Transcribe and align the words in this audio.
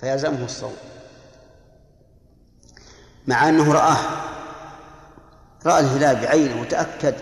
فيلزمه 0.00 0.44
الصوم. 0.44 0.76
مع 3.26 3.48
أنه 3.48 3.72
رآه 3.72 3.96
رأى 5.66 5.80
الهلال 5.80 6.16
بعينه 6.16 6.60
وتأكد 6.60 7.14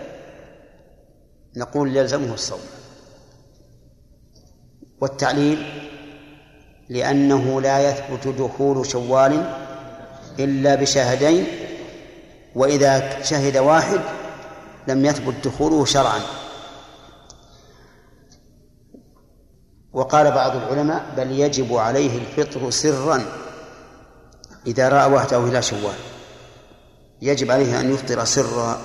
نقول 1.57 1.97
يلزمه 1.97 2.35
الصوم. 2.35 2.61
والتعليل 5.01 5.67
لأنه 6.89 7.61
لا 7.61 7.91
يثبت 7.91 8.29
دخول 8.29 8.87
شوال 8.87 9.55
إلا 10.39 10.75
بشاهدين 10.75 11.47
وإذا 12.55 13.23
شهد 13.23 13.57
واحد 13.57 14.01
لم 14.89 15.05
يثبت 15.05 15.35
دخوله 15.49 15.85
شرعا. 15.85 16.21
وقال 19.95 20.31
بعض 20.31 20.57
العلماء 20.57 21.05
بل 21.17 21.31
يجب 21.31 21.77
عليه 21.77 22.19
الفطر 22.19 22.71
سرا 22.71 23.23
إذا 24.67 24.89
رأى 24.89 25.13
وحده 25.13 25.39
هلال 25.39 25.65
شوال. 25.65 25.95
يجب 27.23 27.51
عليه 27.51 27.81
أن 27.81 27.95
يفطر 27.95 28.25
سرا. 28.25 28.79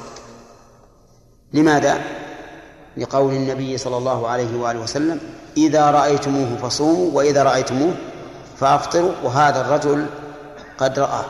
لماذا؟ 1.54 2.02
لقول 2.98 3.34
النبي 3.34 3.78
صلى 3.78 3.98
الله 3.98 4.28
عليه 4.28 4.58
وآله 4.58 4.80
وسلم 4.80 5.20
إذا 5.58 5.92
رأيتموه 5.92 6.58
فصوموا 6.58 7.12
وإذا 7.14 7.44
رأيتموه 7.44 7.94
فأفطروا 8.58 9.12
وهذا 9.24 9.62
الرجل 9.62 10.06
قد 10.78 11.00
رآه. 11.00 11.26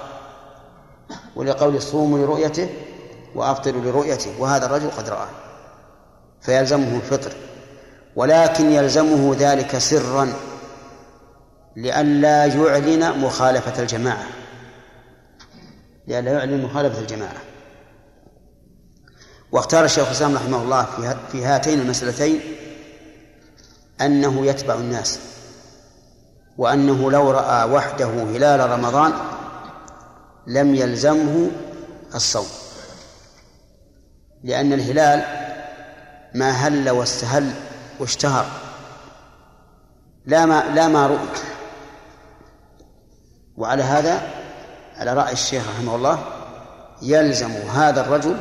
ولقول 1.36 1.82
صوموا 1.82 2.20
لرؤيته 2.20 2.70
وأفطروا 3.36 3.82
لرؤيته 3.82 4.32
وهذا 4.40 4.66
الرجل 4.66 4.90
قد 4.90 5.10
رآه. 5.10 5.30
فيلزمه 6.42 6.96
الفطر. 6.96 7.32
ولكن 8.20 8.72
يلزمه 8.72 9.36
ذلك 9.40 9.78
سرا 9.78 10.34
لئلا 11.76 12.46
يعلن 12.46 13.20
مخالفة 13.20 13.82
الجماعة. 13.82 14.28
لئلا 16.08 16.32
يعلن 16.32 16.64
مخالفة 16.64 17.00
الجماعة. 17.00 17.42
واختار 19.52 19.86
الشيخ 19.86 20.06
الإسلام 20.06 20.36
رحمه 20.36 20.62
الله 20.62 20.88
في 21.32 21.46
هاتين 21.46 21.80
المسألتين 21.80 22.42
أنه 24.02 24.46
يتبع 24.46 24.74
الناس 24.74 25.20
وأنه 26.58 27.12
لو 27.12 27.32
رأى 27.32 27.72
وحده 27.72 28.08
هلال 28.08 28.70
رمضان 28.70 29.14
لم 30.48 30.76
يلزمه 30.76 31.52
الصوم. 32.16 32.48
لأن 34.44 34.74
الهلال 34.74 35.24
ما 36.34 36.52
هل 36.52 36.90
واستهل 36.90 37.69
واشتهر. 38.00 38.46
لا 40.26 40.46
ما 40.46 40.64
لا 40.76 40.88
ما 40.88 41.08
رؤي. 41.08 41.28
وعلى 43.58 43.84
هذا 43.84 44.22
على 44.96 45.14
رأي 45.14 45.34
الشيخ 45.34 45.64
رحمه 45.70 45.96
الله 45.96 46.24
يلزم 47.02 47.52
هذا 47.52 48.02
الرجل 48.02 48.38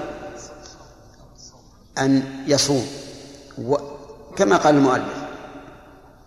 أن 1.99 2.43
يصوم. 2.47 2.87
كما 4.37 4.57
قال 4.57 4.75
المؤلف. 4.75 5.15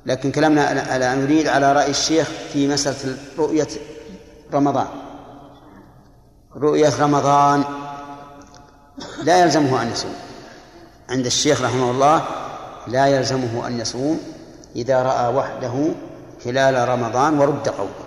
لكن 0.06 0.32
كلامنا 0.32 0.96
ألا 0.96 1.16
نريد 1.16 1.48
على 1.48 1.74
رأي 1.74 1.90
الشيخ 1.90 2.28
في 2.54 2.68
مسألة 2.68 3.18
رؤية 3.38 3.68
رمضان. 4.54 4.88
رؤية 6.56 7.02
رمضان 7.02 7.64
لا 9.24 9.44
يلزمه 9.44 9.82
أن 9.82 9.92
يصوم. 9.92 10.16
عند 11.10 11.26
الشيخ 11.26 11.62
رحمه 11.62 11.92
الله 11.92 12.26
لا 12.88 13.08
يلزمه 13.08 13.68
أن 13.68 13.80
يصوم 13.80 14.20
إذا 14.76 15.04
رأى 15.04 15.36
وحده 15.36 15.74
هلال 16.46 16.90
رمضان 16.90 17.40
ورد 17.40 17.70
قوله. 17.70 18.06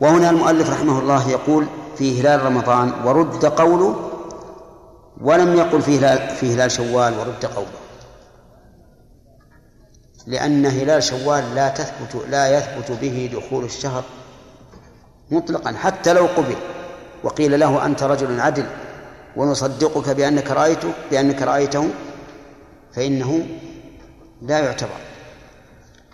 وهنا 0.00 0.30
المؤلف 0.30 0.70
رحمه 0.70 0.98
الله 0.98 1.28
يقول 1.28 1.66
في 1.96 2.20
هلال 2.20 2.42
رمضان 2.42 2.92
ورد 3.04 3.44
قوله 3.44 4.10
ولم 5.20 5.56
يقل 5.56 5.82
في 5.82 5.98
هلال 5.98 6.36
في 6.36 6.54
هلال 6.54 6.70
شوال 6.70 7.18
ورد 7.18 7.46
قوله. 7.46 7.80
لأن 10.26 10.66
هلال 10.66 11.02
شوال 11.02 11.54
لا 11.54 11.68
تثبت 11.68 12.22
لا 12.30 12.58
يثبت 12.58 12.98
به 13.00 13.30
دخول 13.34 13.64
الشهر 13.64 14.04
مطلقا 15.30 15.72
حتى 15.72 16.12
لو 16.12 16.26
قبل. 16.26 16.56
وقيل 17.24 17.60
له 17.60 17.86
أنت 17.86 18.02
رجل 18.02 18.40
عدل 18.40 18.66
ونصدقك 19.36 20.08
بأنك 20.10 20.50
رأيته 20.50 20.92
بأنك 21.10 21.42
رأيته 21.42 21.88
فإنه 22.94 23.46
لا 24.42 24.58
يعتبر 24.58 25.00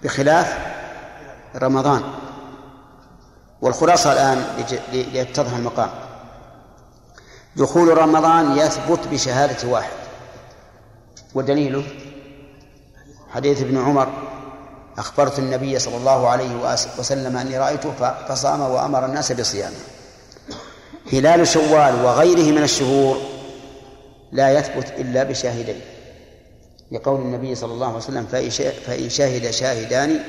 بخلاف 0.03 0.59
رمضان. 1.56 2.03
والخلاصة 3.60 4.12
الآن 4.12 4.44
ليتضح 4.92 5.56
المقام. 5.56 5.91
دخول 7.56 7.98
رمضان 7.98 8.59
يثبت 8.59 9.09
بشهادة 9.09 9.69
واحد. 9.69 9.97
ودليله؟ 11.34 11.84
حديث 13.31 13.60
ابن 13.60 13.78
عمر 13.78 14.08
أخبرت 14.98 15.38
النبي 15.38 15.78
صلى 15.78 15.97
الله 15.97 16.28
عليه 16.28 16.76
وسلم 16.98 17.37
أني 17.37 17.58
رأيته 17.58 17.93
فصام 18.28 18.60
وأمر 18.60 19.04
الناس 19.04 19.32
بصيامه. 19.32 19.76
هلال 21.12 21.48
شوال 21.48 22.04
وغيره 22.04 22.53
من 22.53 22.62
الشهور 22.62 23.19
لا 24.32 24.58
يثبت 24.58 24.93
إلا 24.98 25.22
بشاهدين. 25.22 25.81
لقول 26.91 27.20
النبي 27.20 27.54
صلى 27.54 27.72
الله 27.72 27.86
عليه 27.86 27.97
وسلم 27.97 28.26
فإن 28.86 29.10
شهد 29.10 29.50
شاهدان 29.50 30.24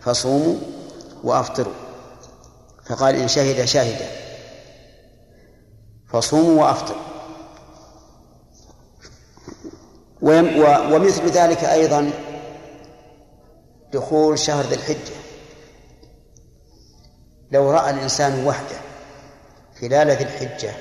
فصوموا 0.00 0.56
وأفطروا. 1.24 1.72
فقال 2.86 3.14
إن 3.16 3.28
شهد 3.28 3.64
شاهدا 3.64 4.06
فصوموا 6.08 6.64
وأفطروا. 6.64 7.02
ومثل 10.92 11.26
ذلك 11.26 11.64
أيضا 11.64 12.10
دخول 13.92 14.38
شهر 14.38 14.64
ذي 14.64 14.74
الحجة. 14.74 15.14
لو 17.52 17.70
رأى 17.70 17.90
الإنسان 17.90 18.46
وحده 18.46 18.76
خلال 19.80 20.10
ذي 20.10 20.24
الحجة 20.24 20.72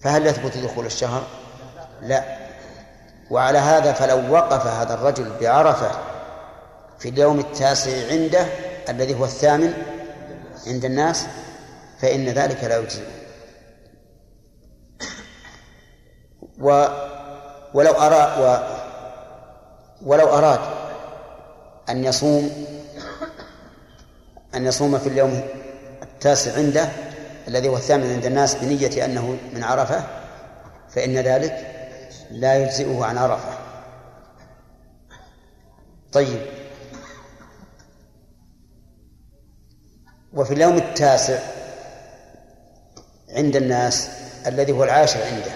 فهل 0.00 0.26
يثبت 0.26 0.58
دخول 0.58 0.86
الشهر؟ 0.86 1.26
لا. 2.02 2.45
وعلى 3.30 3.58
هذا 3.58 3.92
فلو 3.92 4.32
وقف 4.32 4.66
هذا 4.66 4.94
الرجل 4.94 5.32
بعرفة 5.40 5.90
في 6.98 7.08
اليوم 7.08 7.38
التاسع 7.38 8.08
عنده 8.10 8.46
الذي 8.88 9.14
هو 9.14 9.24
الثامن 9.24 9.72
عند 10.66 10.84
الناس 10.84 11.26
فإن 12.00 12.28
ذلك 12.28 12.64
لا 12.64 12.76
يجزئه 12.76 13.16
و 16.60 16.86
ولو 17.74 17.92
أراد 17.92 18.40
و 18.40 18.58
ولو 20.06 20.26
أراد 20.26 20.60
أن 21.88 22.04
يصوم 22.04 22.66
أن 24.54 24.66
يصوم 24.66 24.98
في 24.98 25.08
اليوم 25.08 25.40
التاسع 26.02 26.56
عنده 26.56 26.88
الذي 27.48 27.68
هو 27.68 27.76
الثامن 27.76 28.12
عند 28.12 28.26
الناس 28.26 28.54
بنية 28.54 29.04
أنه 29.04 29.38
من 29.52 29.64
عرفة 29.64 30.04
فإن 30.90 31.14
ذلك 31.14 31.75
لا 32.30 32.54
يجزئه 32.54 33.04
عن 33.04 33.18
عرفة 33.18 33.58
طيب 36.12 36.40
وفي 40.32 40.54
اليوم 40.54 40.76
التاسع 40.76 41.38
عند 43.28 43.56
الناس 43.56 44.08
الذي 44.46 44.72
هو 44.72 44.84
العاشر 44.84 45.22
عنده 45.22 45.52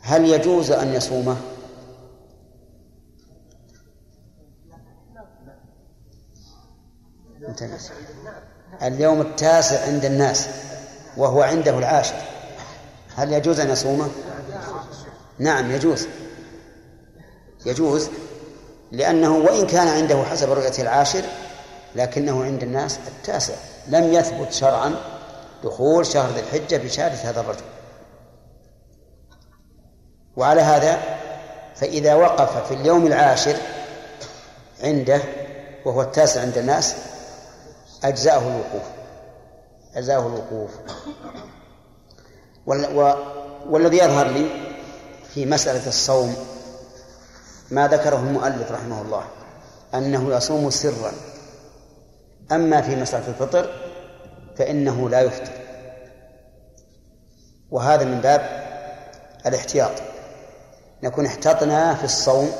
هل 0.00 0.24
يجوز 0.24 0.70
أن 0.70 0.94
يصومه؟ 0.94 1.36
اليوم 8.82 9.20
التاسع 9.20 9.86
عند 9.86 10.04
الناس 10.04 10.48
وهو 11.16 11.42
عنده 11.42 11.78
العاشر 11.78 12.16
هل 13.16 13.32
يجوز 13.32 13.60
أن 13.60 13.70
يصومه؟ 13.70 14.08
نعم 15.38 15.70
يجوز. 15.70 16.06
يجوز 17.66 18.10
لأنه 18.92 19.36
وإن 19.36 19.66
كان 19.66 19.88
عنده 19.88 20.22
حسب 20.22 20.52
رؤية 20.52 20.72
العاشر 20.78 21.22
لكنه 21.96 22.44
عند 22.44 22.62
الناس 22.62 22.98
التاسع. 23.08 23.54
لم 23.88 24.12
يثبت 24.12 24.52
شرعا 24.52 24.94
دخول 25.64 26.06
شهر 26.06 26.30
ذي 26.32 26.40
الحجة 26.40 26.76
بشهادة 26.76 27.14
هذا 27.14 27.40
الرجل. 27.40 27.64
وعلى 30.36 30.60
هذا 30.60 31.02
فإذا 31.76 32.14
وقف 32.14 32.68
في 32.68 32.74
اليوم 32.74 33.06
العاشر 33.06 33.56
عنده 34.82 35.20
وهو 35.84 36.02
التاسع 36.02 36.40
عند 36.40 36.58
الناس 36.58 36.96
أجزأه 38.04 38.38
الوقوف. 38.38 38.86
أجزأه 39.94 40.26
الوقوف. 40.26 40.70
والذي 43.66 43.96
يظهر 43.96 44.26
لي 44.26 44.65
في 45.36 45.46
مسألة 45.46 45.88
الصوم 45.88 46.36
ما 47.70 47.88
ذكره 47.88 48.16
المؤلف 48.16 48.72
رحمه 48.72 49.02
الله 49.02 49.24
أنه 49.94 50.36
يصوم 50.36 50.70
سرا. 50.70 51.12
أما 52.52 52.82
في 52.82 52.96
مسألة 52.96 53.28
الفطر 53.28 53.70
فإنه 54.58 55.08
لا 55.08 55.20
يفطر. 55.20 55.52
وهذا 57.70 58.04
من 58.04 58.20
باب 58.20 58.40
الاحتياط. 59.46 59.90
نكون 61.02 61.26
احتطنا 61.26 61.94
في 61.94 62.04
الصوم 62.04 62.50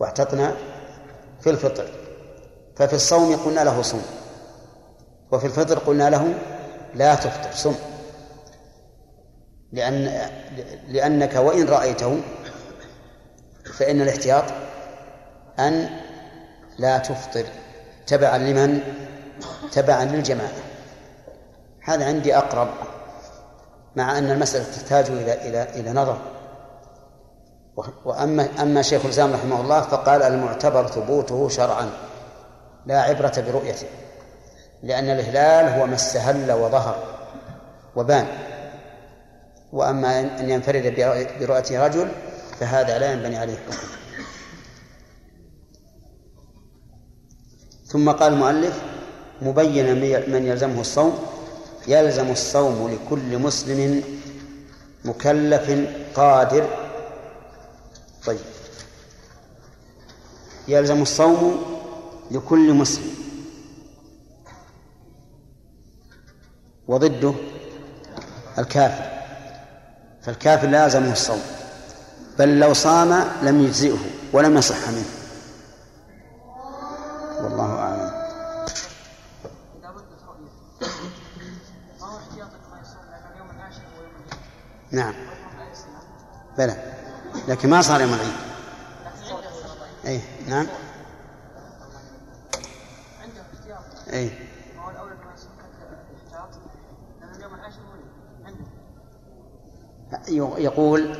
واحتطنا 0.00 0.56
في 1.40 1.50
الفطر. 1.50 1.90
ففي 2.76 2.94
الصوم 2.94 3.36
قلنا 3.36 3.60
له 3.60 3.82
صوم 3.82 4.02
وفي 5.32 5.46
الفطر 5.46 5.78
قلنا 5.78 6.10
له 6.10 6.34
لا 6.94 7.14
تفطر 7.14 7.52
صم. 7.54 7.74
لأن 9.72 10.30
لأنك 10.88 11.36
وإن 11.36 11.68
رأيته 11.68 12.20
فإن 13.78 14.00
الاحتياط 14.00 14.44
أن 15.58 15.90
لا 16.78 16.98
تفطر 16.98 17.44
تبعا 18.06 18.38
لمن؟ 18.38 18.80
تبعا 19.72 20.04
للجماعة. 20.04 20.52
هذا 21.82 22.06
عندي 22.06 22.36
أقرب 22.36 22.68
مع 23.96 24.18
أن 24.18 24.30
المسألة 24.30 24.64
تحتاج 24.64 25.06
إلى 25.10 25.48
إلى 25.48 25.62
إلى 25.62 25.92
نظر. 25.92 26.18
وأما 28.04 28.48
أما 28.62 28.82
شيخ 28.82 29.04
الإسلام 29.04 29.32
رحمه 29.32 29.60
الله 29.60 29.80
فقال 29.80 30.22
المعتبر 30.22 30.86
ثبوته 30.86 31.48
شرعا 31.48 31.90
لا 32.86 33.02
عبرة 33.02 33.44
برؤيته 33.48 33.86
لأن 34.82 35.10
الهلال 35.10 35.80
هو 35.80 35.86
ما 35.86 35.94
استهل 35.94 36.52
وظهر 36.52 36.96
وبان. 37.96 38.26
وأما 39.72 40.40
أن 40.40 40.50
ينفرد 40.50 40.82
برؤية 41.40 41.86
رجل 41.86 42.08
فهذا 42.60 42.98
لا 42.98 43.12
ينبني 43.12 43.36
عليه 43.38 43.56
حكم. 43.56 43.76
ثم 47.86 48.10
قال 48.10 48.32
المؤلف 48.32 48.82
مبينا 49.42 49.94
من 50.26 50.46
يلزمه 50.46 50.80
الصوم 50.80 51.18
يلزم 51.88 52.30
الصوم 52.30 52.90
لكل 52.90 53.38
مسلم 53.38 54.02
مكلف 55.04 55.88
قادر. 56.14 56.68
طيب. 58.26 58.40
يلزم 60.68 61.02
الصوم 61.02 61.62
لكل 62.30 62.74
مسلم. 62.74 63.10
وضده 66.88 67.34
الكافر. 68.58 69.09
فالكافر 70.22 70.66
لازمه 70.66 71.12
الصوم 71.12 71.42
بل 72.38 72.60
لو 72.60 72.74
صام 72.74 73.24
لم 73.42 73.60
يجزئه 73.60 73.98
ولم 74.32 74.56
يصح 74.56 74.88
منه. 74.88 75.04
والله 77.42 77.78
أعلم. 77.78 78.20
نعم. 84.90 85.14
بلى. 86.58 86.76
لكن 87.48 87.70
ما 87.70 87.82
صار 87.82 88.00
يوم 88.00 88.14
العيد. 88.14 88.32
اي 90.06 90.20
نعم. 90.48 90.66
اي 94.12 94.49
يقول 100.58 101.16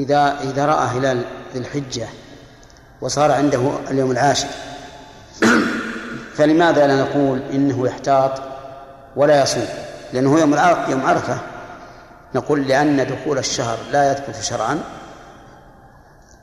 إذا 0.00 0.40
إذا 0.42 0.66
رأى 0.66 0.86
هلال 0.86 1.24
ذي 1.52 1.58
الحجة 1.58 2.08
وصار 3.00 3.32
عنده 3.32 3.72
اليوم 3.90 4.10
العاشر 4.10 4.48
فلماذا 6.36 6.86
لا 6.86 7.02
نقول 7.02 7.42
إنه 7.52 7.86
يحتاط 7.86 8.42
ولا 9.16 9.42
يصوم؟ 9.42 9.68
لأنه 10.12 10.40
يوم 10.40 10.54
يوم 10.88 11.06
عرفة. 11.06 11.38
نقول 12.34 12.68
لأن 12.68 13.06
دخول 13.06 13.38
الشهر 13.38 13.78
لا 13.92 14.12
يثبت 14.12 14.44
شرعا 14.44 14.80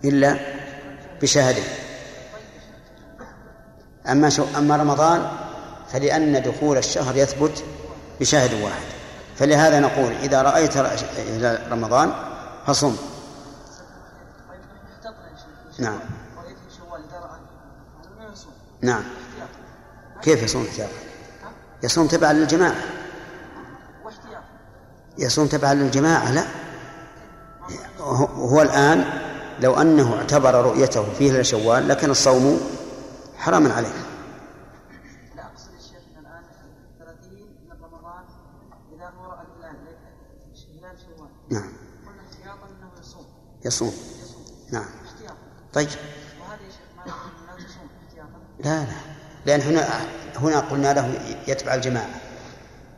إلا 0.06 0.36
بشهده 1.22 1.64
أما 4.10 4.30
أما 4.58 4.76
رمضان 4.76 5.28
فلأن 5.94 6.42
دخول 6.42 6.78
الشهر 6.78 7.16
يثبت 7.18 7.64
بشاهد 8.20 8.64
واحد. 8.64 8.97
فلهذا 9.38 9.80
نقول 9.80 10.12
إذا 10.12 10.42
رأيت 10.42 10.78
رمضان 11.72 12.14
فصم. 12.66 12.96
نعم. 15.80 16.00
نعم. 18.82 19.04
كيف 20.22 20.44
يصوم 20.44 20.66
احتياطا؟ 20.70 20.94
يصوم 21.84 22.08
تبعا 22.08 22.34
للجماعة. 22.34 22.76
يصوم 25.18 25.48
تبعا 25.48 25.74
للجماعة 25.74 26.32
لا. 26.32 26.44
هو 28.36 28.62
الآن 28.62 29.06
لو 29.60 29.82
أنه 29.82 30.18
اعتبر 30.18 30.66
رؤيته 30.66 31.14
في 31.14 31.44
شوال 31.44 31.88
لكن 31.88 32.10
الصوم 32.10 32.62
حراما 33.38 33.74
عليه 33.74 33.90
لا 35.36 35.44
أقصد 35.44 35.70
الشيخ 35.78 36.02
الآن 36.20 36.44
30 37.00 37.32
من 37.66 37.84
رمضان 37.84 38.24
إذا 38.96 39.06
هو 39.06 39.32
رأى 39.32 39.46
هلال 40.80 41.00
شوال 41.00 41.30
نعم 41.50 41.70
قلنا 42.08 42.22
احتياطا 42.22 42.68
أنه 42.68 42.90
يصوم. 43.68 43.94
نعم. 44.72 44.86
طيب. 45.74 45.90
لا 48.60 48.84
لا 48.84 48.96
لأن 49.46 49.62
هنا 49.62 49.88
هنا 50.36 50.60
قلنا 50.60 50.94
له 50.94 51.14
يتبع 51.48 51.74
الجماعة. 51.74 52.22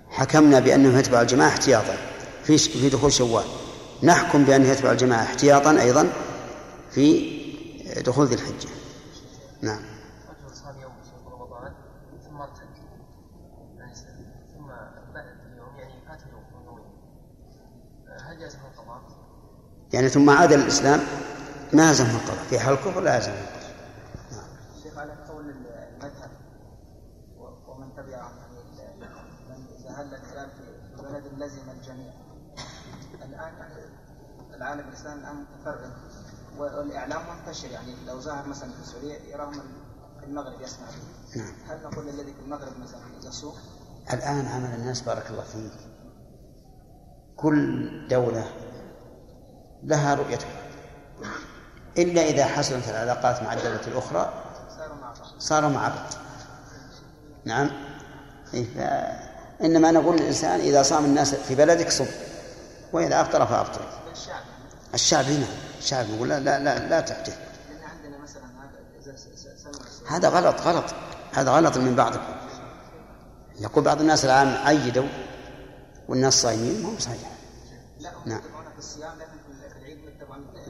حكمنا 0.09 0.59
بأنه 0.59 0.99
يتبع 0.99 1.21
الجماعة 1.21 1.49
احتياطا. 1.49 1.97
في 2.43 2.57
في 2.57 2.89
دخول 2.89 3.13
شوال. 3.13 3.45
نحكم 4.03 4.45
بأنه 4.45 4.67
يتبع 4.67 4.91
الجماعة 4.91 5.23
احتياطا 5.23 5.71
أيضا 5.81 6.09
في 6.91 7.39
دخول 8.05 8.27
ذي 8.27 8.35
الحجة. 8.35 8.69
نعم 9.61 9.99
يوم 10.81 10.91
رمضان 11.27 11.73
ثم 12.29 12.41
ارتد 12.41 12.75
ثم 14.53 14.67
بعد 15.13 15.25
اليوم 15.51 15.75
يعني 15.77 15.93
فات 16.07 16.19
اليوم 16.23 16.79
هل 18.27 18.41
يلزمه 18.41 18.67
القضاء؟ 18.67 19.01
يعني 19.93 20.09
ثم 20.09 20.29
عاد 20.29 20.51
الإسلام 20.51 20.99
ما 21.73 21.89
يلزمه 21.89 22.15
القضاء. 22.15 22.43
في 22.49 22.59
حال 22.59 22.73
الكفر 22.73 22.99
لا 23.01 23.15
يلزمه 23.15 23.33
القضاء. 23.33 23.59
لزم 31.37 31.69
الجميع. 31.69 32.13
الآن 33.13 33.53
العالم 34.55 34.87
الاسلامي 34.89 35.21
الآن 35.21 35.35
متفرغ 35.35 35.91
والإعلام 36.57 37.21
منتشر 37.37 37.71
يعني 37.71 37.95
لو 38.07 38.19
ظهر 38.19 38.47
مثلا 38.47 38.69
في 38.71 38.83
سوريا 38.83 39.19
يراهم 39.19 39.53
في 40.19 40.25
المغرب 40.25 40.61
يسمع 40.61 40.87
به. 40.87 41.39
نعم. 41.41 41.53
هل 41.69 41.83
نقول 41.83 42.09
الذي 42.09 42.33
في 42.33 42.39
المغرب 42.39 42.79
مثلا 42.79 43.01
يصوم؟ 43.23 43.53
الآن 44.13 44.45
عمل 44.45 44.73
الناس 44.79 45.01
بارك 45.01 45.29
الله 45.29 45.43
فيك. 45.43 45.71
كل 47.37 48.07
دولة 48.07 48.51
لها 49.83 50.15
رؤيتها. 50.15 50.49
إلا 51.97 52.21
إذا 52.21 52.45
حسنت 52.45 52.89
العلاقات 52.89 53.43
مع 53.43 53.53
الدولة 53.53 53.87
الأخرى 53.87 54.33
صاروا 55.39 55.69
مع 55.69 55.87
بعض. 55.87 56.13
نعم. 57.45 57.71
إيه 58.53 58.65
إنما 59.61 59.91
نقول 59.91 60.17
للإنسان 60.17 60.59
إذا 60.59 60.83
صام 60.83 61.05
الناس 61.05 61.35
في 61.35 61.55
بلدك 61.55 61.91
صم 61.91 62.05
وإذا 62.93 63.21
أفطر 63.21 63.45
فأفطر. 63.45 63.81
الشعب 64.93 65.25
هنا 65.25 65.47
الشعب 65.79 66.05
نقول 66.09 66.29
لا 66.29 66.39
لا 66.39 66.59
لا, 66.59 66.87
لا 66.87 66.99
تحدث 66.99 67.37
هذا 70.07 70.29
غلط 70.29 70.61
غلط. 70.61 70.85
هذا 71.33 71.51
غلط 71.51 71.77
من 71.77 71.95
بعضكم. 71.95 72.33
يقول 73.59 73.83
بعض 73.83 74.01
الناس 74.01 74.25
الآن 74.25 74.47
عيدوا 74.47 75.07
والناس 76.07 76.41
صايمين 76.41 76.83
ما 76.83 76.89
هو 76.89 76.99
صحيح. 76.99 77.31
نعم. 78.25 78.41
لا 78.99 79.09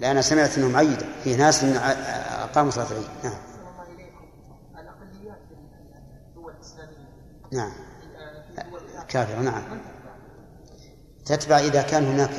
أنا 0.04 0.22
سمعت 0.22 0.58
أنهم 0.58 0.76
عيدوا. 0.76 1.08
في 1.24 1.36
ناس 1.36 1.64
أقاموا 1.64 2.72
صلاة 2.72 2.88
العيد. 2.92 3.08
نعم. 3.24 3.34
نعم. 7.52 7.72
كافرة 9.08 9.40
نعم. 9.40 9.64
تتبع 11.26 11.60
إذا 11.60 11.82
كان 11.82 12.06
هناك 12.06 12.32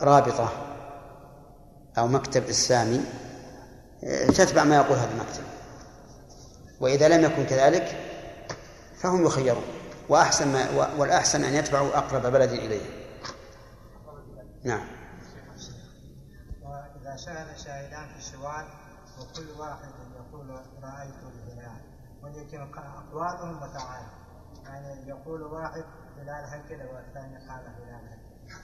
رابطة 0.00 0.52
أو 1.98 2.08
مكتب 2.08 2.44
إسلامي 2.44 3.00
تتبع 4.28 4.64
ما 4.64 4.76
يقول 4.76 4.98
هذا 4.98 5.10
المكتب. 5.12 5.42
وإذا 6.80 7.08
لم 7.08 7.24
يكن 7.24 7.46
كذلك 7.46 7.98
فهم 8.98 9.26
يخيرون. 9.26 9.64
وأحسن 10.08 10.52
ما 10.52 10.90
والأحسن 10.98 11.44
أن 11.44 11.54
يتبعوا 11.54 11.98
أقرب 11.98 12.32
بلد 12.32 12.50
إليه. 12.50 12.86
نعم. 14.64 14.95
شهد 17.16 17.56
شاهدان 17.56 18.08
في 18.08 18.16
الشوال 18.16 18.66
وكل 19.20 19.60
واحد 19.60 19.88
يقول 20.16 20.50
رأيت 20.82 21.14
الهلال. 21.22 21.80
ولكن 22.22 22.60
أقوالهم 22.60 23.56
متعارف 23.56 24.12
يعني 24.64 25.08
يقول 25.08 25.42
واحد 25.42 25.84
هلال 26.18 26.44
هكذا. 26.44 26.84
والثاني 26.92 27.36
قال 27.36 27.64
هلال 27.66 28.04
هكذا. 28.04 28.60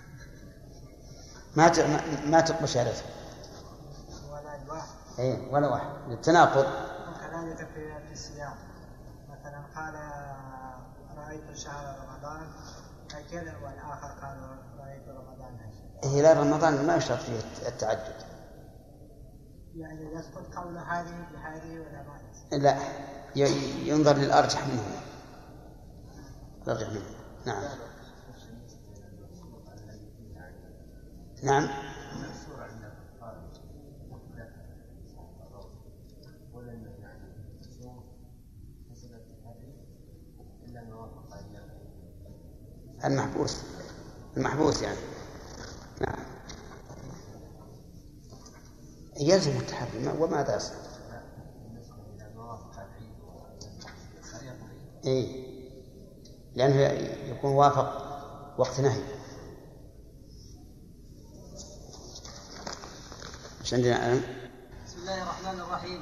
ما 1.56 2.30
ما 2.30 2.40
تقبل 2.40 2.68
شهادته 2.68 3.02
ولا 4.30 4.62
الواحد 4.62 4.88
اي 5.18 5.48
ولا 5.50 5.68
واحد. 5.68 5.90
للتناقض. 6.08 6.66
وكذلك 7.08 7.68
في 7.74 8.06
في 8.06 8.12
الصيام 8.12 8.54
مثلا 9.28 9.62
قال 9.76 9.94
رأيت 11.16 11.56
شهر 11.56 11.96
رمضان 12.08 12.46
هكذا. 13.14 13.56
والآخر 13.62 14.08
قال 14.22 14.58
رأيت 14.78 15.08
رمضان 15.08 15.54
هكذا. 15.54 16.10
هلال 16.10 16.36
رمضان 16.36 16.86
ما 16.86 16.96
يشترط 16.96 17.18
فيه 17.18 17.40
التعدد 17.68 18.31
يعني 19.76 20.04
لا 22.52 22.76
ينظر 23.86 24.16
للأرجح 24.16 24.66
منهما 24.66 25.00
الأرجح 26.66 26.88
منهما 26.88 27.22
نعم. 27.46 27.62
نعم. 31.42 31.68
المحبوس. 43.04 43.62
المحبوس 44.36 44.82
يعني. 44.82 44.98
نعم. 46.00 46.31
يلزم 49.28 49.56
التحري. 49.56 50.08
وماذا 50.18 50.56
يصنع؟ 50.56 50.76
إيه. 55.04 55.52
لأنه 56.54 56.80
يكون 57.30 57.52
وافق 57.52 58.02
وقت 58.58 58.80
نهي. 58.80 59.02
إيش 63.60 63.74
عندنا؟ 63.74 64.20
بسم 64.86 64.98
الله 64.98 65.22
الرحمن 65.22 65.60
الرحيم. 65.60 66.00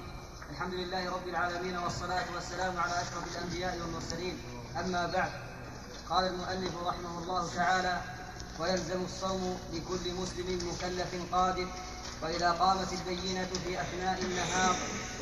الحمد 0.50 0.74
لله 0.74 1.10
رب 1.10 1.28
العالمين 1.28 1.76
والصلاة 1.78 2.34
والسلام 2.34 2.76
على 2.76 2.92
أشرف 2.92 3.36
الأنبياء 3.36 3.78
والمرسلين. 3.80 4.38
أما 4.78 5.06
بعد 5.06 5.30
قال 6.10 6.24
المؤلف 6.26 6.82
رحمه 6.86 7.18
الله 7.18 7.54
تعالى 7.54 8.00
ويلزم 8.60 9.04
الصوم 9.04 9.58
لكل 9.72 10.14
مسلم 10.14 10.68
مكلف 10.68 11.34
قادر. 11.34 11.68
وإذا 12.22 12.50
قامت 12.50 12.88
البينة 12.92 13.48
في 13.64 13.80
أثناء 13.80 14.18
النهار 14.22 14.74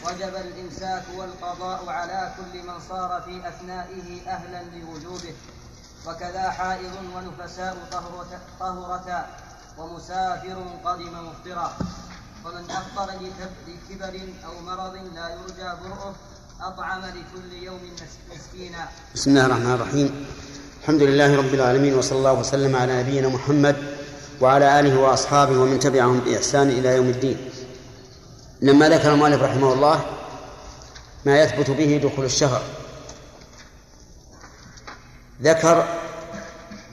وجب 0.07 0.35
الإمساك 0.37 1.05
والقضاء 1.17 1.89
على 1.89 2.33
كل 2.37 2.59
من 2.59 2.81
صار 2.89 3.23
في 3.27 3.49
أثنائه 3.49 4.29
أهلا 4.29 4.63
لوجوبه. 4.63 5.35
وكذا 6.07 6.51
حائض 6.51 6.95
ونفساء 7.15 7.77
طهرتا 8.61 9.27
ومسافر 9.79 10.59
قدم 10.85 11.15
مفطرا. 11.29 11.77
ومن 12.45 12.71
أفطر 12.71 13.11
لكبر 13.69 14.21
أو 14.47 14.61
مرض 14.61 14.95
لا 15.15 15.29
يرجى 15.29 15.71
برؤه 15.83 16.15
أطعم 16.61 17.01
لكل 17.05 17.53
يوم 17.63 17.81
مسكينا. 18.35 18.89
بسم 19.15 19.31
الله 19.31 19.47
الرحمن 19.47 19.75
الرحيم. 19.75 20.27
الحمد 20.83 21.03
لله 21.03 21.37
رب 21.37 21.55
العالمين 21.55 21.95
وصلى 21.95 22.19
الله 22.19 22.33
وسلم 22.33 22.77
على 22.77 23.03
نبينا 23.03 23.29
محمد 23.29 23.98
وعلى 24.41 24.81
آله 24.81 25.01
وأصحابه 25.01 25.59
ومن 25.59 25.79
تبعهم 25.79 26.21
بإحسان 26.21 26.69
إلى 26.69 26.97
يوم 26.97 27.09
الدين. 27.09 27.51
لما 28.61 28.89
ذكر 28.89 29.13
المؤلف 29.13 29.43
رحمه 29.43 29.73
الله 29.73 30.01
ما 31.25 31.41
يثبت 31.41 31.71
به 31.71 32.01
دخول 32.05 32.25
الشهر 32.25 32.63
ذكر 35.43 35.87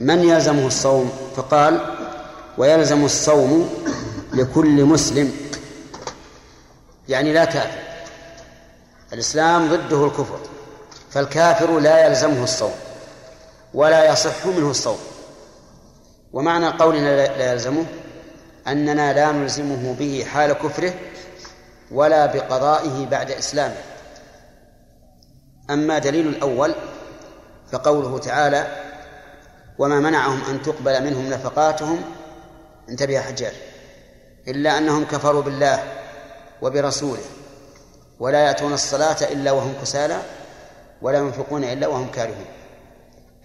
من 0.00 0.24
يلزمه 0.28 0.66
الصوم 0.66 1.12
فقال 1.36 1.80
ويلزم 2.58 3.04
الصوم 3.04 3.84
لكل 4.34 4.84
مسلم 4.84 5.32
يعني 7.08 7.32
لا 7.32 7.44
كافر. 7.44 7.78
الإسلام 9.12 9.68
ضده 9.68 10.06
الكفر 10.06 10.38
فالكافر 11.10 11.78
لا 11.78 12.06
يلزمه 12.06 12.44
الصوم 12.44 12.74
ولا 13.74 14.12
يصح 14.12 14.46
منه 14.46 14.70
الصوم. 14.70 14.98
ومعنى 16.36 16.66
قولنا 16.68 17.26
لا 17.26 17.52
يلزمه 17.52 17.84
أننا 18.68 19.12
لا 19.12 19.32
نلزمه 19.32 19.94
به 19.98 20.26
حال 20.32 20.52
كفره 20.52 20.94
ولا 21.90 22.26
بقضائه 22.26 23.06
بعد 23.06 23.30
إسلامه. 23.30 23.76
أما 25.70 25.98
دليل 25.98 26.28
الأول 26.28 26.74
فقوله 27.72 28.18
تعالى 28.18 28.66
وما 29.78 30.00
منعهم 30.00 30.40
أن 30.50 30.62
تقبل 30.62 31.04
منهم 31.04 31.30
نفقاتهم 31.30 32.02
انتبه 32.88 33.20
حجاج 33.20 33.54
إلا 34.48 34.78
أنهم 34.78 35.04
كفروا 35.04 35.42
بالله 35.42 35.82
وبرسوله 36.62 37.24
ولا 38.20 38.46
يأتون 38.46 38.72
الصلاة 38.72 39.32
إلا 39.32 39.52
وهم 39.52 39.74
كسالى 39.82 40.18
ولا 41.02 41.18
ينفقون 41.18 41.64
إلا 41.64 41.86
وهم 41.86 42.10
كارهون. 42.10 42.46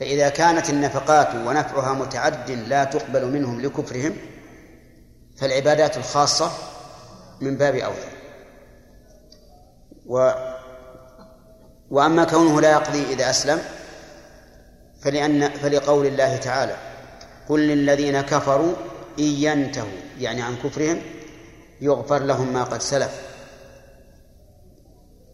فإذا 0.02 0.30
كانت 0.30 0.70
النفقات 0.70 1.36
ونفعها 1.36 1.94
متعد 1.94 2.52
لا 2.52 2.84
تقبل 2.84 3.26
منهم 3.26 3.62
لكفرهم 3.62 4.18
فالعبادات 5.38 5.98
الخاصة 5.98 6.52
من 7.42 7.58
باب 7.58 7.76
أولى. 7.76 8.12
و 10.06 10.32
وأما 11.92 12.24
كونه 12.24 12.62
لا 12.62 12.72
يقضي 12.72 13.14
إذا 13.14 13.30
أسلم 13.30 13.62
فلأن 15.02 15.50
فلقول 15.50 16.06
الله 16.06 16.38
تعالى 16.38 16.76
قل 17.50 17.60
للذين 17.60 18.22
كفروا 18.22 18.74
إن 19.20 19.24
ينتهوا 19.24 20.00
يعني 20.20 20.42
عن 20.42 20.56
كفرهم 20.64 21.02
يغفر 21.82 22.20
لهم 22.24 22.54
ما 22.54 22.64
قد 22.64 22.82
سلف. 22.82 23.22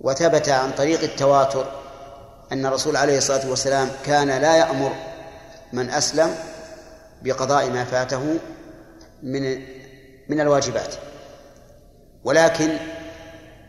وثبت 0.01 0.49
عن 0.49 0.71
طريق 0.71 1.01
التواتر 1.01 1.86
أن 2.51 2.65
الرسول 2.65 2.97
عليه 2.97 3.17
الصلاة 3.17 3.49
والسلام 3.49 3.89
كان 4.05 4.27
لا 4.27 4.55
يأمر 4.57 4.91
من 5.73 5.89
أسلم 5.89 6.35
بقضاء 7.21 7.69
ما 7.69 7.83
فاته 7.83 8.39
من 9.23 9.61
من 10.29 10.41
الواجبات. 10.41 10.95
ولكن 12.23 12.77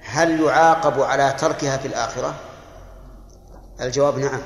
هل 0.01 0.41
يعاقب 0.41 1.01
على 1.01 1.35
تركها 1.39 1.77
في 1.77 1.89
الآخرة؟ 1.89 2.35
الجواب 3.81 4.19
نعم. 4.19 4.41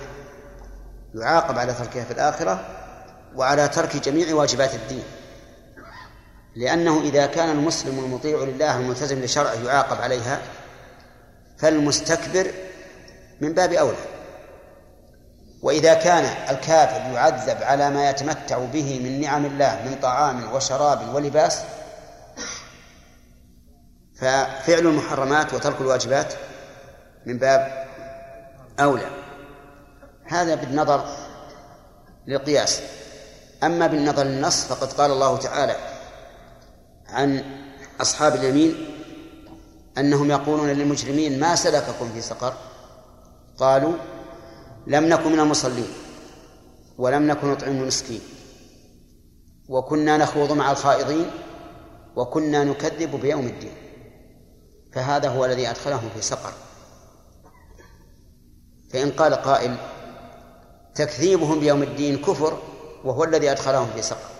يعاقب 1.14 1.58
على 1.58 1.74
تركها 1.74 2.04
في 2.04 2.10
الآخرة 2.10 2.66
وعلى 3.36 3.68
ترك 3.68 3.96
جميع 3.96 4.34
واجبات 4.34 4.74
الدين. 4.74 5.04
لأنه 6.56 7.00
إذا 7.00 7.26
كان 7.26 7.50
المسلم 7.50 7.98
المطيع 7.98 8.38
لله 8.38 8.76
الملتزم 8.76 9.22
لشرعه 9.22 9.54
يعاقب 9.54 10.02
عليها 10.02 10.40
فالمستكبر 11.58 12.50
من 13.40 13.52
باب 13.52 13.72
أولى. 13.72 14.11
وإذا 15.62 15.94
كان 15.94 16.24
الكافر 16.24 17.14
يعذب 17.14 17.62
على 17.62 17.90
ما 17.90 18.10
يتمتع 18.10 18.58
به 18.58 19.00
من 19.04 19.20
نعم 19.20 19.44
الله 19.44 19.82
من 19.84 19.98
طعام 20.02 20.52
وشراب 20.52 21.14
ولباس 21.14 21.62
ففعل 24.14 24.78
المحرمات 24.78 25.54
وترك 25.54 25.80
الواجبات 25.80 26.34
من 27.26 27.38
باب 27.38 27.86
أولى. 28.80 29.10
هذا 30.24 30.54
بالنظر 30.54 31.04
للقياس. 32.26 32.80
أما 33.62 33.86
بالنظر 33.86 34.22
للنص 34.22 34.64
فقد 34.64 34.92
قال 34.92 35.10
الله 35.10 35.36
تعالى 35.36 35.76
عن 37.08 37.44
أصحاب 38.00 38.34
اليمين 38.34 38.88
أنهم 39.98 40.30
يقولون 40.30 40.68
للمجرمين 40.68 41.40
ما 41.40 41.54
سلككم 41.54 42.12
في 42.12 42.20
سقر؟ 42.20 42.54
قالوا 43.58 43.92
لم 44.86 45.08
نكن 45.08 45.32
من 45.32 45.40
المصلين 45.40 45.88
ولم 46.98 47.26
نكن 47.26 47.46
نطعم 47.50 47.70
المسكين 47.70 48.20
وكنا 49.68 50.16
نخوض 50.16 50.52
مع 50.52 50.70
الخائضين 50.70 51.30
وكنا 52.16 52.64
نكذب 52.64 53.20
بيوم 53.20 53.46
الدين 53.46 53.74
فهذا 54.92 55.28
هو 55.28 55.44
الذي 55.44 55.70
أدخلهم 55.70 56.08
في 56.14 56.22
سقر 56.22 56.52
فإن 58.92 59.10
قال 59.10 59.34
قائل 59.34 59.76
تكذيبهم 60.94 61.60
بيوم 61.60 61.82
الدين 61.82 62.16
كفر 62.18 62.58
وهو 63.04 63.24
الذي 63.24 63.50
أدخلهم 63.50 63.88
في 63.94 64.02
سقر 64.02 64.30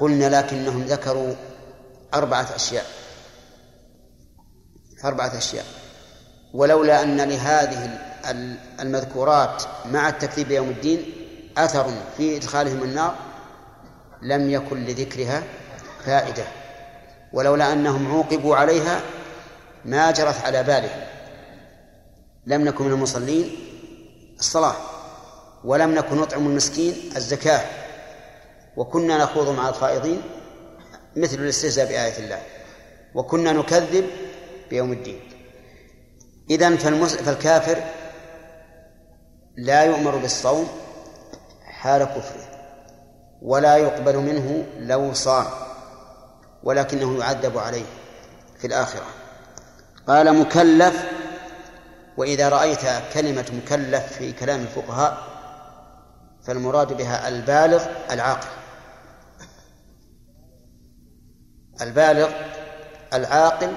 قلنا 0.00 0.40
لكنهم 0.40 0.82
ذكروا 0.82 1.34
أربعة 2.14 2.48
أشياء 2.54 2.86
أربعة 5.04 5.38
أشياء 5.38 5.64
ولولا 6.54 7.02
أن 7.02 7.20
لهذه 7.20 8.09
المذكورات 8.80 9.62
مع 9.86 10.08
التكذيب 10.08 10.48
بيوم 10.48 10.68
الدين 10.68 11.04
أثر 11.58 11.90
في 12.16 12.36
إدخالهم 12.36 12.82
النار 12.82 13.14
لم 14.22 14.50
يكن 14.50 14.84
لذكرها 14.84 15.42
فائدة 16.04 16.44
ولولا 17.32 17.72
أنهم 17.72 18.12
عوقبوا 18.12 18.56
عليها 18.56 19.00
ما 19.84 20.10
جرت 20.10 20.44
على 20.44 20.62
باله 20.62 21.06
لم 22.46 22.64
نكن 22.64 22.84
من 22.84 22.92
المصلين 22.92 23.50
الصلاة 24.38 24.74
ولم 25.64 25.94
نكن 25.94 26.16
نطعم 26.16 26.46
المسكين 26.46 26.94
الزكاة 27.16 27.64
وكنا 28.76 29.18
نخوض 29.18 29.48
مع 29.48 29.68
الخائضين 29.68 30.22
مثل 31.16 31.38
الاستهزاء 31.38 31.86
بآية 31.86 32.18
الله 32.18 32.42
وكنا 33.14 33.52
نكذب 33.52 34.06
بيوم 34.70 34.92
الدين. 34.92 35.20
إذن 36.50 36.76
فالكافر 36.76 37.82
لا 39.60 39.82
يؤمر 39.82 40.16
بالصوم 40.16 40.68
حال 41.64 42.04
كفره 42.04 42.48
ولا 43.42 43.76
يقبل 43.76 44.16
منه 44.16 44.66
لو 44.78 45.12
صام 45.12 45.46
ولكنه 46.62 47.18
يعذب 47.18 47.58
عليه 47.58 47.84
في 48.58 48.66
الآخرة. 48.66 49.06
قال 50.08 50.40
مكلف 50.40 51.04
وإذا 52.16 52.48
رأيت 52.48 52.80
كلمة 53.14 53.44
مكلف 53.64 54.12
في 54.12 54.32
كلام 54.32 54.60
الفقهاء 54.60 55.18
فالمراد 56.42 56.92
بها 56.92 57.28
البالغ 57.28 57.84
العاقل. 58.10 58.48
البالغ 61.80 62.30
العاقل 63.14 63.72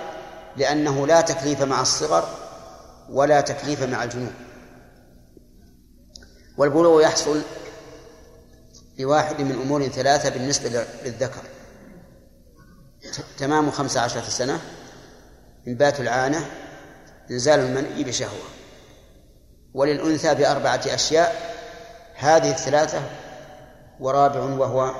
لأنه 0.57 1.07
لا 1.07 1.21
تكليف 1.21 1.63
مع 1.63 1.81
الصغر 1.81 2.27
ولا 3.09 3.41
تكليف 3.41 3.83
مع 3.83 4.03
الجنون. 4.03 4.42
والبلوغ 6.57 7.01
يحصل 7.01 7.41
لواحد 8.99 9.41
من 9.41 9.51
أمور 9.51 9.87
ثلاثة 9.87 10.29
بالنسبة 10.29 10.85
للذكر. 11.05 11.41
تمام 13.37 13.71
خمسة 13.71 14.01
عشرة 14.01 14.21
سنة 14.21 14.61
إنبات 15.67 15.99
العانة 15.99 16.45
إنزال 17.31 17.59
المني 17.59 18.03
بشهوة. 18.03 18.47
وللأنثى 19.73 20.35
بأربعة 20.35 20.81
أشياء 20.87 21.55
هذه 22.15 22.51
الثلاثة 22.51 23.01
ورابع 23.99 24.39
وهو 24.39 24.95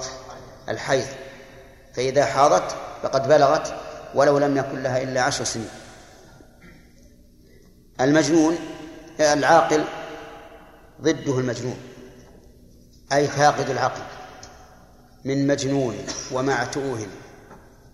الحيض. 0.70 1.08
فإذا 1.94 2.26
حاضت 2.26 2.76
فقد 3.04 3.28
بلغت 3.28 3.74
ولو 4.16 4.38
لم 4.38 4.58
يكن 4.58 4.84
لها 4.84 5.04
إلا 5.04 5.22
عشر 5.22 5.44
سنين. 5.44 5.70
المجنون 8.02 8.58
العاقل 9.20 9.84
ضده 11.02 11.40
المجنون 11.40 11.78
أي 13.12 13.28
فاقد 13.28 13.70
العقل 13.70 14.02
من 15.26 15.48
مجنون 15.48 15.98
ومعتوه 16.32 17.08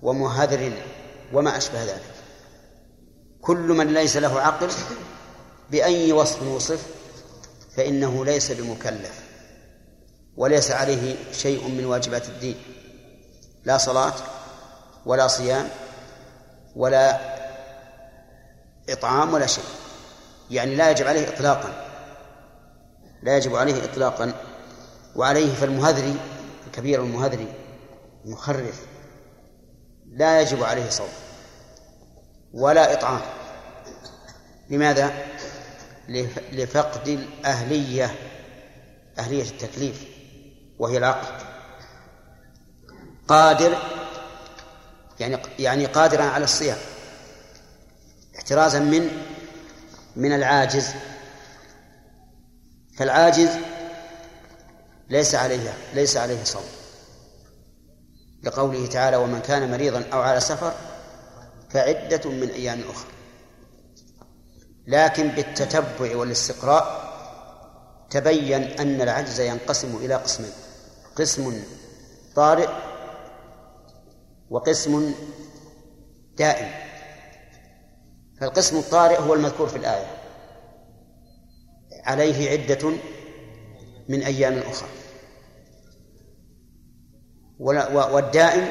ومهذر 0.01 0.73
وما 1.33 1.57
أشبه 1.57 1.83
ذلك. 1.83 2.13
كل 3.41 3.57
من 3.57 3.93
ليس 3.93 4.17
له 4.17 4.41
عقل 4.41 4.69
بأي 5.71 6.13
وصف 6.13 6.43
وصف 6.43 6.87
فإنه 7.75 8.25
ليس 8.25 8.51
بمكلف 8.51 9.19
وليس 10.37 10.71
عليه 10.71 11.15
شيء 11.33 11.67
من 11.67 11.85
واجبات 11.85 12.29
الدين 12.29 12.55
لا 13.65 13.77
صلاة 13.77 14.13
ولا 15.05 15.27
صيام 15.27 15.69
ولا 16.75 17.19
إطعام 18.89 19.33
ولا 19.33 19.45
شيء 19.45 19.63
يعني 20.51 20.75
لا 20.75 20.91
يجب 20.91 21.07
عليه 21.07 21.29
إطلاقا. 21.29 21.88
لا 23.21 23.37
يجب 23.37 23.55
عليه 23.55 23.83
إطلاقا. 23.83 24.33
وعليه 25.15 25.53
فالمهذري 25.53 26.15
الكبير 26.67 27.03
المهذري 27.03 27.53
المخرف 28.25 28.81
لا 30.07 30.41
يجب 30.41 30.63
عليه 30.63 30.89
صوم 30.89 31.09
ولا 32.53 32.93
إطعام. 32.93 33.21
لماذا؟ 34.69 35.13
لفقد 36.51 37.07
الأهلية 37.07 38.15
أهلية 39.19 39.43
التكليف 39.43 40.03
وهي 40.79 40.97
العقل 40.97 41.45
قادر 43.27 43.77
يعني 45.19 45.37
يعني 45.59 45.85
قادرا 45.85 46.23
على 46.23 46.43
الصيام. 46.43 46.77
احترازا 48.35 48.79
من 48.79 49.09
من 50.15 50.35
العاجز. 50.35 50.87
فالعاجز 52.99 53.49
ليس 55.09 55.35
عليه 55.35 55.73
ليس 55.93 56.17
عليه 56.17 56.43
صوم. 56.43 56.63
لقوله 58.43 58.87
تعالى 58.87 59.17
ومن 59.17 59.39
كان 59.39 59.71
مريضا 59.71 60.05
أو 60.13 60.21
على 60.21 60.39
سفر 60.39 60.73
فعدة 61.69 62.29
من 62.29 62.49
أيام 62.49 62.81
أخرى. 62.89 63.11
لكن 64.87 65.27
بالتتبع 65.27 66.15
والاستقراء 66.15 67.09
تبين 68.09 68.63
أن 68.63 69.01
العجز 69.01 69.39
ينقسم 69.39 69.95
إلى 69.95 70.15
قسمين 70.15 70.51
قسم 71.15 71.63
طارئ 72.35 72.69
وقسم 74.49 75.13
دائم. 76.37 76.71
فالقسم 78.41 78.77
الطارئ 78.77 79.19
هو 79.19 79.33
المذكور 79.33 79.67
في 79.67 79.77
الآية. 79.77 80.18
عليه 82.03 82.49
عدة 82.49 82.89
من 84.09 84.23
أيام 84.23 84.57
أخرى. 84.57 84.89
والدائم 87.59 88.69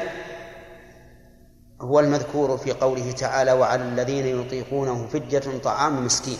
هو 1.81 1.99
المذكور 1.99 2.57
في 2.57 2.71
قوله 2.71 3.11
تعالى 3.11 3.51
وعلى 3.51 3.83
الذين 3.83 4.41
يطيقونه 4.41 5.07
فدية 5.07 5.57
طعام 5.63 6.05
مسكين 6.05 6.37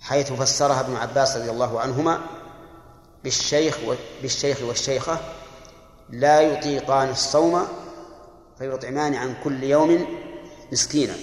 حيث 0.00 0.32
فسرها 0.32 0.80
ابن 0.80 0.96
عباس 0.96 1.36
رضي 1.36 1.50
الله 1.50 1.80
عنهما 1.80 2.20
بالشيخ 3.24 3.78
بالشيخ 4.22 4.62
والشيخة 4.62 5.20
لا 6.10 6.40
يطيقان 6.40 7.08
الصوم 7.10 7.62
فيطعمان 8.58 9.14
عن 9.14 9.34
كل 9.44 9.62
يوم 9.64 10.06
مسكينا 10.72 11.14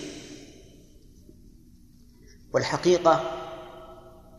والحقيقة 2.53 3.23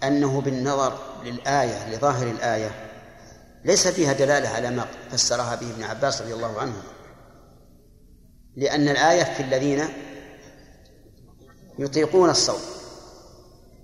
أنه 0.03 0.41
بالنظر 0.41 0.99
للآية 1.25 1.95
لظاهر 1.95 2.27
الآية 2.27 2.71
ليس 3.65 3.89
فيها 3.89 4.13
دلالة 4.13 4.49
على 4.49 4.71
ما 4.71 4.87
فسرها 5.11 5.55
به 5.55 5.71
ابن 5.71 5.83
عباس 5.83 6.23
رضي 6.23 6.35
الله 6.35 6.61
عنه. 6.61 6.83
لأن 8.57 8.89
الآية 8.89 9.25
في 9.25 9.43
الذين 9.43 9.85
يطيقون 11.79 12.31
الصوم 12.31 12.61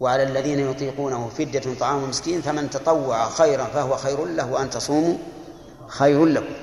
وعلى 0.00 0.22
الذين 0.22 0.70
يطيقونه 0.70 1.29
فدية 1.29 1.79
طعام 1.81 2.09
مسكين 2.09 2.42
فمن 2.42 2.70
تطوع 2.70 3.29
خيرا 3.29 3.64
فهو 3.64 3.96
خير 3.96 4.24
له 4.24 4.53
وأن 4.53 4.70
تصوموا 4.70 5.16
خير 5.87 6.24
لكم 6.24 6.55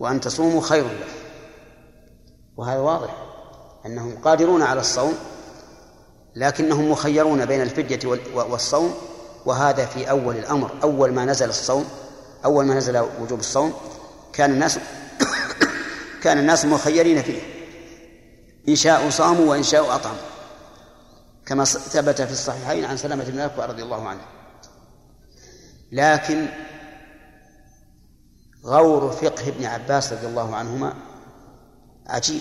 وأن 0.00 0.20
تصوموا 0.20 0.60
خير 0.60 0.84
لكم. 0.84 1.18
وهذا 2.56 2.80
واضح 2.80 3.26
أنهم 3.86 4.18
قادرون 4.22 4.62
على 4.62 4.80
الصوم 4.80 5.14
لكنهم 6.38 6.90
مخيرون 6.90 7.46
بين 7.46 7.62
الفدية 7.62 8.18
والصوم 8.34 8.94
وهذا 9.46 9.86
في 9.86 10.10
أول 10.10 10.36
الأمر 10.36 10.70
أول 10.82 11.12
ما 11.12 11.24
نزل 11.24 11.48
الصوم 11.48 11.84
أول 12.44 12.64
ما 12.64 12.74
نزل 12.74 12.98
وجوب 13.20 13.40
الصوم 13.40 13.72
كان 14.32 14.50
الناس 14.50 14.78
كان 16.22 16.38
الناس 16.38 16.64
مخيرين 16.64 17.22
فيه 17.22 17.40
إن 18.68 18.76
شاءوا 18.76 19.10
صاموا 19.10 19.50
وإن 19.50 19.62
شاءوا 19.62 19.94
أطعموا 19.94 20.18
كما 21.46 21.64
ثبت 21.64 22.22
في 22.22 22.32
الصحيحين 22.32 22.84
عن 22.84 22.96
سلامة 22.96 23.24
بن 23.24 23.34
الأكوع 23.34 23.66
رضي 23.66 23.82
الله 23.82 24.08
عنه. 24.08 24.20
لكن 25.92 26.46
غور 28.64 29.10
فقه 29.10 29.48
ابن 29.48 29.64
عباس 29.64 30.12
رضي 30.12 30.26
الله 30.26 30.56
عنهما 30.56 30.94
عجيب. 32.06 32.40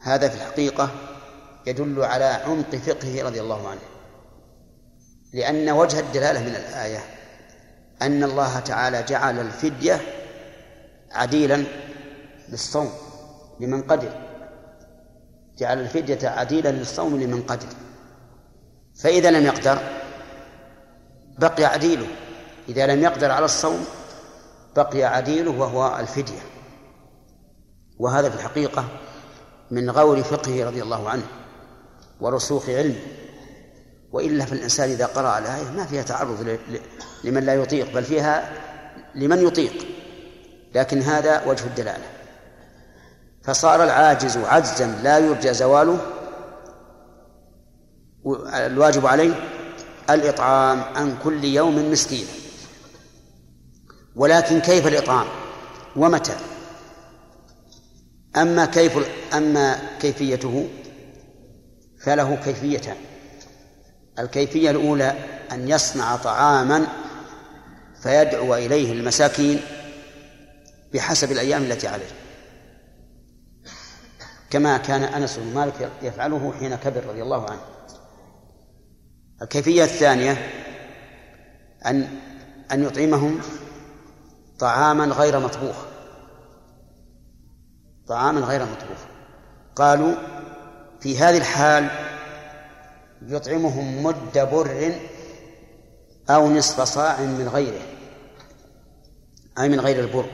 هذا 0.00 0.28
في 0.28 0.34
الحقيقة 0.34 1.13
يدل 1.66 2.02
على 2.04 2.24
عمق 2.24 2.76
فقهه 2.76 3.22
رضي 3.22 3.40
الله 3.40 3.68
عنه. 3.68 3.80
لأن 5.32 5.70
وجه 5.70 6.00
الدلالة 6.00 6.40
من 6.40 6.56
الآية 6.56 7.04
أن 8.02 8.24
الله 8.24 8.60
تعالى 8.60 9.02
جعل 9.02 9.40
الفدية 9.40 10.00
عديلا 11.12 11.64
للصوم 12.48 12.90
لمن 13.60 13.82
قدر. 13.82 14.12
جعل 15.58 15.80
الفدية 15.80 16.28
عديلا 16.28 16.68
للصوم 16.68 17.20
لمن 17.20 17.42
قدر. 17.42 17.66
فإذا 19.02 19.30
لم 19.30 19.46
يقدر 19.46 19.78
بقي 21.38 21.64
عديله. 21.64 22.06
إذا 22.68 22.86
لم 22.86 23.02
يقدر 23.02 23.30
على 23.30 23.44
الصوم 23.44 23.84
بقي 24.76 25.04
عديله 25.04 25.50
وهو 25.50 25.98
الفدية. 26.00 26.42
وهذا 27.98 28.30
في 28.30 28.36
الحقيقة 28.36 28.84
من 29.70 29.90
غور 29.90 30.22
فقهه 30.22 30.66
رضي 30.66 30.82
الله 30.82 31.10
عنه. 31.10 31.26
ورسوخ 32.20 32.68
علمه 32.68 33.00
وإلا 34.12 34.44
فالإنسان 34.44 34.90
إذا 34.90 35.06
قرأ 35.06 35.38
الآية 35.38 35.70
ما 35.70 35.86
فيها 35.86 36.02
تعرض 36.02 36.58
لمن 37.24 37.44
لا 37.44 37.54
يطيق 37.54 37.94
بل 37.94 38.04
فيها 38.04 38.52
لمن 39.14 39.46
يطيق. 39.46 39.86
لكن 40.74 41.02
هذا 41.02 41.44
وجه 41.46 41.64
الدلالة. 41.64 42.04
فصار 43.42 43.84
العاجز 43.84 44.36
عجزا 44.36 44.86
لا 45.02 45.18
يرجى 45.18 45.54
زواله 45.54 45.98
الواجب 48.54 49.06
عليه 49.06 49.34
الإطعام 50.10 50.80
عن 50.80 51.16
كل 51.24 51.44
يوم 51.44 51.92
مسكينا 51.92 52.30
ولكن 54.16 54.60
كيف 54.60 54.86
الإطعام؟ 54.86 55.26
ومتى؟ 55.96 56.36
أما 58.36 58.66
كيف 58.66 58.92
أما 59.34 59.78
كيفيته؟ 60.00 60.68
فله 62.04 62.36
كيفيتان 62.44 62.96
الكيفية 64.18 64.70
الأولى 64.70 65.14
أن 65.52 65.68
يصنع 65.68 66.16
طعاما 66.16 66.86
فيدعو 68.02 68.54
إليه 68.54 68.92
المساكين 68.92 69.60
بحسب 70.94 71.32
الأيام 71.32 71.62
التي 71.62 71.88
عليه. 71.88 72.10
كما 74.50 74.76
كان 74.76 75.02
أنس 75.02 75.38
بن 75.38 75.54
مالك 75.54 75.90
يفعله 76.02 76.52
حين 76.58 76.74
كبر 76.74 77.06
رضي 77.06 77.22
الله 77.22 77.50
عنه. 77.50 77.60
الكيفية 79.42 79.84
الثانية 79.84 80.50
أن 81.86 82.08
أن 82.72 82.82
يطعمهم 82.84 83.40
طعاما 84.58 85.04
غير 85.04 85.40
مطبوخ. 85.40 85.76
طعاما 88.08 88.40
غير 88.40 88.62
مطبوخ. 88.62 88.98
قالوا 89.76 90.14
في 91.04 91.18
هذه 91.18 91.36
الحال 91.36 91.90
يطعمهم 93.22 94.02
مد 94.02 94.38
بر 94.38 94.94
أو 96.30 96.50
نصف 96.50 96.80
صاع 96.80 97.20
من 97.20 97.48
غيره 97.48 97.82
أي 99.58 99.68
من 99.68 99.80
غير 99.80 100.00
البر. 100.00 100.30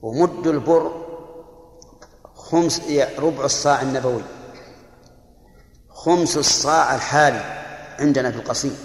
ومد 0.00 0.46
البر 0.46 1.06
خمس 2.34 2.82
ربع 3.18 3.44
الصاع 3.44 3.82
النبوي 3.82 4.22
خمس 5.88 6.36
الصاع 6.36 6.94
الحالي 6.94 7.64
عندنا 7.98 8.30
في 8.30 8.36
القصيم. 8.38 8.78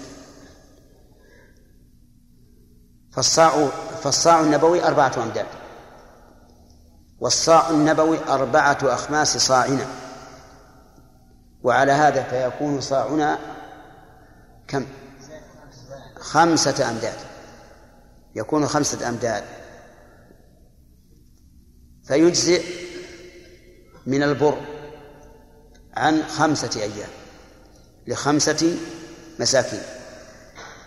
فالصاع 3.12 3.66
فالصاع 4.02 4.40
النبوي 4.40 4.84
أربعة 4.84 5.12
أمداد. 5.22 5.46
والصاع 7.20 7.70
النبوي 7.70 8.18
أربعة 8.28 8.78
أخماس 8.82 9.36
صاعنا. 9.36 9.86
وعلى 11.62 11.92
هذا 11.92 12.22
فيكون 12.22 12.80
صاعنا 12.80 13.38
كم؟ 14.68 14.86
خمسة 16.16 16.90
أمداد. 16.90 17.18
يكون 18.34 18.66
خمسة 18.66 19.08
أمداد. 19.08 19.44
فيجزئ 22.04 22.62
من 24.06 24.22
البر 24.22 24.58
عن 25.96 26.22
خمسة 26.22 26.80
أيام 26.82 27.10
لخمسة 28.06 28.76
مساكين. 29.40 29.82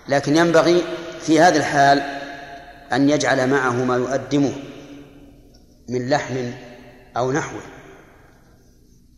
لكن 0.08 0.38
ينبغي 0.38 0.84
في 1.22 1.40
هذه 1.40 1.58
الحال 1.58 2.00
أن 2.94 3.10
يجعل 3.10 3.50
معه 3.50 3.74
ما 3.86 3.96
يؤدمه 3.96 4.54
من 5.90 6.10
لحم 6.10 6.52
أو 7.18 7.32
نحوه 7.32 7.62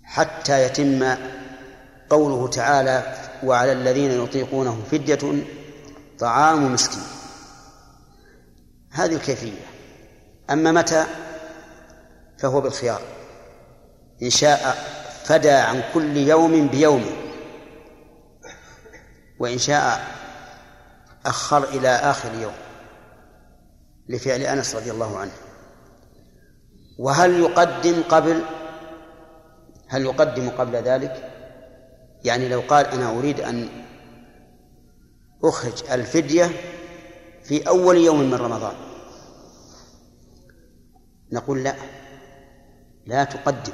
حتى 0.03 0.63
يتم 0.65 1.15
قوله 2.09 2.47
تعالى 2.47 3.15
وعلى 3.43 3.71
الذين 3.71 4.23
يطيقونه 4.23 4.83
فدية 4.91 5.45
طعام 6.19 6.73
مسكين 6.73 7.03
هذه 8.91 9.15
الكيفية. 9.15 9.65
أما 10.49 10.71
متى؟ 10.71 11.05
فهو 12.37 12.61
بالخيار. 12.61 13.01
إن 14.23 14.29
شاء 14.29 14.77
فدى 15.23 15.51
عن 15.51 15.83
كل 15.93 16.17
يوم 16.17 16.67
بيوم. 16.67 17.05
وإن 19.39 19.57
شاء 19.57 20.07
أخر 21.25 21.63
إلى 21.63 21.89
آخر 21.89 22.33
يوم 22.33 22.55
لفعل 24.09 24.41
أنس 24.41 24.75
رضي 24.75 24.91
الله 24.91 25.17
عنه. 25.17 25.31
وهل 27.01 27.39
يقدم 27.39 28.03
قبل؟ 28.09 28.43
هل 29.87 30.05
يقدم 30.05 30.49
قبل 30.49 30.75
ذلك؟ 30.75 31.31
يعني 32.23 32.49
لو 32.49 32.59
قال 32.59 32.85
أنا 32.85 33.17
أريد 33.17 33.39
أن 33.39 33.69
أخرج 35.43 35.91
الفدية 35.91 36.49
في 37.43 37.67
أول 37.67 37.97
يوم 37.97 38.19
من 38.21 38.33
رمضان. 38.33 38.75
نقول 41.31 41.63
لا. 41.63 41.75
لا 43.05 43.23
تقدم. 43.23 43.73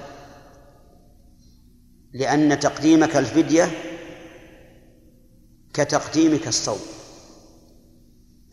لأن 2.13 2.59
تقديمك 2.59 3.17
الفدية 3.17 3.71
كتقديمك 5.73 6.47
الصوم. 6.47 6.79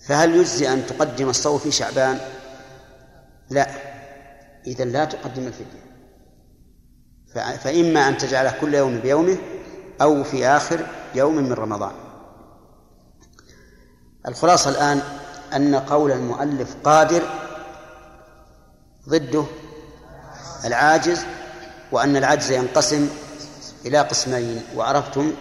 فهل 0.06 0.34
يجزي 0.34 0.72
أن 0.72 0.86
تقدم 0.86 1.28
الصوم 1.28 1.58
في 1.58 1.70
شعبان؟ 1.70 2.18
لا. 3.50 3.93
إذا 4.66 4.84
لا 4.84 5.04
تقدم 5.04 5.46
الفدية. 5.46 5.84
فإما 7.56 8.08
أن 8.08 8.18
تجعله 8.18 8.50
كل 8.60 8.74
يوم 8.74 8.98
بيومه 8.98 9.38
أو 10.02 10.24
في 10.24 10.46
آخر 10.46 10.86
يوم 11.14 11.36
من 11.36 11.52
رمضان. 11.52 11.92
الخلاصة 14.28 14.70
الآن 14.70 15.02
أن 15.56 15.74
قول 15.74 16.12
المؤلف 16.12 16.76
قادر 16.84 17.22
ضده 19.08 19.44
العاجز 20.64 21.24
وأن 21.92 22.16
العجز 22.16 22.50
ينقسم 22.50 23.08
إلى 23.86 23.98
قسمين 23.98 24.62
وعرفتم 24.76 25.32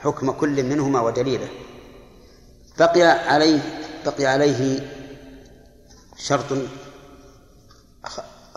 حكم 0.00 0.30
كل 0.30 0.62
منهما 0.62 1.00
ودليله. 1.00 1.48
بقي 2.78 3.02
عليه 3.02 3.60
بقي 4.06 4.26
عليه 4.26 4.80
شرط 6.16 6.44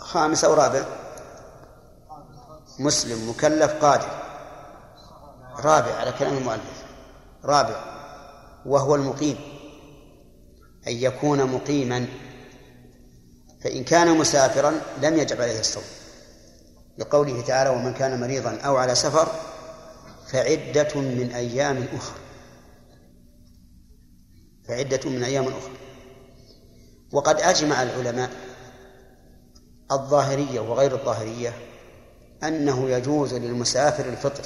خامس 0.00 0.44
أو 0.44 0.54
رابع؟ 0.54 0.84
مسلم 2.78 3.30
مكلف 3.30 3.72
قادر. 3.72 4.08
رابع 5.56 5.94
على 5.94 6.12
كلام 6.12 6.36
المؤلف. 6.36 6.84
رابع. 7.44 7.84
وهو 8.66 8.94
المقيم. 8.94 9.36
أن 10.88 10.92
يكون 10.92 11.44
مقيما. 11.44 12.06
فإن 13.64 13.84
كان 13.84 14.18
مسافرا 14.18 14.80
لم 15.02 15.18
يجب 15.18 15.40
عليه 15.40 15.60
الصوم. 15.60 15.84
لقوله 16.98 17.40
تعالى 17.40 17.70
ومن 17.70 17.94
كان 17.94 18.20
مريضا 18.20 18.58
أو 18.60 18.76
على 18.76 18.94
سفر 18.94 19.28
فعدة 20.32 21.00
من 21.00 21.32
أيام 21.34 21.88
أخرى 21.96 22.18
فعدة 24.68 25.10
من 25.10 25.22
أيام 25.22 25.44
أخرى 25.44 25.72
وقد 27.12 27.40
أجمع 27.40 27.82
العلماء 27.82 28.30
الظاهرية 29.92 30.60
وغير 30.60 30.94
الظاهرية 30.94 31.54
أنه 32.42 32.90
يجوز 32.90 33.34
للمسافر 33.34 34.04
الفطر. 34.04 34.44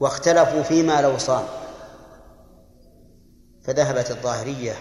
واختلفوا 0.00 0.62
فيما 0.62 1.02
لو 1.02 1.18
صام. 1.18 1.44
فذهبت 3.64 4.10
الظاهرية 4.10 4.74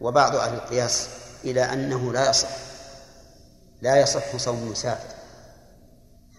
وبعض 0.00 0.36
أهل 0.36 0.54
القياس 0.54 1.08
إلى 1.44 1.60
أنه 1.62 2.12
لا 2.12 2.30
يصح 2.30 2.48
لا 3.82 4.00
يصح 4.00 4.36
صوم 4.36 4.62
المسافر. 4.62 5.14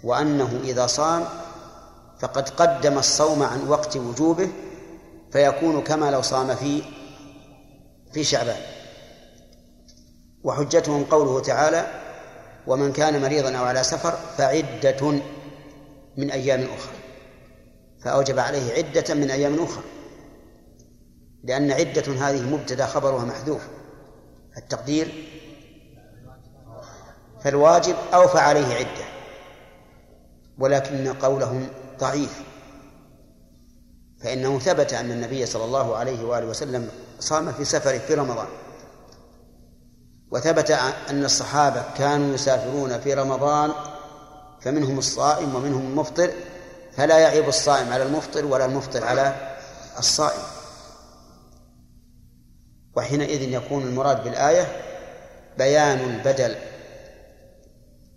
وأنه 0.04 0.60
إذا 0.64 0.88
صام 0.88 1.26
فقد 2.20 2.50
قدم 2.50 2.98
الصوم 2.98 3.44
عن 3.44 3.68
وقت 3.68 3.98
وجوبه 3.98 4.50
فيكون 5.32 5.84
كما 5.84 6.12
لو 6.12 6.22
صام 6.22 6.56
في 6.56 6.84
في 8.14 8.24
شعبان. 8.24 8.77
وحجتهم 10.48 11.04
قوله 11.04 11.40
تعالى 11.42 11.88
ومن 12.68 12.94
كان 12.94 13.22
مريضا 13.22 13.58
أو 13.58 13.66
على 13.66 13.84
سفر 13.84 14.12
فعدة 14.12 15.12
من 16.18 16.32
أيام 16.32 16.62
أخرى. 16.62 16.96
فأوجب 18.04 18.40
عليه 18.40 18.74
عدة 18.74 19.14
من 19.14 19.32
أيام 19.32 19.64
أخرى. 19.64 19.84
لأن 21.44 21.72
عدة 21.72 22.12
هذه 22.12 22.42
مبتدأ 22.42 22.86
خبرها 22.86 23.26
محذوف. 23.26 23.62
التقدير 24.58 25.28
فالواجب 27.44 27.96
أوفى 28.14 28.38
عليه 28.40 28.76
عدة 28.76 29.06
ولكن 30.60 31.14
قولهم 31.14 31.68
ضعيف. 32.00 32.42
فإنه 34.24 34.60
ثبت 34.60 34.94
أن 34.94 35.12
النبي 35.12 35.46
صلى 35.46 35.66
الله 35.66 35.96
عليه 35.96 36.26
وآله 36.26 36.46
وسلم 36.46 36.90
صام 37.20 37.52
في 37.52 37.66
سفره 37.66 37.98
في 37.98 38.14
رمضان. 38.14 38.48
وثبت 40.32 40.72
أن 41.10 41.26
الصحابة 41.26 41.84
كانوا 41.98 42.36
يسافرون 42.36 43.00
في 43.00 43.14
رمضان 43.14 43.72
فمنهم 44.62 44.98
الصائم 44.98 45.56
ومنهم 45.56 45.88
المفطر 45.88 46.32
فلا 46.98 47.18
يعيب 47.18 47.48
الصائم 47.48 47.94
على 47.94 48.04
المفطر 48.04 48.46
ولا 48.46 48.66
المفطر 48.66 49.04
على 49.04 49.36
الصائم. 50.00 50.44
وحينئذ 52.96 53.42
يكون 53.42 53.84
المراد 53.84 54.24
بالآية 54.24 54.82
بيان 55.58 56.00
البدل 56.00 56.56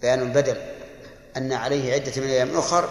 بيان 0.01 0.23
البدل 0.23 0.57
أن 1.37 1.53
عليه 1.53 1.92
عدة 1.92 2.12
من 2.16 2.29
أيام 2.29 2.59
أخر 2.59 2.88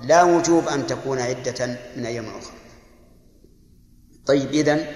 لا 0.00 0.22
وجوب 0.22 0.68
أن 0.68 0.86
تكون 0.86 1.20
عدة 1.20 1.66
من 1.96 2.06
أيام 2.06 2.28
أخرى 2.28 2.56
طيب 4.26 4.50
إذن 4.50 4.86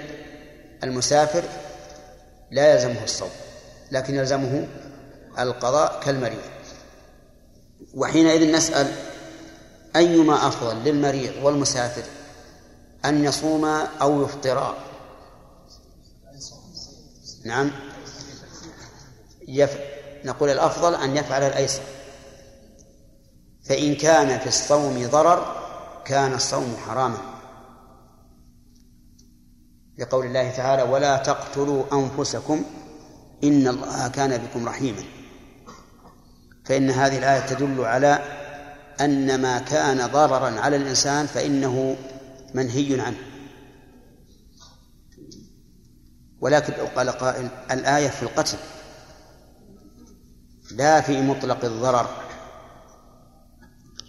المسافر 0.83 1.43
لا 2.51 2.73
يلزمه 2.73 3.05
الصوم. 3.05 3.31
لكن 3.93 4.15
يلزمه 4.15 4.69
القضاء 5.39 6.01
كالمريض. 6.05 6.43
وحينئذ 7.95 8.53
نسأل 8.53 8.93
أيما 9.97 10.47
أفضل 10.47 10.85
للمريض 10.85 11.33
والمسافر 11.43 12.03
أن 13.05 13.25
يصوما 13.25 13.89
أو 14.03 14.23
يفطرا 14.23 14.77
نعم. 17.45 17.71
يف... 19.49 19.79
نقول 20.25 20.51
الأفضل 20.51 20.95
أن 20.95 21.17
يفعل 21.17 21.43
الأيسر. 21.43 21.83
فإن 23.65 23.95
كان 23.95 24.39
في 24.39 24.47
الصوم 24.47 25.09
ضرر 25.11 25.63
كان 26.05 26.35
الصوم 26.35 26.77
حراما. 26.87 27.19
لقول 29.99 30.27
الله 30.27 30.51
تعالى 30.51 30.83
ولا 30.83 31.17
تقتلوا 31.17 31.85
أنفسكم 31.93 32.65
إن 33.45 33.69
الله 33.69 34.09
كان 34.09 34.39
بكم 34.39 34.69
رحيما. 34.69 35.03
فإن 36.65 36.91
هذه 36.91 37.19
الآية 37.19 37.41
تدل 37.41 37.85
على 37.85 38.19
أن 39.01 39.43
ما 39.43 39.59
كان 39.59 40.07
ضررا 40.07 40.61
على 40.61 40.77
الإنسان 40.77 41.27
فإنه 41.27 41.97
منهي 42.55 43.01
عنه. 43.01 43.19
ولكن 46.41 46.73
لو 46.79 46.87
قال 46.97 47.11
قائل 47.11 47.49
الآية 47.71 48.09
في 48.09 48.23
القتل 48.23 48.59
لا 50.71 51.01
في 51.01 51.21
مطلق 51.21 51.65
الضرر. 51.65 52.07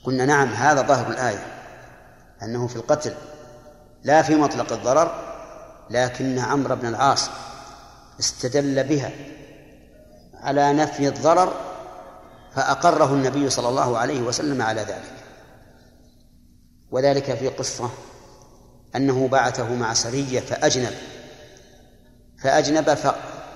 قلنا 0.04 0.26
نعم 0.26 0.48
هذا 0.48 0.82
ظاهر 0.82 1.12
الآية 1.12 1.46
أنه 2.44 2.68
في 2.68 2.76
القتل 2.76 3.14
لا 4.04 4.22
في 4.22 4.36
مطلق 4.36 4.74
الضرر 4.74 5.12
لكن 5.90 6.40
عمرو 6.40 6.76
بن 6.76 6.88
العاص 6.88 7.30
استدل 8.20 8.84
بها 8.84 9.12
على 10.34 10.74
نفي 10.74 11.08
الضرر 11.08 11.54
فأقره 12.56 13.14
النبي 13.14 13.50
صلى 13.50 13.70
الله 13.70 13.98
عليه 13.98 14.22
وسلم 14.22 14.62
على 14.62 14.82
ذلك. 14.82 15.14
وذلك 16.92 17.36
في 17.36 17.48
قصة 17.48 17.90
أنه 18.96 19.28
بعثه 19.28 19.76
مع 19.76 19.94
سرية 19.94 20.40
فأجنب 20.40 20.94
فأجنب 22.38 22.98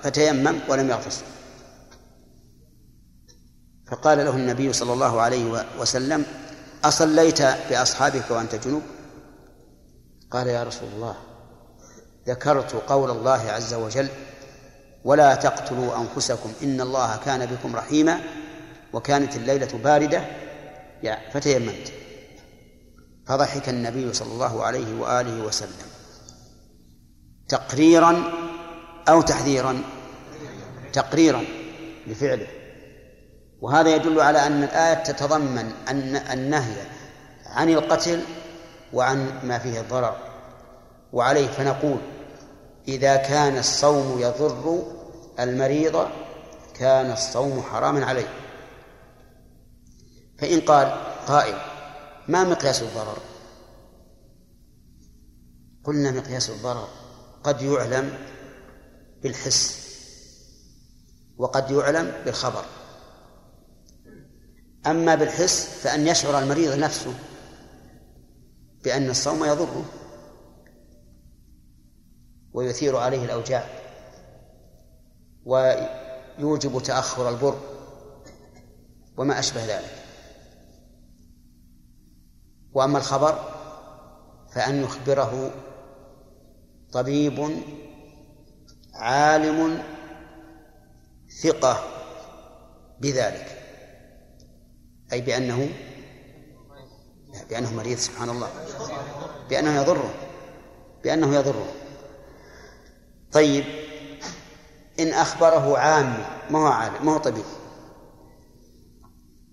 فتيمم 0.02 0.58
ولم 0.68 0.90
يغتسل 0.90 1.24
فقال 3.86 4.18
له 4.18 4.30
النبي 4.30 4.72
صلى 4.72 4.92
الله 4.92 5.20
عليه 5.20 5.64
وسلم 5.80 6.26
أصليت 6.84 7.42
بأصحابك 7.42 8.30
وأنت 8.30 8.54
جنوب؟ 8.54 8.82
قال 10.30 10.46
يا 10.46 10.62
رسول 10.62 10.88
الله 10.96 11.16
ذكرت 12.28 12.72
قول 12.74 13.10
الله 13.10 13.50
عز 13.50 13.74
وجل 13.74 14.08
ولا 15.04 15.34
تقتلوا 15.34 15.96
أنفسكم 15.96 16.52
إن 16.62 16.80
الله 16.80 17.16
كان 17.16 17.46
بكم 17.46 17.76
رحيما 17.76 18.20
وكانت 18.92 19.36
الليلة 19.36 19.78
باردة. 19.84 20.22
فتيممت. 21.32 21.92
فضحك 23.26 23.68
النبي 23.68 24.12
صلى 24.12 24.32
الله 24.32 24.64
عليه 24.64 25.00
وآله 25.00 25.42
وسلم. 25.42 25.88
تقريرا 27.48 28.22
أو 29.08 29.22
تحذيرا؟ 29.22 29.82
تقريرا 30.92 31.44
بفعله. 32.06 32.46
وهذا 33.60 33.94
يدل 33.94 34.20
على 34.20 34.46
أن 34.46 34.62
الآية 34.62 34.94
تتضمن 34.94 35.72
أن 35.88 36.16
النهي 36.16 36.76
عن 37.46 37.70
القتل 37.70 38.22
وعن 38.92 39.40
ما 39.44 39.58
فيه 39.58 39.80
الضرر. 39.80 40.16
وعليه 41.12 41.46
فنقول 41.46 41.98
إذا 42.88 43.16
كان 43.16 43.58
الصوم 43.58 44.18
يضر 44.20 44.82
المريض 45.40 46.06
كان 46.74 47.12
الصوم 47.12 47.62
حراما 47.62 48.04
عليه. 48.04 48.28
فإن 50.38 50.60
قال 50.60 50.86
قائل 51.26 51.54
ما 52.28 52.44
مقياس 52.44 52.82
الضرر؟ 52.82 53.18
قلنا 55.84 56.10
مقياس 56.10 56.50
الضرر. 56.50 56.88
قد 57.44 57.62
يعلم 57.62 58.18
بالحس 59.22 59.88
وقد 61.38 61.70
يعلم 61.70 62.12
بالخبر. 62.24 62.64
أما 64.86 65.14
بالحس 65.14 65.64
فأن 65.82 66.06
يشعر 66.06 66.38
المريض 66.38 66.78
نفسه 66.78 67.14
بأن 68.84 69.10
الصوم 69.10 69.44
يضره. 69.44 69.84
ويثير 72.52 72.96
عليه 72.96 73.24
الأوجاع 73.24 73.66
ويوجب 75.44 76.82
تأخر 76.82 77.28
البر 77.28 77.58
وما 79.16 79.38
أشبه 79.38 79.64
ذلك. 79.64 80.04
وأما 82.72 82.98
الخبر 82.98 83.38
فأن 84.52 84.82
يخبره 84.82 85.50
طبيب 86.92 87.62
عالم 88.94 89.82
ثقة 91.42 91.84
بذلك 93.00 93.58
أي 95.12 95.20
بأنه 95.20 95.68
بأنه 97.50 97.74
مريض 97.74 97.98
سبحان 97.98 98.30
الله 98.30 98.48
بأنه 99.50 99.80
يضره 99.80 100.14
بأنه 101.04 101.34
يضره. 101.34 101.66
طيب 103.32 103.64
إن 105.00 105.08
أخبره 105.12 105.78
عام 105.78 106.24
ما 106.50 106.58
هو 106.58 106.66
عالم 106.66 107.06
ما 107.06 107.12
هو 107.12 107.18
طبيب. 107.18 107.44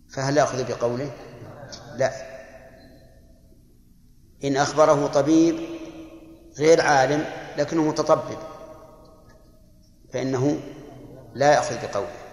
فهل 0.09 0.37
يأخذ 0.37 0.63
بقوله؟ 0.63 1.11
لا. 1.95 2.11
إن 4.43 4.57
أخبره 4.57 5.07
طبيب 5.07 5.59
غير 6.57 6.81
عالم 6.81 7.25
لكنه 7.57 7.83
متطبب 7.83 8.37
فإنه 10.13 10.59
لا 11.33 11.53
يأخذ 11.53 11.75
بقوله. 11.87 12.25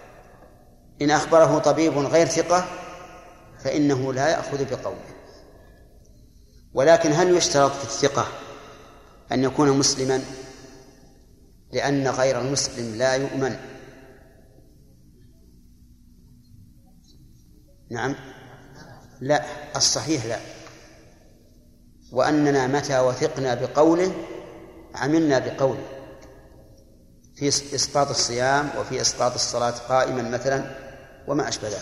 إن 1.01 1.11
أخبره 1.11 1.59
طبيب 1.59 1.97
غير 1.97 2.27
ثقة 2.27 2.65
فإنه 3.59 4.13
لا 4.13 4.29
يأخذ 4.29 4.65
بقوله. 4.69 5.13
ولكن 6.73 7.11
هل 7.11 7.37
يشترط 7.37 7.71
في 7.71 7.83
الثقة 7.83 8.27
أن 9.31 9.43
يكون 9.43 9.69
مسلما؟ 9.69 10.23
لأن 11.73 12.07
غير 12.07 12.41
المسلم 12.41 12.95
لا 12.95 13.13
يؤمن. 13.15 13.55
نعم. 17.91 18.15
لا 19.21 19.45
الصحيح 19.75 20.25
لا. 20.25 20.39
وأننا 22.11 22.67
متى 22.67 22.99
وثقنا 22.99 23.55
بقوله 23.55 24.13
عملنا 24.95 25.39
بقوله. 25.39 25.87
في 27.35 27.47
إسقاط 27.47 28.09
الصيام 28.09 28.69
وفي 28.79 29.01
إسقاط 29.01 29.33
الصلاة 29.33 29.71
قائما 29.71 30.29
مثلا 30.29 30.75
وما 31.27 31.47
أشبه 31.47 31.67
ذلك. 31.67 31.81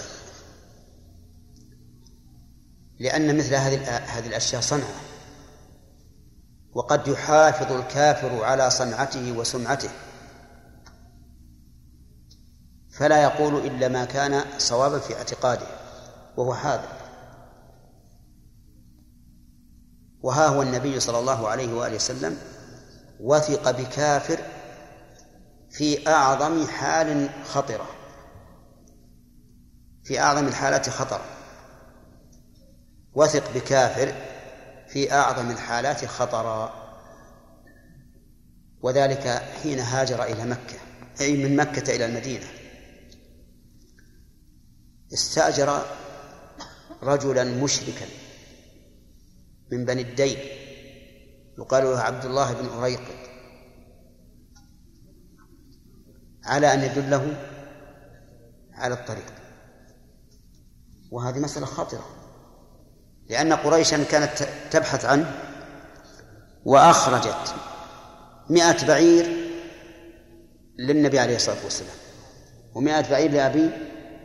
لأن 3.00 3.38
مثل 3.38 3.56
هذه 3.56 3.98
هذه 3.98 4.28
الأشياء 4.28 4.62
صنعة. 4.62 5.11
وقد 6.74 7.08
يحافظ 7.08 7.72
الكافر 7.72 8.44
على 8.44 8.70
صنعته 8.70 9.32
وسمعته. 9.32 9.90
فلا 12.92 13.24
يقول 13.24 13.56
إلا 13.56 13.88
ما 13.88 14.06
كان 14.06 14.44
صوابا 14.58 15.00
في 15.00 15.18
اعتقاده 15.18 15.68
وهو 16.38 16.54
هذا. 16.54 16.88
وها 20.22 20.48
هو 20.48 20.62
النبي 20.62 21.00
صلى 21.00 21.20
الله 21.20 21.48
عليه 21.48 21.74
وآله 21.74 21.96
وسلم 21.96 22.38
وثق 23.20 23.72
بكافر 23.72 24.40
في 25.70 26.08
أعظم 26.08 26.68
حال 26.68 27.30
خطرة. 27.46 27.86
في 30.04 30.20
أعظم 30.20 30.48
الحالات 30.48 30.90
خطرا 30.90 31.22
وثق 33.14 33.54
بكافر 33.56 34.14
في 34.94 35.12
أعظم 35.12 35.52
الحالات 35.52 36.06
خطرا. 36.06 36.82
وذلك 38.82 39.28
حين 39.64 39.80
هاجر 39.80 40.24
إلى 40.24 40.46
مكة 40.46 40.80
أي 41.22 41.44
من 41.44 41.56
مكة 41.56 41.96
إلى 41.96 42.06
المدينة. 42.06 42.46
استأجر 45.14 45.86
رجلا 47.04 47.44
مشركا 47.44 48.06
من 49.72 49.86
بني 49.86 50.02
الدين 50.02 50.38
يقال 51.58 51.84
له 51.84 52.00
عبد 52.00 52.26
الله 52.26 52.54
بن 52.54 52.68
أريقط 52.68 53.30
على 56.44 56.74
أن 56.74 56.84
يدله 56.84 57.48
على 58.74 58.94
الطريق. 58.94 59.34
وهذه 61.12 61.40
مسألة 61.40 61.66
خطرة. 61.66 62.21
لأن 63.32 63.54
قريشا 63.54 64.04
كانت 64.04 64.48
تبحث 64.72 65.06
عنه 65.06 65.32
وأخرجت 66.66 67.56
مئة 68.50 68.88
بعير 68.88 69.52
للنبي 70.80 71.20
عليه 71.20 71.36
الصلاة 71.36 71.64
والسلام 71.64 71.96
ومئة 72.76 73.10
بعير 73.10 73.32
لأبي 73.32 73.70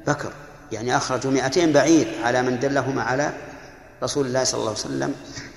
بكر 0.07 0.33
يعني 0.73 0.97
أخرجوا 0.97 1.31
مئتين 1.31 1.73
بعير 1.73 2.21
على 2.25 2.43
من 2.43 2.59
دلهما 2.59 3.03
على 3.03 3.33
رسول 4.03 4.27
الله 4.27 4.45
صلى 4.45 4.59
الله 4.59 4.71
عليه 4.71 4.81
وسلم 4.81 5.15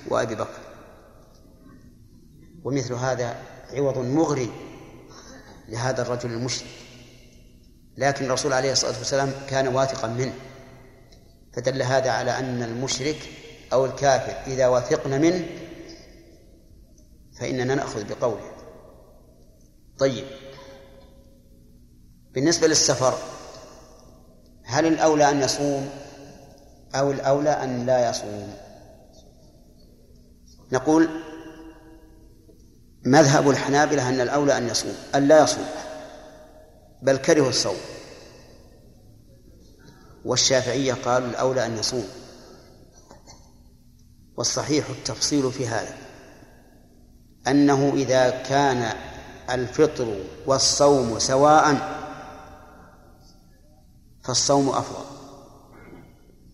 وأبي 0.08 0.34
بكر. 0.34 0.60
ومثل 2.64 2.94
هذا 2.94 3.36
عوض 3.72 3.98
مغري 3.98 4.50
لهذا 5.68 6.02
الرجل 6.02 6.30
المشرك 6.32 6.68
لكن 7.96 8.24
الرسول 8.24 8.52
عليه 8.52 8.72
الصلاة 8.72 8.98
والسلام 8.98 9.32
كان 9.48 9.68
واثقا 9.68 10.08
منه 10.08 10.34
فدل 11.52 11.82
هذا 11.82 12.10
على 12.10 12.38
أن 12.38 12.62
المشرك 12.62 13.39
أو 13.72 13.86
الكافر 13.86 14.52
إذا 14.52 14.68
وثقنا 14.68 15.18
منه 15.18 15.46
فإننا 17.40 17.74
نأخذ 17.74 18.04
بقوله. 18.04 18.50
طيب. 19.98 20.24
بالنسبة 22.34 22.66
للسفر 22.66 23.18
هل 24.64 24.86
الأولى 24.86 25.30
أن 25.30 25.40
يصوم 25.40 25.90
أو 26.94 27.10
الأولى 27.10 27.50
أن 27.50 27.86
لا 27.86 28.10
يصوم؟ 28.10 28.54
نقول 30.72 31.08
مذهب 33.04 33.50
الحنابلة 33.50 34.08
أن 34.08 34.20
الأولى 34.20 34.58
أن 34.58 34.68
يصوم 34.68 34.94
أن 35.14 35.28
لا 35.28 35.42
يصوم 35.42 35.66
بل 37.02 37.16
كرهوا 37.16 37.48
الصوم. 37.48 37.76
والشافعية 40.24 40.92
قالوا 40.92 41.28
الأولى 41.28 41.66
أن 41.66 41.78
يصوم. 41.78 42.08
والصحيح 44.40 44.90
التفصيل 44.90 45.52
في 45.52 45.66
هذا 45.66 45.96
أنه 47.48 47.92
إذا 47.94 48.30
كان 48.30 48.92
الفطر 49.50 50.16
والصوم 50.46 51.18
سواء 51.18 51.76
فالصوم 54.22 54.68
أفضل 54.68 55.04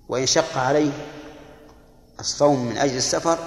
وإن 0.09 0.27
شق 0.27 0.59
عليه 0.59 0.93
الصوم 2.21 2.67
من 2.67 2.77
أجل 2.77 2.97
السفر 2.97 3.39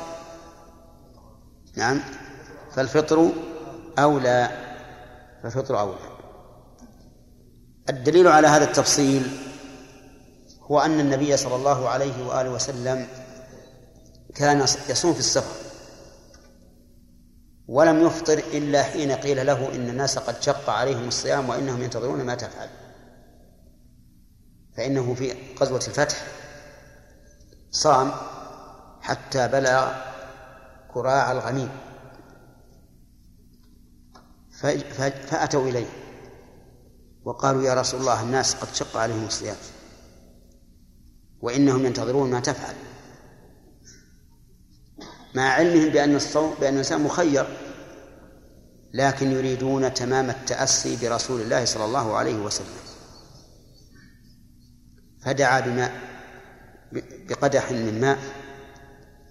نعم 1.75 1.99
فالفطر 2.75 3.29
أولى 3.99 4.49
فالفطر 5.43 5.79
أولى. 5.79 6.17
الدليل 7.89 8.27
على 8.27 8.47
هذا 8.47 8.63
التفصيل 8.63 9.37
هو 10.61 10.79
أن 10.79 10.99
النبي 10.99 11.37
صلى 11.37 11.55
الله 11.55 11.89
عليه 11.89 12.27
وآله 12.27 12.49
وسلم 12.49 13.07
كان 14.35 14.61
يصوم 14.89 15.13
في 15.13 15.19
السفر. 15.19 15.55
ولم 17.67 18.05
يفطر 18.05 18.37
إلا 18.37 18.83
حين 18.83 19.11
قيل 19.11 19.45
له 19.45 19.75
إن 19.75 19.89
الناس 19.89 20.17
قد 20.17 20.41
شق 20.41 20.69
عليهم 20.69 21.07
الصيام 21.07 21.49
وإنهم 21.49 21.83
ينتظرون 21.83 22.23
ما 22.23 22.35
تفعل. 22.35 22.69
فإنه 24.77 25.13
في 25.13 25.33
غزوة 25.59 25.81
الفتح 25.87 26.27
صام 27.71 28.11
حتى 29.01 29.47
بلغ 29.47 29.93
كراع 30.93 31.31
الغميم 31.31 31.69
فأتوا 35.29 35.69
إليه 35.69 35.87
وقالوا 37.25 37.63
يا 37.63 37.73
رسول 37.73 37.99
الله 37.99 38.21
الناس 38.21 38.55
قد 38.55 38.73
شق 38.73 38.97
عليهم 38.97 39.25
الصيام 39.25 39.55
وإنهم 41.41 41.85
ينتظرون 41.85 42.31
ما 42.31 42.39
تفعل. 42.39 42.75
مع 45.35 45.49
علمهم 45.49 45.89
بأن 45.89 46.15
الصوم 46.15 46.55
بأن 46.61 46.73
الإنسان 46.73 47.01
مخير 47.01 47.47
لكن 48.93 49.31
يريدون 49.31 49.93
تمام 49.93 50.29
التأسي 50.29 50.97
برسول 51.01 51.41
الله 51.41 51.65
صلى 51.65 51.85
الله 51.85 52.15
عليه 52.17 52.35
وسلم. 52.35 52.79
فدعا 55.25 55.59
بماء 55.59 55.91
بقدح 57.29 57.71
من 57.71 58.01
ماء 58.01 58.19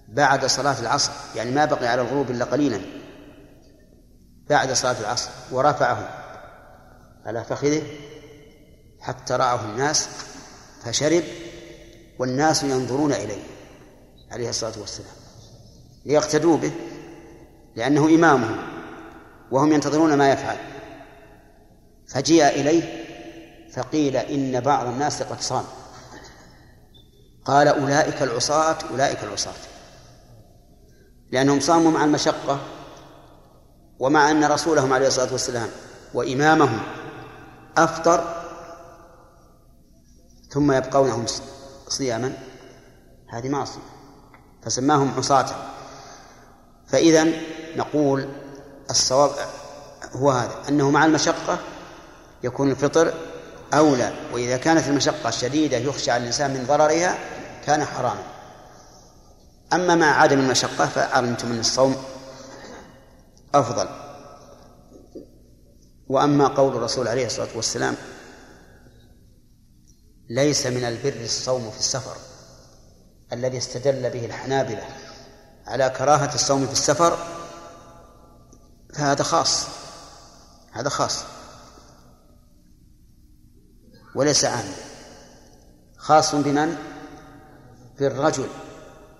بعد 0.07 0.45
صلاة 0.45 0.79
العصر 0.79 1.11
يعني 1.35 1.51
ما 1.51 1.65
بقي 1.65 1.87
على 1.87 2.01
الغروب 2.01 2.31
إلا 2.31 2.45
قليلا. 2.45 2.81
بعد 4.49 4.71
صلاة 4.71 4.99
العصر 4.99 5.29
ورفعه. 5.51 6.09
على 7.25 7.43
فخذه 7.43 7.81
حتى 8.99 9.33
رآه 9.33 9.65
الناس 9.65 10.09
فشرب 10.83 11.23
والناس 12.19 12.63
ينظرون 12.63 13.13
إليه 13.13 13.43
عليه 14.31 14.49
الصلاة 14.49 14.79
والسلام. 14.79 15.18
ليقتدوا 16.05 16.57
به 16.57 16.71
لأنه 17.75 18.05
إمامهم 18.05 18.57
وهم 19.51 19.71
ينتظرون 19.71 20.13
ما 20.13 20.31
يفعل. 20.31 20.57
فجيء 22.07 22.47
إليه 22.47 23.05
فقيل 23.73 24.17
إن 24.17 24.59
بعض 24.59 24.87
الناس 24.87 25.23
قد 25.23 25.41
صام. 25.41 25.63
قال 27.45 27.67
أولئك 27.67 28.21
العصاة 28.21 28.77
أولئك 28.91 29.23
العصاة. 29.23 29.53
لأنهم 31.31 31.59
صاموا 31.59 31.91
مع 31.91 32.03
المشقة 32.03 32.59
ومع 33.99 34.31
أن 34.31 34.43
رسولهم 34.43 34.93
عليه 34.93 35.07
الصلاة 35.07 35.31
والسلام 35.31 35.69
وإمامهم 36.13 36.79
أفطر 37.77 38.43
ثم 40.49 40.71
يبقونهم 40.71 41.25
صياما. 41.87 42.33
هذه 43.29 43.49
معصية. 43.49 43.81
فسماهم 44.63 45.13
عصاة. 45.17 45.78
فإذا 46.91 47.27
نقول 47.75 48.29
الصواب 48.89 49.31
هو 50.15 50.31
هذا 50.31 50.55
أنه 50.69 50.91
مع 50.91 51.05
المشقة 51.05 51.59
يكون 52.43 52.71
الفطر 52.71 53.13
أولى 53.73 54.13
وإذا 54.33 54.57
كانت 54.57 54.87
المشقة 54.87 55.29
شديدة 55.29 55.77
يخشى 55.77 56.11
على 56.11 56.21
الإنسان 56.21 56.53
من 56.53 56.65
ضررها 56.67 57.17
كان 57.65 57.85
حراما. 57.85 58.23
أما 59.73 59.95
مع 59.95 60.21
عدم 60.21 60.39
المشقة 60.39 60.85
فعلمتم 60.85 61.51
أن 61.51 61.59
الصوم 61.59 61.95
أفضل. 63.55 63.89
وأما 66.09 66.47
قول 66.47 66.75
الرسول 66.75 67.07
عليه 67.07 67.25
الصلاة 67.25 67.49
والسلام 67.55 67.95
ليس 70.29 70.67
من 70.67 70.83
البر 70.83 71.23
الصوم 71.23 71.71
في 71.71 71.79
السفر 71.79 72.15
الذي 73.33 73.57
استدل 73.57 74.09
به 74.09 74.25
الحنابلة 74.25 74.83
على 75.69 75.89
كراهة 75.89 76.35
الصوم 76.35 76.65
في 76.65 76.71
السفر 76.71 77.17
فهذا 78.93 79.23
خاص 79.23 79.67
هذا 80.71 80.89
خاص. 80.89 81.23
وليس 84.15 84.45
عاما 84.45 84.73
خاص 85.97 86.35
بمن؟ 86.35 86.75
بالرجل 87.99 88.47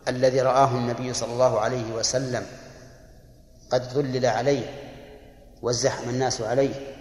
الذي 0.08 0.42
رآه 0.42 0.72
النبي 0.72 1.14
صلى 1.14 1.34
الله 1.34 1.60
عليه 1.60 1.94
وسلم 1.94 2.46
قد 3.72 3.82
ذلل 3.82 4.26
عليه 4.26 4.66
وازدحم 5.62 6.10
الناس 6.10 6.42
عليه 6.42 6.96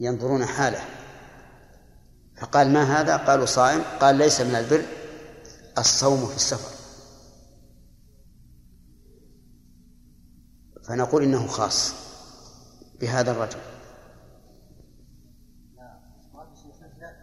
ينظرون 0.00 0.46
حاله. 0.46 0.80
فقال 2.40 2.72
ما 2.72 3.00
هذا؟ 3.00 3.16
قالوا 3.16 3.46
صائم. 3.46 3.82
قال 4.00 4.16
ليس 4.16 4.40
من 4.40 4.54
البر 4.54 4.82
الصوم 5.78 6.26
في 6.26 6.36
السفر. 6.36 6.77
فنقول 10.88 11.22
إنه 11.22 11.46
خاص 11.46 11.94
بهذا 13.00 13.30
الرجل. 13.30 13.58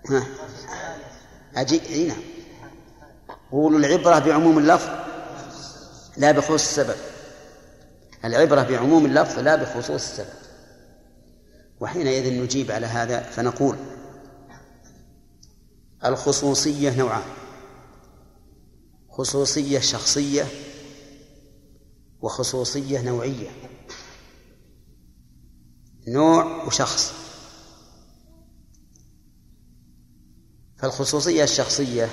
ها. 0.09 0.27
أجي 1.55 2.07
نعم. 2.07 2.17
قولوا 3.51 3.79
العبرة 3.79 4.19
بعموم 4.19 4.57
اللفظ 4.57 4.89
لا 6.17 6.31
بخصوص 6.31 6.61
السبب. 6.61 6.95
العبرة 8.25 8.63
بعموم 8.63 9.05
اللفظ 9.05 9.39
لا 9.39 9.55
بخصوص 9.55 9.89
السبب. 9.89 10.45
وحينئذ 11.79 12.43
نجيب 12.43 12.71
على 12.71 12.85
هذا 12.85 13.21
فنقول 13.21 13.77
الخصوصية 16.05 16.97
نوعان. 16.97 17.23
خصوصية 19.09 19.79
شخصية 19.79 20.45
وخصوصية 22.25 23.01
نوعية. 23.01 23.49
نوع 26.07 26.63
وشخص. 26.63 27.13
فالخصوصية 30.77 31.43
الشخصية 31.43 32.09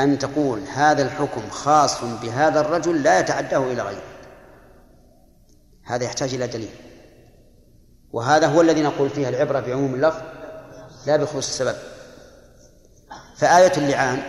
أن 0.00 0.18
تقول 0.18 0.60
هذا 0.60 1.02
الحكم 1.02 1.50
خاص 1.50 2.04
بهذا 2.04 2.60
الرجل 2.60 3.02
لا 3.02 3.20
يتعداه 3.20 3.72
إلى 3.72 3.82
غيره. 3.82 4.02
هذا 5.84 6.04
يحتاج 6.04 6.34
إلى 6.34 6.46
دليل. 6.46 6.74
وهذا 8.12 8.46
هو 8.46 8.60
الذي 8.60 8.82
نقول 8.82 9.10
فيه 9.10 9.28
العبرة 9.28 9.60
بعموم 9.60 9.94
اللفظ 9.94 10.22
لا 11.06 11.16
بخصوص 11.16 11.48
السبب. 11.48 11.76
فآية 13.36 13.72
اللعان 13.76 14.22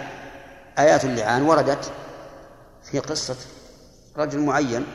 آيات 0.79 1.05
اللعان 1.05 1.41
وردت 1.41 1.91
في 2.83 2.99
قصة 2.99 3.35
رجل 4.18 4.39
معين 4.39 4.86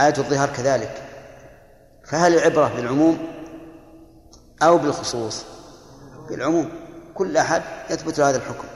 آية 0.00 0.14
الظهار 0.18 0.48
كذلك. 0.48 1.02
فهل 2.04 2.34
العبرة 2.34 2.68
بالعموم 2.76 3.18
أو 4.62 4.78
بالخصوص؟ 4.78 5.44
بالعموم. 6.30 6.70
كل 7.14 7.36
أحد 7.36 7.62
يثبت 7.90 8.20
هذا 8.20 8.36
الحكم. 8.36 8.68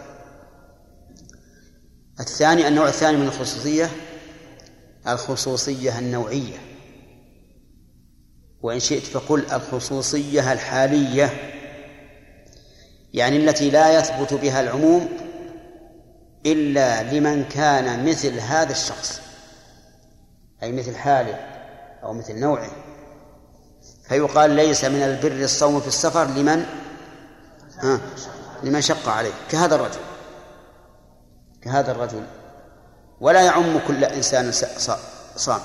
الثاني 2.20 2.68
النوع 2.68 2.88
الثاني 2.88 3.16
من 3.16 3.26
الخصوصية 3.26 3.90
الخصوصية 5.08 5.98
النوعية. 5.98 6.58
وإن 8.62 8.80
شئت 8.80 9.02
فقل 9.02 9.46
الخصوصية 9.52 10.52
الحالية 10.52 11.30
يعني 13.14 13.36
التي 13.36 13.70
لا 13.70 13.98
يثبت 13.98 14.34
بها 14.34 14.60
العموم 14.60 15.08
إلا 16.46 17.02
لمن 17.02 17.44
كان 17.44 18.08
مثل 18.08 18.38
هذا 18.38 18.72
الشخص 18.72 19.20
أي 20.62 20.72
مثل 20.72 20.96
حاله 20.96 21.34
أو 22.02 22.12
مثل 22.12 22.38
نوعه. 22.38 22.70
فيقال 24.08 24.50
ليس 24.50 24.84
من 24.84 25.02
البر 25.02 25.44
الصوم 25.44 25.80
في 25.80 25.86
السفر 25.86 26.24
لمن؟ 26.24 26.66
ها 27.78 28.00
لمن 28.62 28.80
شق 28.80 29.08
عليه 29.08 29.32
كهذا 29.50 29.74
الرجل 29.74 30.00
كهذا 31.62 31.92
الرجل. 31.92 32.26
ولا 33.20 33.42
يعم 33.42 33.78
كل 33.88 34.04
إنسان 34.04 34.52
صام. 35.36 35.60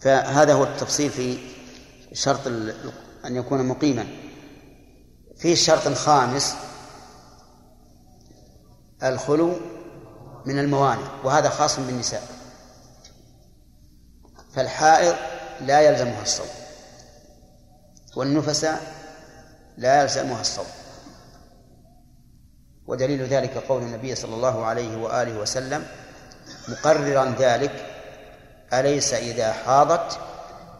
فهذا 0.00 0.52
هو 0.52 0.64
التفصيل 0.64 1.10
في 1.10 1.38
شرط 2.12 2.46
أن 3.24 3.36
يكون 3.36 3.68
مقيما. 3.68 4.06
في 5.36 5.56
شرط 5.56 5.88
خامس 5.88 6.54
الخلو 9.02 9.52
من 10.46 10.58
الموانع 10.58 11.08
وهذا 11.24 11.48
خاص 11.48 11.76
بالنساء. 11.80 12.22
فالحائض 14.54 15.16
لا 15.60 15.80
يلزمها 15.80 16.22
الصوم 16.22 16.46
والنفساء 18.16 18.80
لا 19.76 20.02
يلزمها 20.02 20.40
الصوم. 20.40 20.66
ودليل 22.86 23.26
ذلك 23.26 23.56
قول 23.56 23.82
النبي 23.82 24.14
صلى 24.14 24.34
الله 24.34 24.64
عليه 24.64 24.96
وآله 24.96 25.38
وسلم 25.38 25.86
مقررا 26.68 27.34
ذلك 27.38 27.86
أليس 28.72 29.14
إذا 29.14 29.52
حاضت 29.52 30.18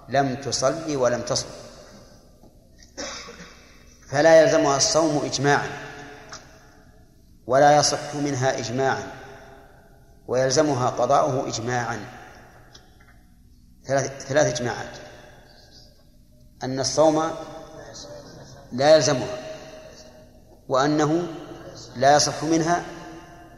لم 0.08 0.34
تصلي 0.34 0.96
ولم 0.96 1.20
تصم 1.20 1.46
فلا 4.10 4.42
يلزمها 4.42 4.76
الصوم 4.76 5.24
إجماعا. 5.24 5.85
ولا 7.46 7.76
يصح 7.76 8.14
منها 8.14 8.58
إجماعا 8.58 9.02
ويلزمها 10.28 10.90
قضاؤه 10.90 11.48
إجماعا. 11.48 12.00
ثلاث 13.84 14.26
ثلاث 14.26 14.46
إجماعات. 14.60 14.96
أن 16.64 16.80
الصوم 16.80 17.30
لا 18.72 18.94
يلزمها 18.94 19.38
وأنه 20.68 21.26
لا 21.96 22.16
يصح 22.16 22.44
منها 22.44 22.82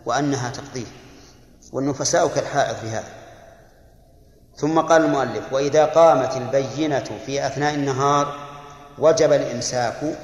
وأنها 0.06 0.50
تقضيه. 0.50 0.86
والنفساء 1.72 2.28
كالحائض 2.28 2.76
في 2.76 2.88
هذا. 2.88 3.18
ثم 4.56 4.80
قال 4.80 5.04
المؤلف 5.04 5.52
وإذا 5.52 5.84
قامت 5.84 6.36
البينة 6.36 7.04
في 7.26 7.46
أثناء 7.46 7.74
النهار 7.74 8.48
وجب 8.98 9.32
الإمساك 9.32 10.18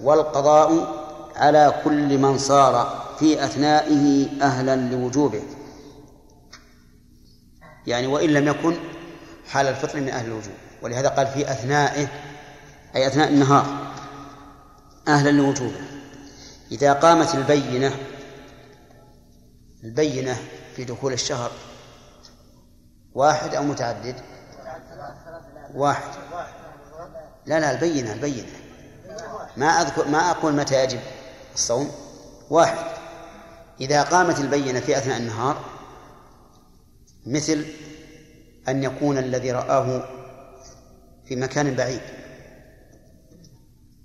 والقضاء 0.00 0.86
على 1.36 1.74
كل 1.84 2.18
من 2.18 2.38
صار 2.38 3.07
في 3.18 3.44
أثنائه 3.44 4.28
أهلا 4.42 4.76
لوجوبه. 4.76 5.42
يعني 7.86 8.06
وإن 8.06 8.30
لم 8.30 8.48
يكن 8.48 8.76
حال 9.48 9.66
الفطر 9.66 10.00
من 10.00 10.08
أهل 10.08 10.26
الوجوب. 10.26 10.54
ولهذا 10.82 11.08
قال 11.08 11.26
في 11.26 11.50
أثنائه 11.50 12.08
أي 12.96 13.06
أثناء 13.06 13.28
النهار 13.28 13.92
أهلا 15.08 15.30
لوجوبه. 15.30 15.80
إذا 16.72 16.92
قامت 16.92 17.34
البينة 17.34 17.94
البينة 19.84 20.36
في 20.76 20.84
دخول 20.84 21.12
الشهر 21.12 21.50
واحد 23.14 23.54
أو 23.54 23.62
متعدد؟ 23.62 24.14
واحد. 25.74 26.10
لا 27.46 27.60
لا 27.60 27.70
البينة 27.70 28.12
البينة. 28.12 28.48
ما 29.56 29.66
أذكر 29.66 30.08
ما 30.08 30.30
أقول 30.30 30.52
متى 30.52 30.84
يجب 30.84 31.00
الصوم. 31.54 31.90
واحد. 32.50 33.07
إذا 33.80 34.02
قامت 34.02 34.38
البينة 34.38 34.80
في 34.80 34.98
أثناء 34.98 35.18
النهار 35.18 35.64
مثل 37.26 37.66
أن 38.68 38.84
يكون 38.84 39.18
الذي 39.18 39.52
رآه 39.52 40.08
في 41.24 41.36
مكان 41.36 41.74
بعيد 41.74 42.00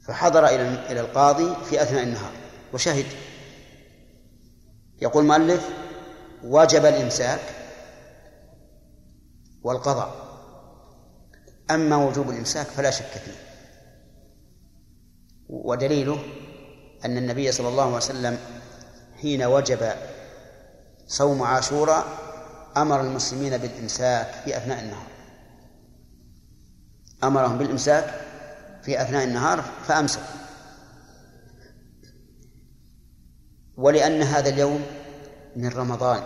فحضر 0.07 0.45
إلى 0.45 0.91
إلى 0.91 0.99
القاضي 0.99 1.55
في 1.69 1.81
أثناء 1.81 2.03
النهار 2.03 2.31
وشهد. 2.73 3.05
يقول 5.01 5.23
المؤلف 5.23 5.69
وجب 6.43 6.85
الإمساك 6.85 7.41
والقضاء. 9.63 10.23
أما 11.71 11.95
وجوب 11.95 12.29
الإمساك 12.29 12.67
فلا 12.67 12.91
شك 12.91 13.05
فيه. 13.05 13.31
ودليله 15.49 16.19
أن 17.05 17.17
النبي 17.17 17.51
صلى 17.51 17.67
الله 17.67 17.83
عليه 17.83 17.95
وسلم 17.95 18.37
حين 19.23 19.43
وجب 19.43 19.91
صوم 21.07 21.43
عاشوراء 21.43 22.05
أمر 22.77 23.01
المسلمين 23.01 23.57
بالإمساك 23.57 24.27
في 24.45 24.57
أثناء 24.57 24.79
النهار. 24.79 25.07
أمرهم 27.23 27.57
بالإمساك 27.57 28.13
في 28.83 29.01
أثناء 29.01 29.23
النهار 29.23 29.61
فأمسكوا 29.61 30.23
ولأن 33.77 34.21
هذا 34.21 34.49
اليوم 34.49 34.81
من 35.55 35.69
رمضان 35.69 36.23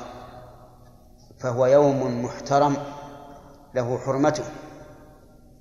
فهو 1.39 1.66
يوم 1.66 2.26
محترم 2.26 2.78
له 3.76 3.98
حرمته 3.98 4.43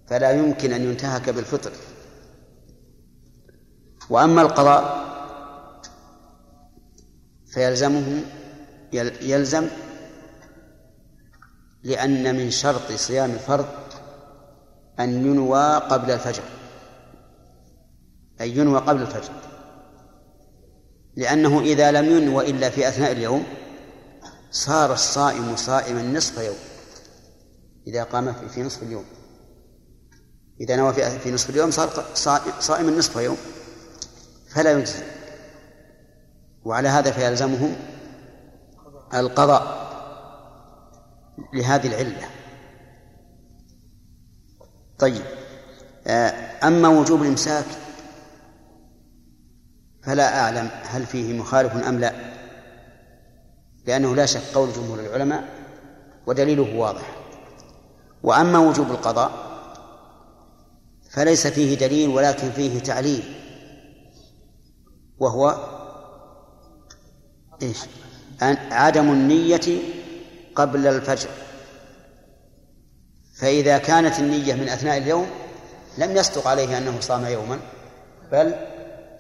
فلا 0.07 0.31
يمكن 0.31 0.73
أن 0.73 0.83
ينتهك 0.85 1.31
بالفطر. 1.31 1.73
وأما 4.11 4.43
القضاء 4.43 5.07
فيلزمه 7.57 8.23
يلزم 9.23 9.67
لأن 11.83 12.37
من 12.37 12.51
شرط 12.51 12.93
صيام 12.93 13.31
الفرض 13.31 13.67
أن 15.01 15.27
ينوى 15.27 15.77
قبل 15.77 16.11
الفجر 16.11 16.43
أي 18.41 18.51
ينوى 18.57 18.79
قبل 18.79 19.03
الفجر. 19.03 19.33
لأنه 21.17 21.61
إذا 21.61 21.91
لم 21.93 22.05
ينوى 22.05 22.51
إلا 22.51 22.71
في 22.71 22.89
أثناء 22.89 23.13
اليوم 23.13 23.45
صار 24.51 24.93
الصائم 24.93 25.57
صائما 25.57 26.03
نصف 26.03 26.39
يوم 26.39 26.57
إذا 27.87 28.03
قام 28.03 28.33
في 28.33 28.63
نصف 28.63 28.83
اليوم. 28.83 29.05
إذا 30.61 30.77
نوى 30.77 30.93
في 30.93 31.33
نصف 31.33 31.51
اليوم 31.51 31.71
صار 31.71 32.05
صائما 32.61 32.91
نصف 32.91 33.17
يوم 33.17 33.37
فلا 34.49 34.73
يجزي. 34.73 35.16
وعلى 36.67 36.89
هذا 36.89 37.11
فيلزمه 37.11 37.77
القضاء 39.15 39.87
لهذه 41.55 41.87
العلة. 41.87 42.29
طيب 44.99 45.23
آه، 46.07 46.67
أما 46.67 46.89
وجوب 46.89 47.23
الإمساك 47.23 47.65
فلا 50.03 50.41
أعلم 50.41 50.71
هل 50.83 51.07
فيه 51.07 51.39
مخالف 51.39 51.87
أم 51.87 51.99
لا 51.99 52.13
لأنه 53.87 54.15
لا 54.15 54.27
شك 54.27 54.55
قول 54.55 54.73
جمهور 54.73 55.01
العلماء 55.01 55.49
ودليله 56.27 56.77
واضح. 56.79 57.17
وأما 58.23 58.59
وجوب 58.59 58.91
القضاء 58.91 59.31
فليس 61.11 61.47
فيه 61.47 61.79
دليل 61.79 62.09
ولكن 62.09 62.51
فيه 62.51 62.79
تعليل 62.79 63.23
وهو 65.19 65.76
إيش؟ 67.63 67.79
عدم 68.71 69.13
النية 69.13 69.83
قبل 70.55 70.87
الفجر. 70.87 71.29
فإذا 73.35 73.79
كانت 73.79 74.19
النية 74.19 74.55
من 74.55 74.69
أثناء 74.69 74.99
اليوم 74.99 75.27
لم 75.99 76.17
يصدق 76.17 76.49
عليه 76.49 76.79
أنه 76.79 77.01
صام 77.01 77.25
يوما 77.25 77.61
بل 78.33 78.55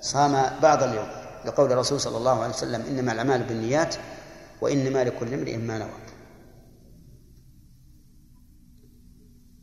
صام 0.01 0.61
بعض 0.63 0.83
اليوم. 0.83 1.09
لقول 1.45 1.73
الرسول 1.73 2.01
صلى 2.01 2.17
الله 2.17 2.43
عليه 2.43 2.55
وسلم 2.55 2.83
إنما 2.83 3.13
الأعمال 3.13 3.43
بالنيات 3.43 3.95
وإنما 4.61 5.05
لكل 5.05 5.35
امرئ 5.35 5.57
ما 5.57 5.79
نوى. 5.79 5.91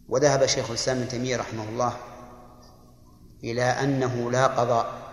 وذهب 0.10 0.46
شيخ 0.46 0.70
الإسلام 0.70 0.98
ابن 0.98 1.08
تيمية 1.08 1.38
رحمه 1.38 1.70
الله 1.70 1.98
إلى 3.44 3.64
أنه 3.64 4.32
لا 4.32 4.48
قضاء. 4.48 5.04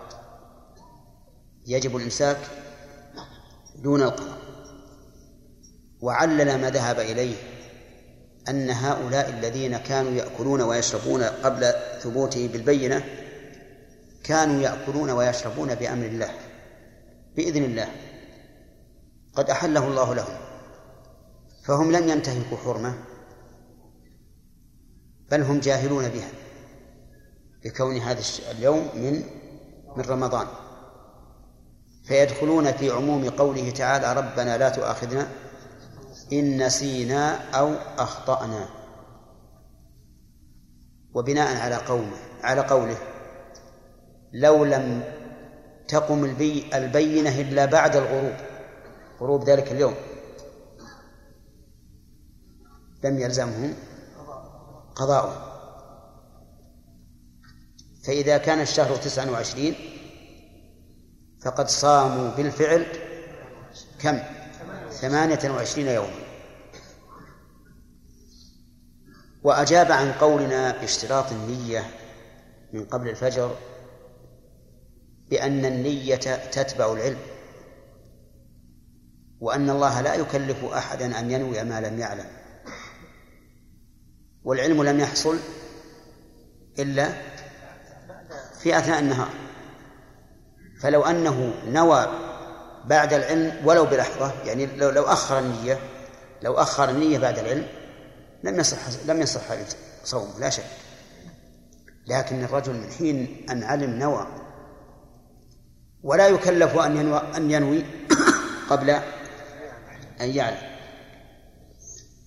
يجب 1.67 1.95
الإمساك 1.95 2.37
دون 3.75 4.01
القضاء 4.01 4.37
وعلل 6.01 6.61
ما 6.61 6.69
ذهب 6.69 6.99
إليه 6.99 7.35
أن 8.49 8.69
هؤلاء 8.69 9.29
الذين 9.29 9.77
كانوا 9.77 10.11
يأكلون 10.11 10.61
ويشربون 10.61 11.23
قبل 11.23 11.73
ثبوته 11.99 12.47
بالبينة 12.47 13.03
كانوا 14.23 14.61
يأكلون 14.61 15.09
ويشربون 15.09 15.75
بأمر 15.75 16.05
الله 16.05 16.31
بإذن 17.35 17.63
الله. 17.63 17.87
قد 19.33 19.49
أحله 19.49 19.87
الله 19.87 20.13
لهم 20.13 20.37
فهم 21.63 21.91
لم 21.91 22.09
ينتهكوا 22.09 22.57
حرمة 22.57 22.93
بل 25.31 25.41
هم 25.41 25.59
جاهلون 25.59 26.09
بها 26.09 26.29
لكون 27.65 27.97
هذا 27.97 28.21
اليوم 28.51 28.89
من 28.95 29.23
من 29.97 30.03
رمضان. 30.03 30.47
فيدخلون 32.03 32.71
في 32.71 32.91
عموم 32.91 33.29
قوله 33.29 33.69
تعالى 33.69 34.13
ربنا 34.13 34.57
لا 34.57 34.69
تؤاخذنا 34.69 35.27
إن 36.33 36.65
نسينا 36.65 37.49
أو 37.51 37.73
أخطأنا. 37.97 38.69
وبناء 41.13 41.57
على 41.57 41.75
قومه 41.75 42.17
على 42.43 42.61
قوله 42.61 42.97
لو 44.33 44.65
لم 44.65 45.03
تقم 45.87 46.25
البي 46.25 46.69
البينة 46.73 47.41
إلا 47.41 47.65
بعد 47.65 47.95
الغروب. 47.95 48.35
غروب 49.21 49.49
ذلك 49.49 49.71
اليوم. 49.71 49.95
لم 53.03 53.19
يلزمهم 53.19 53.73
قضاؤه. 54.95 55.47
فإذا 58.03 58.37
كان 58.37 58.61
الشهر 58.61 58.95
تسعا 58.95 59.29
وعشرين 59.29 59.75
فقد 61.41 61.69
صاموا 61.69 62.31
بالفعل 62.31 62.85
كم؟ 63.99 64.19
ثمانية 64.91 65.51
وعشرين 65.51 65.87
يوما. 65.87 66.21
وأجاب 69.43 69.91
عن 69.91 70.11
قولنا 70.11 70.71
باشتراط 70.71 71.31
النية 71.31 71.91
من 72.73 72.85
قبل 72.85 73.09
الفجر 73.09 73.55
بأن 75.29 75.65
النية 75.65 76.15
تتبع 76.51 76.93
العلم 76.93 77.19
وأن 79.39 79.69
الله 79.69 80.01
لا 80.01 80.15
يكلف 80.15 80.63
أحدا 80.65 81.19
أن 81.19 81.31
ينوي 81.31 81.63
ما 81.63 81.81
لم 81.81 81.99
يعلم. 81.99 82.27
والعلم 84.43 84.83
لم 84.83 84.99
يحصل 84.99 85.37
إلا 86.79 87.13
في 88.59 88.77
أثناء 88.77 88.99
النهار. 88.99 89.50
فلو 90.81 91.01
أنه 91.01 91.53
نوى 91.65 92.07
بعد 92.85 93.13
العلم 93.13 93.61
ولو 93.65 93.85
بلحظة 93.85 94.33
يعني 94.45 94.65
لو 94.65 94.89
لو 94.89 95.03
أخر 95.03 95.39
النية 95.39 95.79
لو 96.41 96.53
أخر 96.53 96.89
النية 96.89 97.19
بعد 97.19 97.39
العلم 97.39 97.67
لم 98.43 98.59
يصح 98.59 98.77
لم 99.05 99.21
يصح 99.21 99.41
صومه 100.03 100.39
لا 100.39 100.49
شك. 100.49 100.63
لكن 102.07 102.43
الرجل 102.43 102.73
من 102.73 102.91
حين 102.91 103.45
أن 103.49 103.63
علم 103.63 103.89
نوى 103.89 104.27
ولا 106.03 106.27
يكلف 106.27 106.77
أن 106.77 106.97
ينوي 106.97 107.21
أن 107.35 107.51
ينوي 107.51 107.85
قبل 108.69 108.89
أن 110.21 110.29
يعلم. 110.29 110.71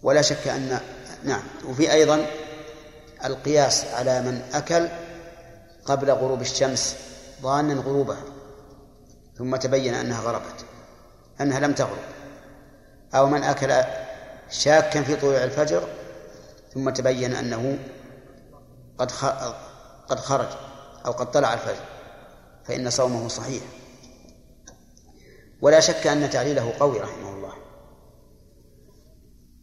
ولا 0.03 0.23
شك 0.23 0.49
أن 0.49 0.81
نعم. 1.25 1.43
وفي 1.69 1.93
أيضا 1.93 2.27
القياس 3.25 3.85
على 3.85 4.23
من 4.23 4.43
أكل 4.53 4.89
قبل 5.85 6.11
غروب 6.11 6.41
الشمس 6.41 6.97
ظانا 7.43 7.75
غروبها. 7.75 8.34
ثم 9.39 9.57
تبين 9.57 9.95
أنها 9.95 10.21
غربت 10.21 10.65
أنها 11.41 11.61
لم 11.61 11.73
تغرب. 11.73 11.99
أو 13.15 13.27
من 13.27 13.43
أكل 13.43 13.73
شاكا 14.51 15.03
في 15.03 15.17
طلوع 15.17 15.45
الفجر 15.45 15.89
ثم 16.75 16.91
تبين 16.91 17.35
أنه 17.35 17.79
قد 18.99 19.13
قد 20.09 20.21
خرج 20.21 20.49
أو 21.07 21.13
قد 21.13 21.31
طلع 21.31 21.55
الفجر 21.55 21.85
فإن 22.65 22.91
صومه 22.91 23.29
صحيح. 23.29 23.63
ولا 25.61 25.81
شك 25.81 26.07
أن 26.07 26.31
تعليله 26.31 26.73
قوي 26.81 26.99
رحمه 27.01 27.31
الله. 27.35 27.53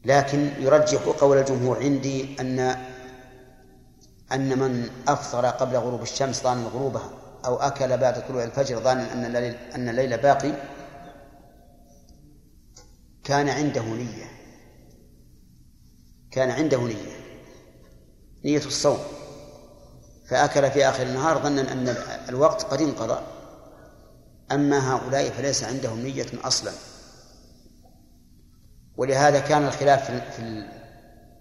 لكن 0.06 0.52
يرجح 0.60 1.02
قول 1.04 1.38
الجمهور 1.38 1.80
عندي 1.84 2.36
أن 2.40 2.60
أن 4.32 4.60
من 4.60 4.90
أفطر 5.08 5.46
قبل 5.46 5.76
غروب 5.76 6.02
الشمس 6.02 6.44
ظانا 6.44 6.68
غروبها. 6.68 7.10
أو 7.46 7.56
أكل 7.56 7.98
بعد 7.98 8.28
طلوع 8.28 8.44
الفجر 8.44 8.80
ظانا 8.80 9.14
أن 9.14 9.26
الليل 9.26 9.56
أن 9.76 9.90
الليل 9.90 10.18
باقي 10.18 10.54
كان 13.24 13.50
عنده 13.50 13.82
نية. 13.82 14.32
كان 16.32 16.52
عنده 16.52 16.82
نية 16.82 17.22
نية 18.46 18.66
الصوم. 18.66 19.00
فأكل 20.28 20.72
في 20.72 20.90
آخر 20.90 21.04
النهار 21.04 21.38
ظنا 21.38 21.72
أن 21.72 21.96
الوقت 22.30 22.64
قد 22.64 22.82
انقضى. 22.82 23.22
أما 24.52 24.94
هؤلاء 24.94 25.30
فليس 25.30 25.64
عندهم 25.64 26.00
نية 26.00 26.28
أصلا. 26.44 26.72
ولهذا 28.98 29.40
كان 29.40 29.64
الخلاف 29.64 30.12
في 30.12 30.68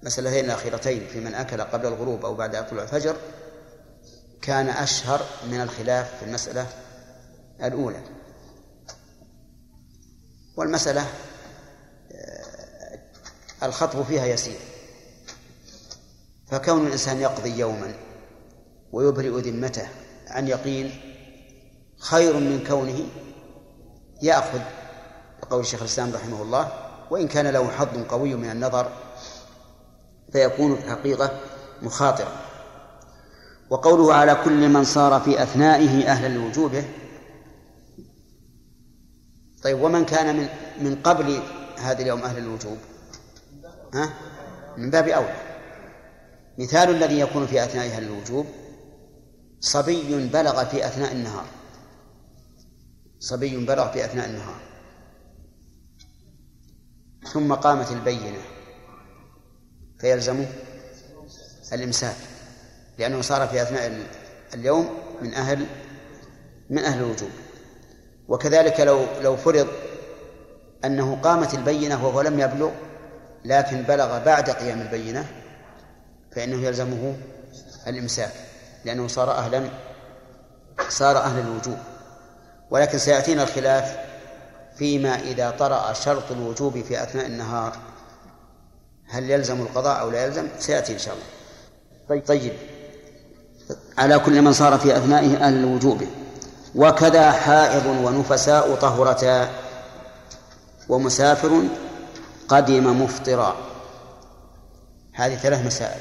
المسألتين 0.02 0.44
الأخيرتين 0.44 1.06
في 1.06 1.20
من 1.20 1.34
أكل 1.34 1.60
قبل 1.60 1.86
الغروب 1.86 2.24
أو 2.24 2.34
بعد 2.34 2.66
طلوع 2.68 2.82
الفجر 2.82 3.16
كان 4.42 4.68
أشهر 4.68 5.20
من 5.50 5.60
الخلاف 5.60 6.18
في 6.18 6.24
المسألة 6.24 6.66
الأولى. 7.62 8.00
والمسألة 10.56 11.06
آه، 12.12 12.98
الخطب 13.62 14.02
فيها 14.02 14.26
يسير. 14.26 14.58
فكون 16.50 16.86
الإنسان 16.86 17.20
يقضي 17.20 17.58
يوما 17.58 17.94
ويبرئ 18.92 19.40
ذمته 19.50 19.88
عن 20.28 20.48
يقين 20.48 21.00
خير 21.98 22.36
من 22.36 22.64
كونه 22.68 23.06
يأخذ 24.22 24.60
بقول 25.42 25.60
الشيخ 25.60 25.80
الإسلام 25.80 26.12
رحمه 26.12 26.42
الله 26.42 26.72
وإن 27.10 27.28
كان 27.28 27.46
له 27.46 27.70
حظ 27.70 28.02
قوي 28.08 28.34
من 28.34 28.50
النظر 28.50 28.92
فيكون 30.32 30.76
في 30.76 30.84
الحقيقة 30.84 31.40
مخاطرا. 31.82 32.49
وقوله 33.70 34.14
على 34.14 34.34
كل 34.44 34.68
من 34.68 34.84
صار 34.84 35.20
في 35.20 35.42
أثنائه 35.42 36.10
أهلا 36.10 36.28
لوجوبه 36.28 36.84
طيب 39.62 39.80
ومن 39.80 40.04
كان 40.04 40.36
من 40.36 40.48
من 40.80 41.02
قبل 41.02 41.42
هذا 41.78 42.02
اليوم 42.02 42.22
أهل 42.22 42.38
الوجوب؟ 42.38 42.78
ها؟ 43.94 44.12
من 44.76 44.90
باب 44.90 45.08
أولى 45.08 45.36
مثال 46.58 46.90
الذي 46.90 47.20
يكون 47.20 47.46
في 47.46 47.64
أثناء 47.64 47.86
أهل 47.86 48.02
الوجوب 48.02 48.46
صبي 49.60 50.28
بلغ 50.28 50.64
في 50.64 50.86
أثناء 50.86 51.12
النهار. 51.12 51.46
صبي 53.18 53.66
بلغ 53.66 53.92
في 53.92 54.04
أثناء 54.04 54.26
النهار. 54.28 54.60
ثم 57.32 57.54
قامت 57.54 57.92
البينة. 57.92 58.42
فيلزمه 59.98 60.46
الإمساك. 61.72 62.16
لأنه 63.00 63.22
صار 63.22 63.48
في 63.48 63.62
أثناء 63.62 64.06
اليوم 64.54 64.98
من 65.22 65.34
أهل 65.34 65.66
من 66.70 66.78
أهل 66.78 66.98
الوجوب. 66.98 67.30
وكذلك 68.28 68.80
لو 68.80 69.06
لو 69.20 69.36
فرض 69.36 69.68
أنه 70.84 71.18
قامت 71.22 71.54
البينة 71.54 72.06
وهو 72.06 72.20
لم 72.20 72.40
يبلغ 72.40 72.70
لكن 73.44 73.82
بلغ 73.82 74.18
بعد 74.18 74.50
قيام 74.50 74.80
البينة 74.80 75.26
فإنه 76.32 76.66
يلزمه 76.66 77.16
الإمساك 77.86 78.32
لأنه 78.84 79.08
صار 79.08 79.30
أهلا 79.30 79.70
صار 80.88 81.16
أهل 81.16 81.40
الوجوب. 81.40 81.78
ولكن 82.70 82.98
سيأتينا 82.98 83.42
الخلاف 83.42 83.98
فيما 84.76 85.14
إذا 85.14 85.50
طرأ 85.50 85.92
شرط 85.92 86.30
الوجوب 86.30 86.82
في 86.82 87.02
أثناء 87.02 87.26
النهار. 87.26 87.76
هل 89.08 89.30
يلزم 89.30 89.60
القضاء 89.60 90.00
أو 90.00 90.10
لا 90.10 90.24
يلزم؟ 90.24 90.48
سيأتي 90.58 90.92
إن 90.92 90.98
شاء 90.98 91.14
الله. 91.14 91.26
طيب, 92.08 92.26
طيب. 92.26 92.52
على 93.98 94.18
كل 94.18 94.42
من 94.42 94.52
صار 94.52 94.78
في 94.78 94.96
أثنائه 94.96 95.46
أهل 95.46 95.54
الوجوب. 95.56 96.02
وكذا 96.74 97.32
حائض 97.32 97.86
ونفساء 97.86 98.74
طهرتا. 98.74 99.48
ومسافر 100.88 101.62
قدم 102.48 103.02
مفطرا. 103.02 103.56
هذه 105.12 105.34
ثلاث 105.34 105.66
مسائل. 105.66 106.00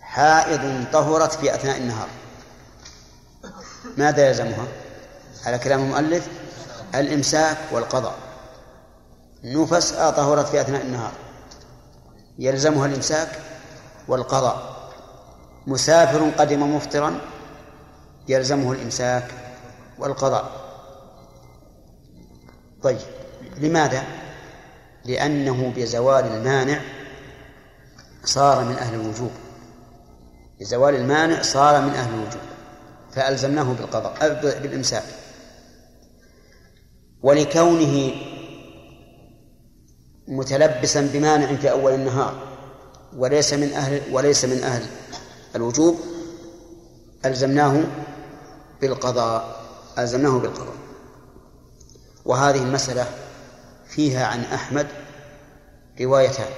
حائض 0.00 0.84
طهرت 0.92 1.32
في 1.32 1.54
أثناء 1.54 1.76
النهار. 1.76 2.08
ماذا 3.96 4.28
يلزمها؟ 4.28 4.66
على 5.46 5.58
كلام 5.58 5.80
المؤلف 5.80 6.28
الإمساك 6.94 7.56
والقضاء. 7.72 8.14
نفس 9.44 9.90
طهرت 9.92 10.48
في 10.48 10.60
أثناء 10.60 10.82
النهار. 10.82 11.12
يلزمها 12.38 12.86
الإمساك 12.86 13.28
والقضاء. 14.08 14.85
مسافر 15.66 16.30
قدم 16.30 16.76
مفطرا 16.76 17.20
يلزمه 18.28 18.72
الإمساك 18.72 19.30
والقضاء. 19.98 20.66
طيب 22.82 22.98
لماذا؟ 23.56 24.04
لأنه 25.04 25.72
بزوال 25.76 26.24
المانع 26.24 26.80
صار 28.24 28.64
من 28.64 28.74
أهل 28.76 28.94
الوجوب. 28.94 29.30
بزوال 30.60 30.94
المانع 30.94 31.42
صار 31.42 31.80
من 31.80 31.90
أهل 31.90 32.14
الوجوب 32.14 32.42
فألزمناه 33.12 33.72
بالقضاء 33.72 34.40
بالإمساك. 34.62 35.04
ولكونه 37.22 38.12
متلبسا 40.28 41.10
بمانع 41.12 41.56
في 41.56 41.70
أول 41.70 41.92
النهار 41.92 42.34
وليس 43.16 43.52
من 43.52 43.72
أهل 43.72 44.02
وليس 44.12 44.44
من 44.44 44.62
أهل 44.62 44.82
الوجوب 45.56 46.00
ألزمناه 47.24 47.84
بالقضاء 48.80 49.66
ألزمناه 49.98 50.38
بالقضاء. 50.38 50.76
وهذه 52.24 52.62
المسألة 52.62 53.06
فيها 53.88 54.26
عن 54.26 54.40
أحمد 54.40 54.86
روايتان. 56.00 56.50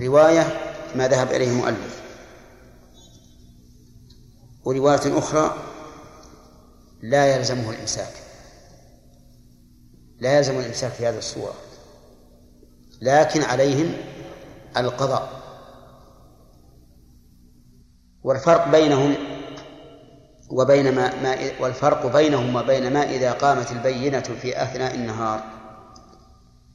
رواية 0.00 0.60
ما 0.94 1.08
ذهب 1.08 1.32
إليه 1.32 1.48
المؤلف 1.48 2.02
ورواية 4.64 5.18
أخرى 5.18 5.56
لا 7.02 7.36
يلزمه 7.36 7.70
الإمساك. 7.70 8.12
لا 10.20 10.38
يلزم 10.38 10.58
الإمساك 10.58 10.92
في 10.92 11.06
هذه 11.06 11.18
الصورة. 11.18 11.54
لكن 13.00 13.42
عليهم 13.42 13.96
القضاء. 14.76 15.41
والفرق 18.24 18.68
بينهم 18.68 19.14
وبين 20.50 20.94
ما, 20.94 21.22
ما 21.22 21.36
والفرق 21.60 22.06
بينهم 22.06 22.56
وبين 22.56 22.92
ما 22.92 23.02
إذا 23.02 23.32
قامت 23.32 23.72
البينة 23.72 24.20
في 24.20 24.62
أثناء 24.62 24.94
النهار 24.94 25.42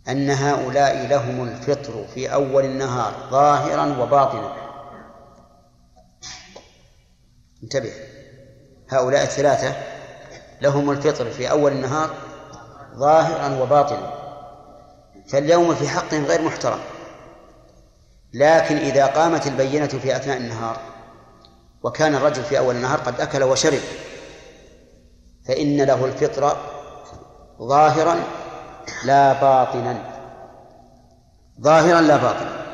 أن 0.09 0.29
هؤلاء 0.29 1.07
لهم 1.07 1.43
الفطر 1.43 2.05
في 2.13 2.33
أول 2.33 2.65
النهار 2.65 3.13
ظاهرا 3.31 4.01
وباطنا. 4.01 4.53
انتبه. 7.63 7.91
هؤلاء 8.89 9.23
الثلاثة 9.23 9.75
لهم 10.61 10.91
الفطر 10.91 11.29
في 11.29 11.51
أول 11.51 11.71
النهار 11.71 12.09
ظاهرا 12.95 13.61
وباطنا. 13.61 14.13
فاليوم 15.29 15.75
في 15.75 15.87
حقهم 15.87 16.25
غير 16.25 16.41
محترم. 16.41 16.79
لكن 18.33 18.77
إذا 18.77 19.05
قامت 19.05 19.47
البينة 19.47 19.87
في 19.87 20.15
أثناء 20.15 20.37
النهار 20.37 20.96
وكان 21.83 22.15
الرجل 22.15 22.43
في 22.43 22.57
أول 22.57 22.75
النهار 22.75 22.99
قد 22.99 23.21
أكل 23.21 23.43
وشرب. 23.43 23.79
فإن 25.47 25.81
له 25.81 26.05
الفطر 26.05 26.57
ظاهرا 27.61 28.15
لا 29.05 29.33
باطنا. 29.33 30.01
ظاهرا 31.61 32.01
لا 32.01 32.17
باطنا. 32.17 32.67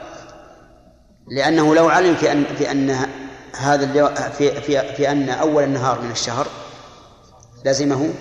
لأنه 1.28 1.76
لو 1.76 1.90
علم 1.90 2.16
في 2.16 2.32
أن 2.32 2.46
في 2.56 2.72
أن 2.72 2.98
هذا 3.58 3.86
اليوم 3.86 4.16
في 4.16 4.62
في 4.62 4.94
في 4.96 5.12
أن 5.12 5.30
أول 5.30 5.64
النهار 5.64 6.02
من 6.02 6.12
الشهر 6.12 6.48
لزمه 7.66 8.14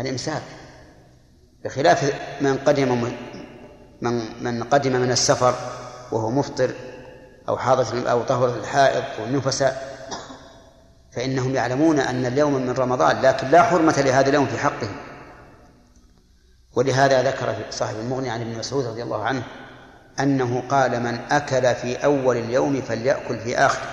الإمساك. 0.00 0.42
بخلاف 1.64 2.14
من 2.40 2.58
قدم 2.58 3.02
من 4.00 4.22
من 4.40 4.62
قدم 4.62 4.92
من 4.92 5.10
السفر 5.10 5.54
وهو 6.12 6.30
مفطر 6.30 6.70
أو 7.48 7.58
حاضر 7.58 8.10
أو 8.10 8.22
طهر 8.22 8.48
الحائض 8.48 9.04
والنفساء 9.20 9.95
فإنهم 11.16 11.54
يعلمون 11.54 11.98
أن 11.98 12.26
اليوم 12.26 12.54
من 12.54 12.72
رمضان 12.72 13.22
لكن 13.22 13.48
لا 13.48 13.62
حرمة 13.62 14.00
لهذا 14.00 14.28
اليوم 14.28 14.46
في 14.46 14.58
حقهم. 14.58 14.96
ولهذا 16.74 17.22
ذكر 17.22 17.56
صاحب 17.70 17.96
المغني 17.96 18.30
عن 18.30 18.40
ابن 18.40 18.58
مسعود 18.58 18.86
رضي 18.86 19.02
الله 19.02 19.24
عنه 19.24 19.42
أنه 20.20 20.62
قال 20.68 21.02
من 21.02 21.18
أكل 21.30 21.74
في 21.74 22.04
أول 22.04 22.36
اليوم 22.36 22.82
فليأكل 22.82 23.38
في 23.38 23.58
آخره 23.58 23.90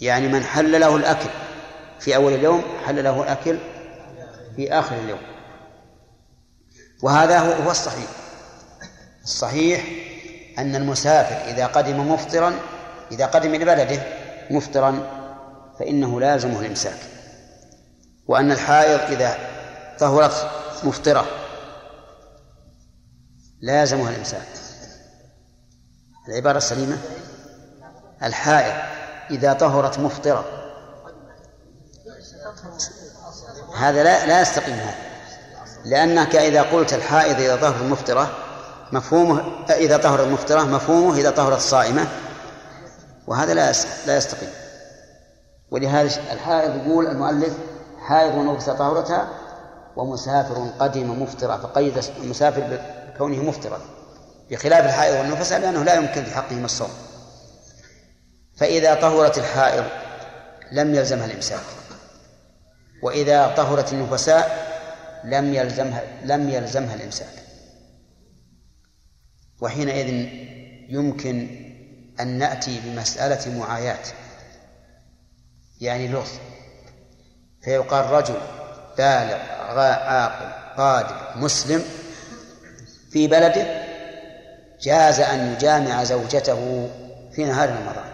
يعني 0.00 0.28
من 0.28 0.42
حل 0.44 0.80
له 0.80 0.96
الأكل 0.96 1.28
في 2.00 2.16
أول 2.16 2.32
اليوم 2.32 2.62
حل 2.86 3.04
له 3.04 3.22
الأكل 3.22 3.58
في 4.56 4.72
آخر 4.72 4.96
اليوم. 4.96 5.20
وهذا 7.02 7.38
هو 7.38 7.70
الصحيح. 7.70 8.08
الصحيح 9.24 9.84
أن 10.58 10.76
المسافر 10.76 11.50
إذا 11.50 11.66
قدم 11.66 12.12
مفطرا 12.12 12.54
إذا 13.12 13.26
قدم 13.26 13.54
إلى 13.54 13.64
بلده 13.64 14.02
مفطرا 14.50 15.17
فإنه 15.78 16.20
لازمه 16.20 16.60
الإمساك. 16.60 16.98
وأن 18.26 18.52
الحائض 18.52 19.00
إذا 19.00 19.38
طهرت 19.98 20.50
مفطرة 20.84 21.26
لازمها 23.60 24.10
الإمساك. 24.10 24.48
العبارة 26.28 26.58
السليمة؟ 26.58 26.98
الحائض 28.22 28.74
إذا 29.30 29.52
طهرت 29.52 29.98
مفطرة. 29.98 30.44
هذا 33.76 34.02
لا 34.02 34.26
لا 34.26 34.40
يستقيم 34.40 34.74
هذا. 34.74 34.94
لأنك 35.84 36.36
إذا 36.36 36.62
قلت 36.62 36.92
الحائض 36.92 37.40
إذا 37.40 37.56
طهرت 37.56 37.82
مفطرة 37.82 38.30
مفهومه 38.92 39.64
إذا 39.70 39.96
طهرت 39.96 40.26
مفطرة 40.26 40.62
مفهومه 40.62 41.18
إذا 41.18 41.30
طهرت 41.30 41.60
صائمة. 41.60 42.08
وهذا 43.26 43.54
لا 43.54 43.72
لا 44.06 44.16
يستقيم 44.16 44.50
ولهذا 45.70 46.32
الحائض 46.32 46.86
يقول 46.86 47.06
المؤلف 47.06 47.58
حائض 48.00 48.34
ونفس 48.34 48.70
طهرتها 48.70 49.28
ومسافر 49.96 50.70
قدم 50.78 51.22
مفطرا 51.22 51.56
فقيد 51.56 52.04
المسافر 52.22 52.80
بكونه 53.14 53.42
مفطرا 53.42 53.80
بخلاف 54.50 54.84
الحائض 54.84 55.14
والنفس 55.14 55.52
لأنه 55.52 55.82
لا 55.82 55.94
يمكن 55.94 56.24
في 56.24 56.34
حقهم 56.34 56.64
الصوم. 56.64 56.90
فإذا 58.56 58.94
طهرت 58.94 59.38
الحائض 59.38 59.84
لم 60.72 60.94
يلزمها 60.94 61.24
الإمساك 61.24 61.64
وإذا 63.02 63.54
طهرت 63.56 63.92
النفساء 63.92 64.68
لم 65.24 65.54
يلزمها 65.54 66.02
لم 66.24 66.48
يلزمها 66.48 66.94
الإمساك. 66.94 67.32
وحينئذ 69.60 70.08
يمكن 70.88 71.48
أن 72.20 72.38
نأتي 72.38 72.80
بمسألة 72.84 73.58
معاياة. 73.58 74.04
يعني 75.80 76.08
لغز. 76.08 76.32
فيقال 77.62 78.10
رجل 78.10 78.40
بالغ 78.98 79.38
عاقل 79.78 80.52
قادر 80.76 81.32
مسلم 81.36 81.82
في 83.10 83.26
بلده 83.26 83.84
جاز 84.80 85.20
أن 85.20 85.52
يجامع 85.52 86.04
زوجته 86.04 86.90
في 87.32 87.44
نهار 87.44 87.68
رمضان. 87.68 88.08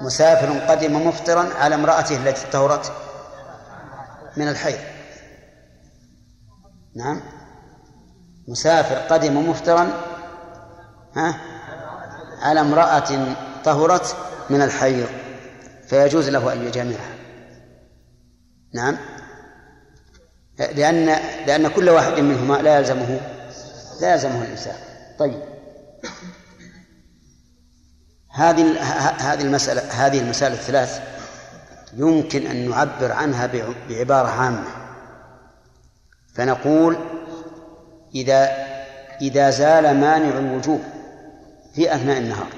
مسافر 0.00 0.58
قدم 0.58 1.06
مفطرا 1.08 1.54
على 1.54 1.74
امرأته 1.74 2.16
التي 2.16 2.46
طهرت 2.52 2.92
من 4.36 4.48
الحيض. 4.48 4.78
نعم. 6.96 7.20
مسافر 8.48 8.94
قدم 8.94 9.50
مفطرا 9.50 9.88
ها 11.16 11.40
على 12.42 12.60
امرأة 12.60 13.34
طهرت 13.64 14.16
من 14.50 14.62
الحيض 14.62 15.08
فيجوز 15.86 16.28
له 16.28 16.52
أن 16.52 16.66
يجامعها 16.66 17.14
نعم؟ 18.74 18.96
لأن 20.58 21.06
لأن 21.46 21.68
كل 21.68 21.90
واحد 21.90 22.20
منهما 22.20 22.54
لا 22.54 22.78
يلزمه 22.78 23.20
لا 24.00 24.12
يلزمه 24.12 24.42
الإمساك 24.42 24.78
طيب. 25.18 25.42
هذه 28.30 28.80
هذه 29.20 29.42
المسألة 29.42 29.82
هذه 30.06 30.18
المسائل 30.18 30.52
الثلاث 30.52 31.00
يمكن 31.96 32.46
أن 32.46 32.70
نعبر 32.70 33.12
عنها 33.12 33.50
بعبارة 33.88 34.28
عامة. 34.28 34.68
فنقول 36.34 36.96
إذا 38.14 38.66
إذا 39.20 39.50
زال 39.50 40.00
مانع 40.00 40.38
الوجوب 40.38 40.80
في 41.74 41.94
أثناء 41.94 42.18
النهار. 42.18 42.48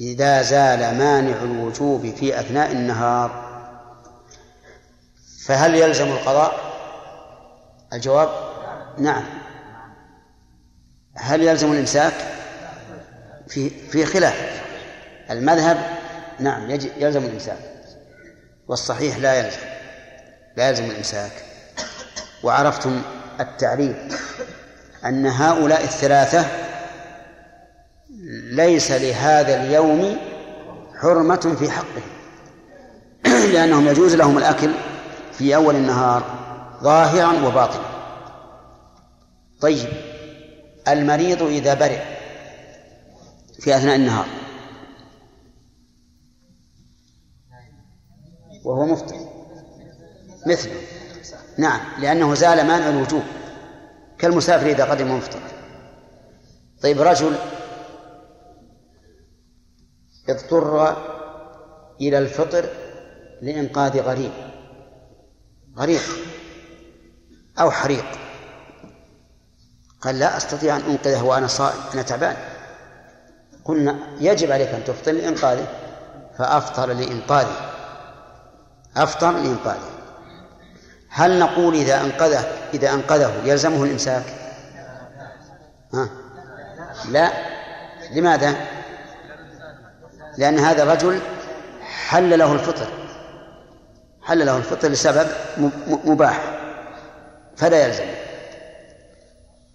إذا 0.00 0.42
زال 0.42 0.98
مانع 0.98 1.42
الوجوب 1.42 2.14
في 2.14 2.40
أثناء 2.40 2.72
النهار. 2.72 3.50
فهل 5.46 5.74
يلزم 5.74 6.08
القضاء؟ 6.08 6.60
الجواب 7.92 8.28
نعم. 8.98 9.24
هل 11.14 11.42
يلزم 11.42 11.72
الإمساك؟ 11.72 12.12
في 13.48 13.70
في 13.70 14.06
خلاف. 14.06 14.62
المذهب 15.30 15.78
نعم 16.38 16.70
يلزم 16.70 17.24
الإمساك. 17.24 17.58
والصحيح 18.68 19.16
لا 19.16 19.34
يلزم 19.34 19.60
لا 20.56 20.68
يلزم 20.68 20.84
الإمساك. 20.84 21.32
وعرفتم 22.42 23.02
التعريف 23.40 23.96
أن 25.04 25.26
هؤلاء 25.26 25.84
الثلاثة 25.84 26.69
ليس 28.50 28.90
لهذا 28.90 29.62
اليوم 29.62 30.16
حرمة 31.00 31.56
في 31.58 31.70
حقه 31.70 32.02
لأنهم 33.52 33.88
يجوز 33.88 34.14
لهم 34.14 34.38
الأكل 34.38 34.70
في 35.32 35.56
أول 35.56 35.76
النهار 35.76 36.22
ظاهرا 36.82 37.46
وباطنا. 37.46 37.90
طيب 39.60 39.88
المريض 40.88 41.42
إذا 41.42 41.74
برئ 41.74 42.00
في 43.60 43.76
أثناء 43.76 43.96
النهار 43.96 44.26
وهو 48.64 48.86
مفطر. 48.86 49.16
مثله. 50.46 50.80
نعم 51.58 51.80
لأنه 51.98 52.34
زال 52.34 52.66
مانع 52.66 52.88
الوجوب. 52.88 53.22
كالمسافر 54.18 54.66
إذا 54.66 54.84
قدم 54.84 55.16
مفطر 55.16 55.40
طيب 56.82 57.00
رجل 57.00 57.34
اضطر 60.30 60.96
إلى 62.00 62.18
الفطر 62.18 62.64
لإنقاذ 63.42 64.00
غريب 64.00 64.32
غريق 65.78 66.02
أو 67.60 67.70
حريق 67.70 68.04
قال 70.00 70.18
لا 70.18 70.36
أستطيع 70.36 70.76
أن 70.76 70.80
أنقذه 70.80 71.22
وأنا 71.22 71.46
صائم 71.46 71.78
أنا 71.94 72.02
تعبان 72.02 72.36
قلنا 73.64 73.98
يجب 74.20 74.52
عليك 74.52 74.68
أن 74.68 74.84
تفطر 74.84 75.12
لإنقاذه 75.12 75.66
فأفطر 76.38 76.92
لإنقاذه 76.92 77.56
أفطر 78.96 79.30
لإنقاذه 79.30 79.90
هل 81.08 81.38
نقول 81.38 81.74
إذا 81.74 82.00
أنقذه 82.00 82.44
إذا 82.74 82.94
أنقذه 82.94 83.32
يلزمه 83.44 83.84
الإمساك؟ 83.84 84.24
ها؟ 85.94 86.08
لا 87.08 87.32
لماذا؟ 88.12 88.79
لأن 90.40 90.58
هذا 90.58 90.82
الرجل 90.82 91.20
حل 91.82 92.38
له 92.38 92.52
الفطر. 92.52 92.86
حل 94.22 94.46
له 94.46 94.56
الفطر 94.56 94.88
لسبب 94.88 95.28
مباح. 96.04 96.60
فلا 97.56 97.86
يلزم. 97.86 98.04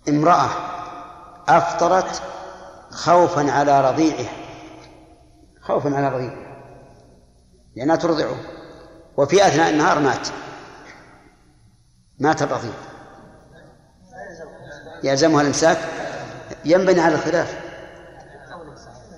امرأة 0.10 0.50
أفطرت 1.48 2.22
خوفا 2.92 3.52
على 3.52 3.92
رضيعها. 3.92 4.32
خوفا 5.62 5.96
على 5.96 6.10
رضيعها. 6.10 6.66
لأنها 7.76 7.96
ترضعه. 7.96 8.36
وفي 9.18 9.48
أثناء 9.48 9.70
النهار 9.70 10.00
مات. 10.00 10.28
مات 12.20 12.42
الرضيع. 12.42 12.74
يلزمها 15.04 15.42
الإمساك. 15.42 15.78
ينبني 16.66 17.02
على 17.02 17.16
الخلاف. 17.16 17.60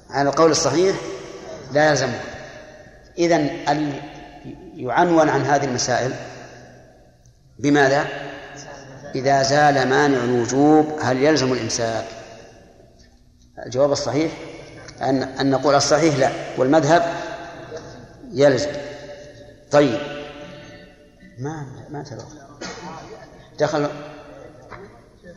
على 0.10 0.30
القول 0.30 0.52
الصحيح 0.52 0.96
لا 1.74 1.90
يلزمها 1.90 2.22
إذن 3.18 3.50
يعنون 4.76 5.30
عن 5.30 5.42
هذه 5.42 5.66
المسائل 5.66 6.14
بماذا؟ 7.60 8.08
إذا 9.16 9.44
زال 9.44 9.90
مانع 9.90 10.24
الوجوب 10.24 11.00
هل 11.02 11.24
يلزم 11.24 11.54
الإمساك؟ 11.54 12.06
الجواب 13.66 13.92
الصحيح؟ 13.92 14.32
أن 15.02 15.24
أن 15.24 15.52
نقول 15.52 15.76
الصحيح 15.76 16.16
لا 16.16 16.32
والمذهب 16.58 17.14
يلزم. 18.32 18.72
طيب. 19.72 20.00
ما 21.40 21.66
ما 21.90 22.04
تبقى 22.04 22.26
دخل 23.60 23.90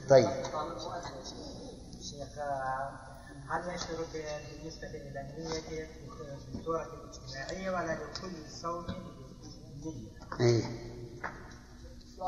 طيب. 0.09 0.29
هل 3.51 3.75
يشترط 3.75 4.07
بالنسبة 4.13 4.89
إلى 4.89 5.21
النية 5.21 5.89
في 6.53 6.59
الصورة 6.59 6.87
الاجتماعية 6.87 7.71
ولا 7.71 7.93
لكل 7.93 8.31
صوم 8.63 8.85
نية؟ 10.41 10.65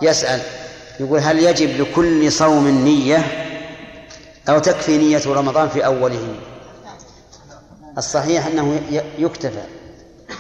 يسأل. 0.03 0.41
يقول 1.01 1.19
هل 1.19 1.39
يجب 1.39 1.81
لكل 1.81 2.33
صوم 2.33 2.69
نية 2.69 3.19
أو 4.49 4.59
تكفي 4.59 4.99
نية 4.99 5.23
رمضان 5.27 5.69
في 5.69 5.87
أوله؟ 5.87 6.35
الصحيح 7.99 8.47
أنه 8.47 8.81
يكتفى 9.19 9.65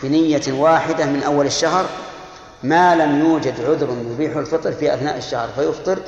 بنية 0.03 0.43
واحدة 0.53 1.07
من 1.07 1.23
أول 1.23 1.47
الشهر 1.47 1.87
ما 2.63 2.95
لم 2.97 3.21
يوجد 3.21 3.61
عذر 3.61 3.97
يبيح 4.13 4.37
الفطر 4.37 4.73
في 4.73 4.95
أثناء 4.95 5.17
الشهر 5.17 5.49
فيفطر 5.49 5.99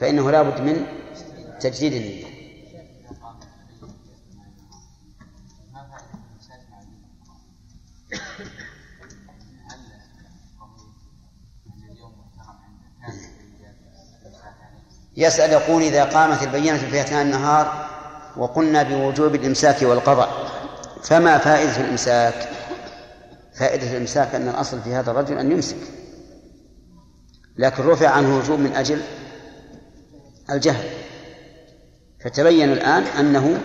فإنه 0.00 0.30
لا 0.30 0.42
بد 0.42 0.60
من 0.60 0.86
تجديد 1.60 1.92
النية. 1.92 2.27
يسأل 15.16 15.50
يقول 15.50 15.82
إذا 15.82 16.04
قامت 16.04 16.42
البينة 16.42 16.78
في 16.78 17.00
أثناء 17.00 17.22
النهار 17.22 17.88
وقلنا 18.36 18.82
بوجوب 18.82 19.34
الإمساك 19.34 19.82
والقضاء 19.82 20.48
فما 21.02 21.38
فائدة 21.38 21.80
الإمساك؟ 21.80 22.48
فائدة 23.54 23.90
الإمساك 23.90 24.34
أن 24.34 24.48
الأصل 24.48 24.80
في 24.82 24.94
هذا 24.94 25.10
الرجل 25.10 25.38
أن 25.38 25.52
يمسك. 25.52 25.76
لكن 27.56 27.82
رفع 27.82 28.08
عنه 28.08 28.28
الوجوب 28.28 28.60
من 28.60 28.72
أجل 28.72 29.02
الجهل. 30.50 30.90
فتبين 32.24 32.72
الآن 32.72 33.02
أنه 33.02 33.60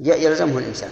يلزمه 0.00 0.58
الإمساك. 0.58 0.90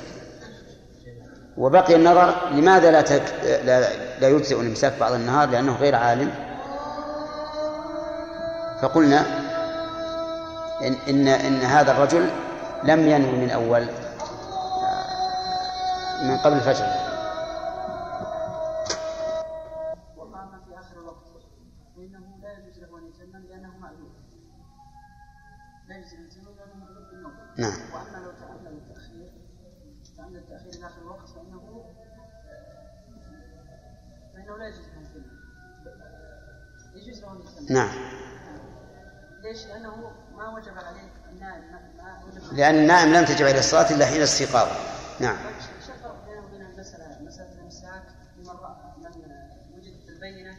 وبقي 1.56 1.96
النظر 1.96 2.34
لماذا 2.50 2.90
لا 2.90 3.00
تك... 3.00 3.22
لا, 3.42 3.80
لا 4.20 4.28
يجزئ 4.28 4.60
الإمساك 4.60 4.92
بعض 5.00 5.12
النهار 5.12 5.48
لأنه 5.48 5.76
غير 5.76 5.94
عالم؟ 5.94 6.34
فقلنا 8.82 9.20
إن 10.82 10.96
إن, 11.08 11.28
إن 11.28 11.60
هذا 11.60 11.92
الرجل 11.92 12.30
لم 12.84 13.00
ينوي 13.08 13.32
من 13.32 13.50
أول 13.50 13.86
من 16.22 16.38
قبل 16.38 16.56
الفجر. 16.56 17.04
نعم. 27.58 27.72
واما 27.94 28.18
لو 28.18 28.32
تامل 28.32 28.80
الوقت 31.02 31.30
لا 34.58 34.66
يجوز 36.94 37.24
يجوز 37.24 37.24
نعم. 37.70 37.90
ليش؟ 39.42 39.66
لأنه 39.66 40.12
ما 40.36 40.48
وجب 40.54 40.78
عليه 40.78 41.10
النائم 41.30 41.62
ما 41.96 42.24
وجب 42.24 42.52
لأن 42.52 42.74
النائم 42.74 43.12
لم 43.12 43.24
تجب 43.24 43.46
عليه 43.46 43.58
الصلاة 43.58 43.90
إلا 43.90 44.06
حين 44.06 44.22
استيقاظه. 44.22 44.76
نعم. 45.20 45.36
إيش 45.46 45.90
الفرق 45.90 46.24
بينه 46.26 46.46
وبين 46.46 46.62
المسألة؟ 46.62 47.22
مسألة 47.22 47.52
الامساك 47.52 48.02
لمن 48.36 48.46
من 48.46 49.22
وجدت 49.74 50.08
البينة 50.08 50.56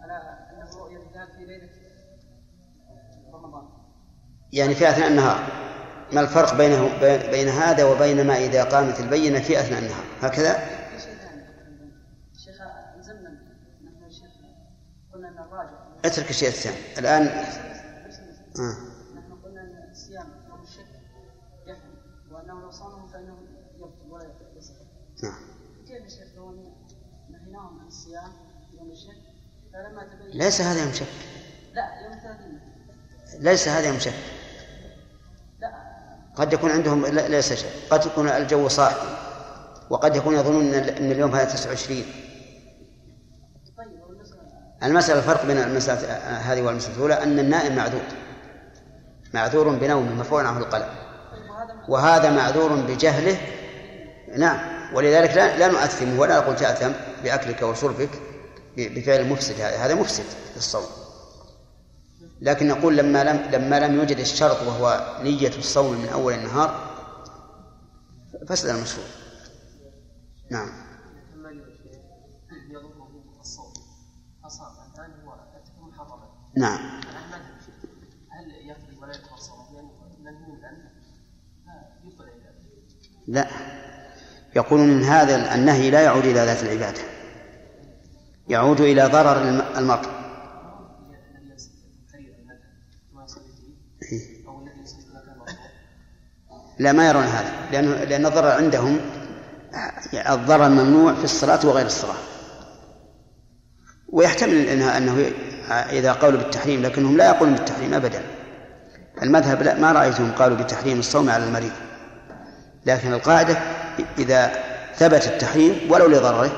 على 0.00 0.38
رؤيه 0.74 0.96
الهلال 0.96 1.32
في 1.32 1.44
ليلة 1.44 1.68
رمضان. 3.32 3.68
يعني 4.52 4.74
في 4.74 4.90
أثناء 4.90 5.08
النهار. 5.08 5.66
ما 6.12 6.20
الفرق 6.20 6.54
بينه 6.54 6.98
بين 7.30 7.48
هذا 7.48 7.84
وبين 7.84 8.26
ما 8.26 8.36
إذا 8.36 8.64
قامت 8.64 9.00
البينة 9.00 9.40
في 9.40 9.60
أثناء 9.60 9.78
النهار؟ 9.78 10.04
هكذا؟ 10.22 10.76
اترك 16.04 16.30
الشيء 16.30 16.48
الثاني. 16.48 16.76
الآن 16.98 17.26
آه. 18.58 18.76
نحن 19.16 19.32
قلنا 19.44 19.60
ان 19.60 19.90
الصيام 19.90 20.26
يوم 20.48 20.62
الشك 20.62 20.86
يحرم 21.66 21.94
وانه 22.32 22.60
لو 22.60 22.70
صامه 22.70 23.06
فانه 23.06 23.36
يبطل 23.76 24.10
ولا 24.10 24.24
يصح 24.56 24.74
نعم. 25.22 25.34
كيف 25.86 26.02
يا 26.02 26.08
شيخ 26.08 26.36
لو 26.36 26.54
نهيناهم 27.30 27.80
عن 27.80 27.86
الصيام 27.86 28.32
يوم 28.78 28.90
الشك 28.90 29.22
فلما 29.72 30.04
تبين 30.04 30.38
ليس 30.38 30.60
هذا 30.60 30.82
يوم 30.82 30.92
شك. 30.92 31.06
لا 31.74 32.00
يوم 32.04 32.12
الثلاثين 32.12 32.60
ليس 33.40 33.68
هذا 33.68 33.88
يوم 33.88 33.98
شك. 33.98 34.14
قد 36.36 36.52
يكون 36.52 36.70
عندهم 36.70 37.06
ليس 37.06 37.52
شيء. 37.52 37.70
قد 37.90 38.06
يكون 38.06 38.28
الجو 38.28 38.68
صاحي. 38.68 39.06
وقد 39.90 40.16
يكون 40.16 40.34
يظنون 40.34 40.74
ان 40.74 41.12
اليوم 41.12 41.34
هذا 41.34 41.44
29 41.44 42.04
المسألة 44.82 45.18
الفرق 45.18 45.46
بين 45.46 45.58
المسألة 45.58 46.12
هذه 46.52 46.62
والمسألة 46.62 46.96
الأولى 46.96 47.14
أن 47.14 47.38
النائم 47.38 47.76
معذور. 47.76 48.02
معذور 49.34 49.68
بنومه 49.68 50.14
مرفوع 50.14 50.46
عنه 50.46 50.58
القلم. 50.58 50.88
وهذا 51.88 52.30
معذور 52.30 52.74
بجهله. 52.74 53.36
نعم. 54.36 54.58
ولذلك 54.94 55.36
لا, 55.36 55.56
لا 55.56 55.68
نؤثمه 55.68 56.20
ولا 56.20 56.36
نقول 56.38 56.56
تأثم 56.56 56.92
بأكلك 57.24 57.62
وشربك 57.62 58.10
بفعل 58.76 59.28
مفسد. 59.28 59.60
هذا 59.60 59.94
مفسد 59.94 60.24
للصوم. 60.56 61.05
لكن 62.40 62.68
نقول 62.68 62.96
لما 62.96 63.24
لم 63.24 63.36
لما 63.52 63.80
لم 63.80 63.94
يوجد 63.94 64.18
الشرط 64.18 64.62
وهو 64.62 65.16
نية 65.22 65.58
الصوم 65.58 66.00
من 66.00 66.08
أول 66.08 66.32
النهار 66.32 66.96
فسد 68.48 68.68
المشروع. 68.68 69.06
نعم. 70.50 70.68
نعم. 76.56 77.00
لا. 83.26 83.48
يقولون 84.56 84.90
ان 84.90 85.02
هذا 85.02 85.54
النهي 85.54 85.90
لا 85.90 86.00
يعود 86.00 86.24
إلى 86.24 86.40
ذات 86.40 86.62
العبادة. 86.62 87.00
يعود 88.48 88.80
إلى 88.80 89.06
ضرر 89.06 89.42
المرء. 89.78 90.15
لا 96.78 96.92
ما 96.92 97.08
يرون 97.08 97.24
هذا 97.24 97.52
لأن 97.72 97.84
لأن 97.84 98.26
الضرر 98.26 98.50
عندهم 98.50 99.00
الضرر 100.14 100.68
ممنوع 100.68 101.14
في 101.14 101.24
الصلاة 101.24 101.66
وغير 101.66 101.86
الصلاة. 101.86 102.16
ويحتمل 104.08 104.68
أنه, 104.68 104.96
أنه 104.96 105.30
إذا 105.68 106.12
قالوا 106.12 106.40
بالتحريم 106.40 106.82
لكنهم 106.82 107.16
لا 107.16 107.26
يقولون 107.26 107.54
بالتحريم 107.54 107.94
أبدا. 107.94 108.22
المذهب 109.22 109.62
لا 109.62 109.74
ما 109.74 109.92
رأيتهم 109.92 110.32
قالوا 110.32 110.56
بتحريم 110.56 110.98
الصوم 110.98 111.30
على 111.30 111.44
المريض. 111.44 111.72
لكن 112.86 113.12
القاعدة 113.12 113.56
إذا 114.18 114.52
ثبت 114.96 115.26
التحريم 115.26 115.92
ولو 115.92 116.06
لضرره 116.06 116.50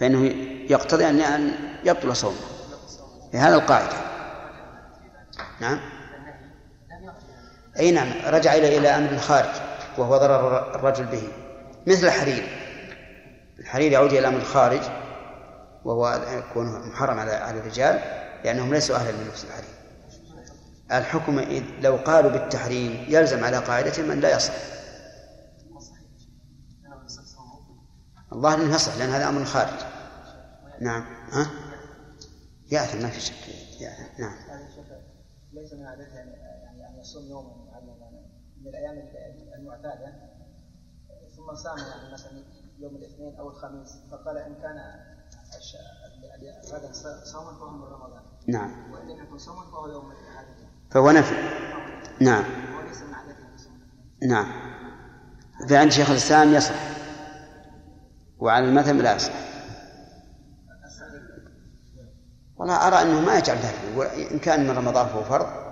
فإنه 0.00 0.24
يقتضي 0.70 1.08
أن 1.08 1.50
يبطل 1.84 2.16
صومه. 2.16 2.36
هذا 3.34 3.54
القاعدة. 3.54 3.96
نعم؟ 5.60 5.80
أي 7.78 7.90
نعم 7.90 8.12
رجع 8.26 8.54
إلى 8.54 8.78
إلى 8.78 8.88
أمر 8.88 9.18
خارج 9.18 9.54
وهو 9.98 10.16
ضرر 10.16 10.74
الرجل 10.74 11.04
به. 11.04 11.22
مثل 11.86 12.06
الحرير. 12.06 12.48
الحرير 13.58 13.92
يعود 13.92 14.12
إلى 14.12 14.28
أمر 14.28 14.40
خارج 14.40 14.80
وهو 15.84 16.20
يكون 16.28 16.88
محرم 16.88 17.18
على 17.18 17.32
على 17.32 17.58
الرجال 17.58 18.00
لأنهم 18.44 18.74
ليسوا 18.74 18.96
أهلا 18.96 19.10
للبس 19.10 19.44
الحرير. 19.44 19.78
الحكم 20.92 21.40
لو 21.80 21.96
قالوا 21.96 22.30
بالتحريم 22.30 23.04
يلزم 23.08 23.44
على 23.44 23.58
قاعدة 23.58 24.02
من 24.02 24.20
لا 24.20 24.36
يصح. 24.36 24.54
الله 28.32 28.54
انه 28.54 28.74
يصح 28.74 28.96
لأن 28.96 29.10
هذا 29.10 29.28
أمر 29.28 29.44
خارج. 29.44 29.80
نعم. 30.80 31.04
ها؟ 31.32 31.50
ياثم 32.70 33.02
ما 33.02 33.08
في 33.08 33.20
شك. 33.20 33.34
ياثم 33.80 34.22
نعم. 34.22 34.36
ليس 35.52 35.72
من 35.72 35.86
عادته 35.86 36.24
يصوم 37.00 37.24
يوما 37.30 37.54
معينا 37.70 37.94
من 38.60 38.68
الأيام 38.68 39.08
المعتادة 39.58 40.12
ثم 41.36 41.54
صام 41.54 41.78
يعني 41.78 42.12
مثلا 42.12 42.42
يوم 42.78 42.96
الاثنين 42.96 43.36
أو 43.36 43.48
الخميس 43.48 43.98
فقال 44.10 44.38
إن 44.38 44.54
كان 44.54 44.76
غدا 46.72 46.92
صوما 47.24 47.58
فهو 47.58 47.70
من 47.70 47.82
رمضان. 47.82 48.22
نعم. 48.46 48.92
وإن 48.92 49.08
لم 49.08 49.22
يكن 49.22 49.38
صوما 49.38 49.62
فهو 49.62 49.88
يوم 49.88 50.10
الأحد. 50.10 50.46
فهو 50.90 51.10
نفي. 51.10 51.34
نعم. 52.20 52.44
وليس 52.78 53.02
من 53.02 53.14
عادته 53.14 53.44
نعم. 54.22 54.52
فعند 55.68 55.90
شيخ 55.90 56.10
الإسلام 56.10 56.54
يصح. 56.54 56.74
وعلى 58.38 58.64
المذهب 58.64 58.96
لا 58.96 59.14
يصح. 59.14 59.32
والله 62.56 62.88
أرى 62.88 63.02
أنه 63.02 63.20
ما 63.20 63.38
يجعل 63.38 63.56
ذلك. 63.56 64.10
إن 64.32 64.38
كان 64.38 64.68
من 64.68 64.70
رمضان 64.70 65.06
فهو 65.06 65.22
فرض. 65.22 65.67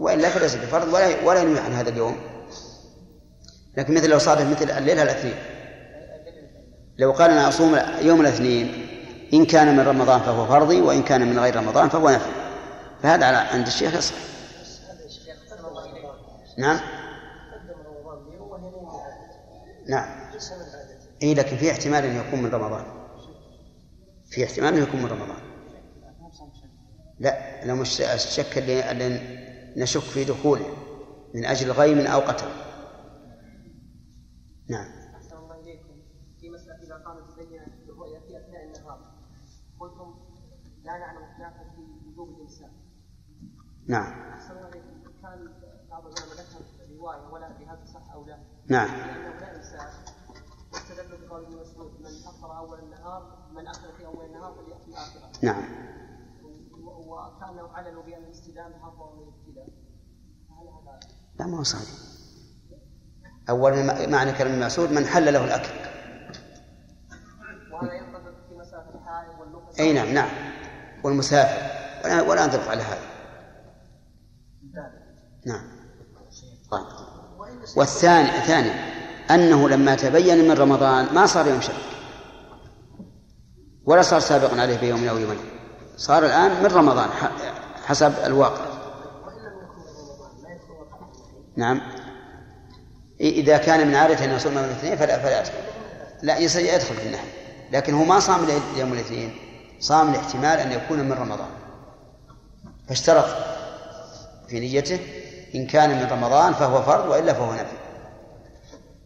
وإلا 0.00 0.28
فليس 0.28 0.54
بفرض 0.54 0.92
ولا 0.92 1.24
ولا 1.24 1.42
ينوي 1.42 1.58
عن 1.58 1.72
هذا 1.72 1.88
اليوم. 1.88 2.16
لكن 3.76 3.94
مثل 3.94 4.10
لو 4.10 4.18
صادف 4.18 4.50
مثل 4.50 4.70
الليلة 4.70 5.02
الاثنين 5.02 5.34
لو 6.98 7.12
قال 7.12 7.30
أنا 7.30 7.48
أصوم 7.48 7.78
يوم 8.00 8.20
الاثنين 8.20 8.86
إن 9.34 9.44
كان 9.44 9.76
من 9.76 9.80
رمضان 9.80 10.20
فهو 10.20 10.46
فرضي 10.46 10.80
وإن 10.80 11.02
كان 11.02 11.28
من 11.30 11.38
غير 11.38 11.56
رمضان 11.56 11.88
فهو 11.88 12.10
نفل 12.10 12.30
فهذا 13.02 13.26
على 13.26 13.36
عند 13.36 13.66
الشيخ 13.66 13.94
يصح. 13.94 14.14
نعم. 16.58 16.80
نعم. 19.88 20.08
إي 21.22 21.34
لكن 21.34 21.56
في 21.56 21.70
احتمال 21.70 22.04
أن 22.04 22.16
يكون 22.16 22.42
من 22.42 22.50
رمضان. 22.50 22.84
في 24.30 24.44
احتمال 24.44 24.74
انه 24.74 24.82
يكون 24.82 25.02
من 25.02 25.06
رمضان. 25.06 25.42
لا 27.20 27.64
لو 27.64 27.76
مش 27.76 28.00
الشك 28.00 28.58
اللي 28.58 28.90
نشك 29.76 30.00
في 30.00 30.24
دخوله 30.24 30.76
من 31.34 31.44
أجل 31.44 31.70
غيم 31.70 31.98
أو 31.98 32.20
قتل. 32.20 32.48
نعم. 34.68 34.86
أحسن 35.14 35.36
الله 35.36 35.60
إليكم 35.60 36.02
في 36.40 36.50
مسألة 36.50 36.82
إذا 36.82 36.94
قامت 36.94 37.38
البينة 37.38 37.66
بالرؤيا 37.86 38.20
في 38.20 38.36
أثناء 38.38 38.64
النهار 38.64 39.12
قلتم 39.80 40.14
لا 40.84 40.98
نعلم 40.98 41.26
خلافا 41.36 41.70
في 41.76 42.08
وجوب 42.08 42.28
الإمساك 42.28 42.70
نعم. 43.88 44.32
أحسن 44.32 44.56
الله 44.56 44.68
إليكم 44.68 45.10
كان 45.22 45.52
بعض 45.90 46.06
العلماء 46.06 46.36
ذكر 46.36 46.94
رواية 46.98 47.32
ولا 47.32 47.48
بهذا 47.48 47.84
صح 47.84 48.12
أو 48.12 48.24
لا 48.24 48.38
نعم. 48.68 48.88
لأنه 48.88 49.40
لا 49.40 49.56
إمساك 49.56 49.92
واستدلوا 50.72 51.18
بقول 51.18 51.44
ابن 51.44 51.60
مسعود 51.60 52.00
من 52.00 52.06
أفطر 52.06 52.58
أول 52.58 52.78
النهار 52.78 53.48
من 53.52 53.68
أكل 53.68 53.92
في 53.98 54.06
أول 54.06 54.26
النهار 54.26 54.54
فليأتي 54.54 54.94
آخره 54.94 55.32
نعم 55.42 55.64
وكانوا 56.82 57.68
عللوا 57.68 58.02
بأن 58.02 58.24
الاستدامة 58.24 58.88
أفضل 58.88 59.16
من 59.16 59.22
الابتداء 59.22 59.68
هل 60.50 60.68
هذا 60.68 61.00
لا 61.40 61.46
ما 61.46 61.58
هو 61.58 61.62
صحيح. 61.62 61.88
أولا 63.48 64.06
معنى 64.06 64.32
كلام 64.32 64.54
المعسود 64.54 64.92
من 64.92 65.06
حل 65.06 65.32
له 65.32 65.44
الأكل. 65.44 65.70
أي 69.80 69.92
نعم 69.92 70.14
نعم. 70.14 70.28
والمسافر. 71.04 71.62
ولا 72.04 72.22
ولا 72.22 72.40
على 72.42 72.82
هذا. 72.82 73.00
نعم. 75.46 75.62
طيب. 76.70 76.86
والثاني 77.76 78.38
الثاني 78.38 78.70
أنه 79.30 79.68
لما 79.68 79.94
تبين 79.94 80.48
من 80.48 80.52
رمضان 80.52 81.14
ما 81.14 81.26
صار 81.26 81.46
يوم 81.46 81.60
شك 81.60 81.74
ولا 83.84 84.02
صار 84.02 84.20
سابقا 84.20 84.60
عليه 84.60 84.80
بيوم 84.80 85.08
أو 85.08 85.18
يومين. 85.18 85.38
صار 85.96 86.24
الآن 86.26 86.62
من 86.62 86.66
رمضان 86.66 87.08
حسب 87.86 88.12
الواقع. 88.24 88.69
نعم. 91.56 91.80
إذا 93.20 93.56
كان 93.56 93.88
من 93.88 93.94
عادته 93.94 94.24
أن 94.24 94.30
يصوم 94.30 94.52
يوم 94.52 94.64
الاثنين 94.64 94.96
فلا 94.96 95.18
فلا 95.18 95.40
يدخل 95.40 95.52
لا 96.22 96.38
يدخل 96.38 96.94
في 96.94 97.06
النهي 97.06 97.40
لكن 97.72 97.94
هو 97.94 98.04
ما 98.04 98.20
صام 98.20 98.46
يوم 98.76 98.92
الاثنين. 98.92 99.34
صام 99.80 100.12
لاحتمال 100.12 100.58
أن 100.58 100.72
يكون 100.72 100.98
من 100.98 101.12
رمضان. 101.12 101.48
فاشترط 102.88 103.24
في 104.48 104.60
نيته 104.60 104.98
إن 105.54 105.66
كان 105.66 105.90
من 105.90 106.08
رمضان 106.10 106.52
فهو 106.52 106.82
فرض 106.82 107.08
وإلا 107.08 107.32
فهو 107.32 107.52
نفي 107.52 107.76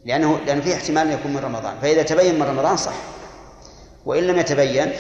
لأنه 0.05 0.39
لأن 0.39 0.61
فيه 0.61 0.75
احتمال 0.75 1.07
أن 1.07 1.13
يكون 1.13 1.33
من 1.33 1.39
رمضان. 1.39 1.79
فإذا 1.83 2.03
تبين 2.03 2.35
من 2.35 2.43
رمضان 2.43 2.77
صح. 2.77 2.95
وإن 4.05 4.25
لم 4.25 4.39
يتبين 4.39 4.93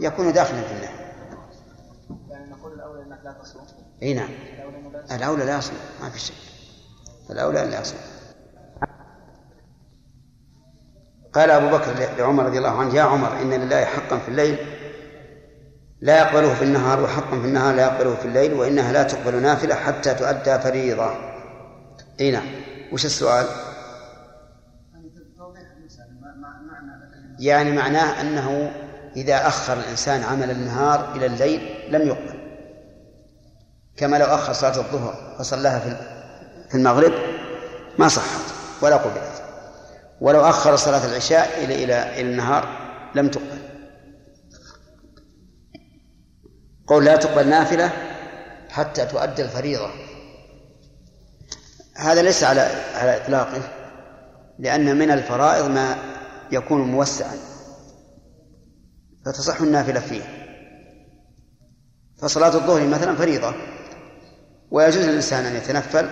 يكون 0.00 0.32
داخلا 0.32 0.62
في 0.62 0.72
النهي 0.72 1.00
يعني 2.30 2.50
نقول 2.50 2.72
الاولى 2.72 3.02
إنك 3.02 3.20
لا 3.24 3.32
تصوم. 3.42 3.62
إي 4.02 4.14
نعم. 4.14 4.28
الأولى 5.12 5.44
لا 5.44 5.58
يصوم 5.58 5.76
ما 6.02 6.10
في 6.10 6.20
شك 6.20 6.34
الأولى 7.30 7.64
لا 7.64 7.80
يصوم 7.80 8.00
قال 11.32 11.50
أبو 11.50 11.76
بكر 11.76 11.92
لعمر 12.18 12.44
رضي 12.44 12.58
الله 12.58 12.78
عنه 12.80 12.94
يا 12.94 13.02
عمر 13.02 13.42
إن 13.42 13.50
لله 13.50 13.84
حقا 13.84 14.18
في 14.18 14.28
الليل 14.28 14.58
لا 16.00 16.18
يقبله 16.18 16.54
في 16.54 16.64
النهار 16.64 17.02
وحقا 17.02 17.40
في 17.40 17.46
النهار 17.46 17.74
لا 17.74 17.82
يقبله 17.82 18.14
في 18.14 18.24
الليل 18.24 18.52
وإنها 18.52 18.92
لا 18.92 19.02
تقبل 19.02 19.42
نافلة 19.42 19.74
حتى 19.74 20.14
تؤدى 20.14 20.58
فريضة. 20.58 21.10
إي 22.20 22.30
نعم. 22.30 22.46
وش 22.92 23.04
السؤال؟ 23.04 23.46
يعني 27.38 27.72
معناه 27.72 28.20
أنه 28.20 28.72
إذا 29.16 29.46
أخر 29.46 29.72
الإنسان 29.72 30.22
عمل 30.22 30.50
النهار 30.50 31.16
إلى 31.16 31.26
الليل 31.26 31.60
لم 31.88 32.08
يقبل. 32.08 32.39
كما 34.00 34.16
لو 34.16 34.26
أخر 34.26 34.52
صلاة 34.52 34.76
الظهر 34.76 35.36
فصلاها 35.38 35.78
في 35.78 35.96
في 36.68 36.74
المغرب 36.74 37.12
ما 37.98 38.08
صحت 38.08 38.40
ولا 38.82 38.96
قبلت. 38.96 39.42
ولو 40.20 40.40
أخر 40.40 40.76
صلاة 40.76 41.06
العشاء 41.06 41.64
إلى 41.64 41.84
إلى 41.84 42.20
إلى 42.20 42.30
النهار 42.30 42.68
لم 43.14 43.28
تقبل. 43.28 43.58
قول 46.86 47.04
لا 47.04 47.16
تقبل 47.16 47.48
نافلة 47.48 47.92
حتى 48.68 49.06
تؤدى 49.06 49.42
الفريضة. 49.42 49.90
هذا 51.96 52.22
ليس 52.22 52.44
على 52.44 52.60
على 52.94 53.16
إطلاقه 53.16 53.62
لأن 54.58 54.98
من 54.98 55.10
الفرائض 55.10 55.66
ما 55.66 55.96
يكون 56.52 56.80
موسعا. 56.80 57.36
فتصح 59.26 59.60
النافلة 59.60 60.00
فيه. 60.00 60.22
فصلاة 62.18 62.54
الظهر 62.54 62.86
مثلا 62.86 63.16
فريضة. 63.16 63.54
ويجوز 64.70 65.04
للإنسان 65.04 65.44
أن 65.44 65.56
يتنفل 65.56 66.10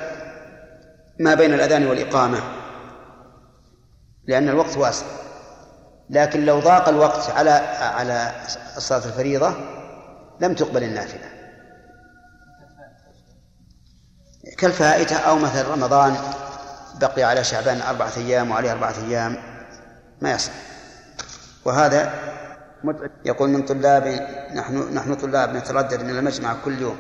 ما 1.21 1.35
بين 1.35 1.55
الأذان 1.55 1.87
والإقامة 1.87 2.41
لأن 4.27 4.49
الوقت 4.49 4.77
واسع. 4.77 5.07
لكن 6.11 6.45
لو 6.45 6.61
ضاق 6.61 6.89
الوقت 6.89 7.31
على 7.31 7.51
على 7.81 8.33
صلاة 8.79 9.05
الفريضة 9.07 9.55
لم 10.41 10.55
تقبل 10.55 10.83
النافلة. 10.83 11.29
كالفائتة 14.59 15.17
أو 15.17 15.39
مثل 15.39 15.69
رمضان 15.69 16.17
بقي 17.01 17.23
على 17.23 17.45
شعبان 17.45 17.81
أربعة 17.81 18.13
أيام 18.17 18.51
وعليه 18.51 18.73
أربعة 18.73 18.95
أيام 19.09 19.37
ما 20.21 20.33
يصح. 20.33 20.53
وهذا 21.65 22.13
يقول 23.25 23.51
من 23.51 23.63
طلاب 23.63 24.07
نحن 24.55 24.95
نحن 24.95 25.15
طلاب 25.15 25.57
نتردد 25.57 26.03
من 26.03 26.19
المجمع 26.19 26.57
كل 26.65 26.83
يوم. 26.83 26.99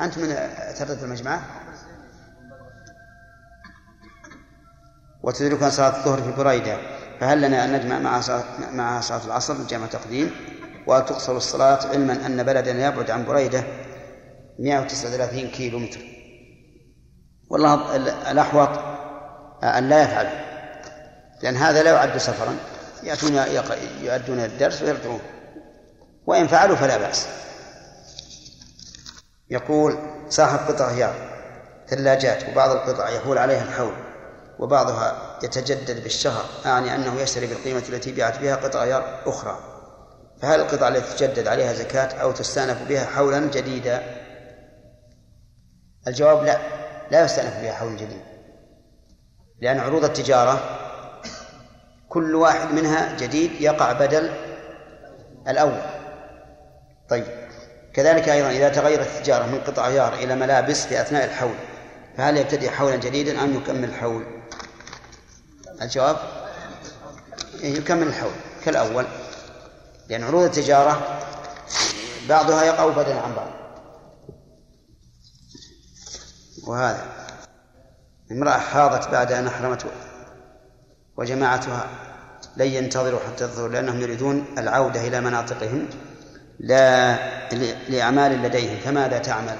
أنت 0.00 0.18
من 0.18 0.36
تردد 0.78 1.02
المجمع؟ 1.02 1.40
وتدركنا 5.22 5.70
صلاة 5.70 5.98
الظهر 5.98 6.22
في 6.22 6.32
بريدة 6.42 6.78
فهل 7.20 7.42
لنا 7.42 7.64
أن 7.64 7.72
نجمع 7.72 7.98
مع 7.98 8.20
صلاة 8.20 9.00
صلاة 9.00 9.24
العصر 9.26 9.54
جمع 9.54 9.86
تقديم؟ 9.86 10.30
وتقصر 10.86 11.36
الصلاة 11.36 11.86
علما 11.86 12.26
أن 12.26 12.42
بلدنا 12.42 12.86
يبعد 12.86 13.10
عن 13.10 13.24
بريدة 13.24 13.64
139 14.58 15.48
كيلو 15.48 15.78
متر 15.78 16.00
والله 17.50 17.96
الأحوط 18.30 18.68
أن 19.64 19.88
لا 19.88 20.02
يفعل 20.02 20.26
لأن 21.42 21.56
هذا 21.56 21.82
لا 21.82 21.90
يعد 21.90 22.16
سفرا 22.16 22.56
يأتون 23.02 23.34
يؤدون 24.02 24.40
الدرس 24.40 24.82
ويرجعون. 24.82 25.20
وإن 26.26 26.46
فعلوا 26.46 26.76
فلا 26.76 26.98
بأس. 26.98 27.28
يقول 29.50 29.98
صاحب 30.28 30.58
قطع 30.68 30.90
غيار 30.90 31.14
ثلاجات 31.88 32.48
وبعض 32.48 32.70
القطع 32.70 33.08
يحول 33.08 33.38
عليها 33.38 33.62
الحول 33.62 33.92
وبعضها 34.58 35.38
يتجدد 35.42 36.02
بالشهر 36.02 36.44
أعني 36.66 36.94
أنه 36.94 37.20
يشتري 37.20 37.46
بالقيمة 37.46 37.82
التي 37.88 38.12
باعت 38.12 38.38
بها 38.38 38.56
قطع 38.56 38.84
غيار 38.84 39.20
أخرى. 39.26 39.58
فهل 40.42 40.60
القطع 40.60 40.88
التي 40.88 41.16
تجدد 41.16 41.46
عليها 41.46 41.72
زكاة 41.72 42.14
أو 42.22 42.32
تستأنف 42.32 42.88
بها 42.88 43.04
حولا 43.04 43.40
جديدا؟ 43.40 44.02
الجواب 46.08 46.44
لا 46.44 46.58
لا 47.10 47.24
يستأنف 47.24 47.60
بها 47.60 47.72
حول 47.72 47.96
جديد. 47.96 48.22
لأن 49.60 49.80
عروض 49.80 50.04
التجارة 50.04 50.60
كل 52.08 52.34
واحد 52.34 52.72
منها 52.72 53.16
جديد 53.18 53.60
يقع 53.60 53.92
بدل 53.92 54.30
الأول. 55.48 55.80
طيب. 57.08 57.45
كذلك 57.96 58.28
أيضا 58.28 58.50
إذا 58.50 58.68
تغيرت 58.68 59.06
التجارة 59.06 59.46
من 59.46 59.60
قطع 59.60 59.88
غيار 59.88 60.14
إلى 60.14 60.34
ملابس 60.34 60.86
في 60.86 61.00
أثناء 61.00 61.24
الحول 61.24 61.54
فهل 62.16 62.36
يبتدئ 62.36 62.70
حولا 62.70 62.96
جديدا 62.96 63.44
أم 63.44 63.56
يكمل 63.56 63.84
الحول؟ 63.84 64.24
الجواب؟ 65.82 66.16
يكمل 67.62 68.06
الحول 68.06 68.32
كالأول 68.64 69.06
لأن 70.08 70.24
عروض 70.24 70.42
التجارة 70.42 71.20
بعضها 72.28 72.64
يقع 72.64 72.86
بدلا 72.86 73.20
عن 73.20 73.34
بعض. 73.34 73.50
وهذا 76.66 77.04
امرأة 78.32 78.58
حاضت 78.58 79.08
بعد 79.08 79.32
أن 79.32 79.46
أحرمت 79.46 79.86
وجماعتها 81.16 81.88
لن 82.56 82.66
ينتظروا 82.66 83.20
حتى 83.20 83.46
تظهر 83.46 83.68
لأنهم 83.68 84.00
يريدون 84.00 84.44
العودة 84.58 85.08
إلى 85.08 85.20
مناطقهم. 85.20 85.88
لا 86.60 87.16
لأعمال 87.88 88.42
لديهم 88.42 88.76
فماذا 88.76 89.18
تعمل. 89.18 89.56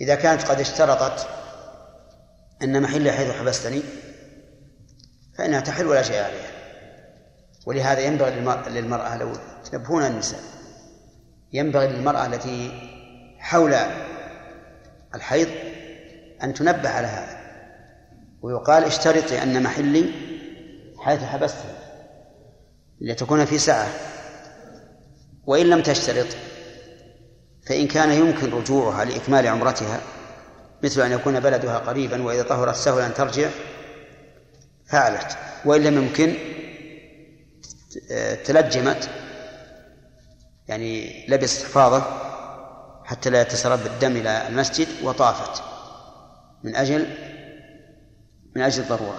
إذا 0.00 0.14
كانت 0.14 0.42
قد 0.42 0.60
اشترطت 0.60 1.28
أن 2.62 2.82
محل 2.82 3.10
حيث 3.10 3.30
حبستني 3.30 3.82
فإنها 5.38 5.60
تحل 5.60 5.86
ولا 5.86 6.02
شيء 6.02 6.22
عليها. 6.22 6.50
ولهذا 7.66 8.00
ينبغي 8.00 8.30
للمرأة 8.70 9.16
لو 9.16 9.32
تنبهون 9.70 10.06
النساء 10.06 10.40
ينبغي 11.52 11.86
للمرأة 11.86 12.26
التي 12.26 12.70
حول 13.38 13.74
الحيض 15.14 15.48
أن 16.42 16.54
تنبه 16.54 16.88
على 16.88 17.06
هذا. 17.06 17.40
ويقال 18.42 18.84
اشترطي 18.84 19.42
أن 19.42 19.62
محلي 19.62 20.12
حيث 20.98 21.22
حبستها 21.22 21.74
لتكون 23.00 23.44
في 23.44 23.58
سعة 23.58 23.86
وإن 25.46 25.66
لم 25.66 25.82
تشترط 25.82 26.26
فإن 27.66 27.86
كان 27.86 28.10
يمكن 28.10 28.50
رجوعها 28.50 29.04
لإكمال 29.04 29.46
عمرتها 29.46 30.00
مثل 30.82 31.00
أن 31.00 31.12
يكون 31.12 31.40
بلدها 31.40 31.78
قريبا 31.78 32.22
وإذا 32.22 32.42
طهرت 32.42 32.76
سهل 32.76 33.00
أن 33.00 33.14
ترجع 33.14 33.50
فعلت. 34.86 35.36
وإن 35.64 35.84
لم 35.84 36.02
يمكن 36.02 36.34
تلجمت 38.44 39.10
يعني 40.68 41.24
لبست 41.28 41.64
حفاظة 41.64 42.02
حتى 43.04 43.30
لا 43.30 43.40
يتسرب 43.42 43.86
الدم 43.86 44.16
إلى 44.16 44.48
المسجد 44.48 44.88
وطافت. 45.02 45.62
من 46.64 46.76
أجل 46.76 47.06
من 48.56 48.62
أجل 48.62 48.82
الضرورة. 48.82 49.18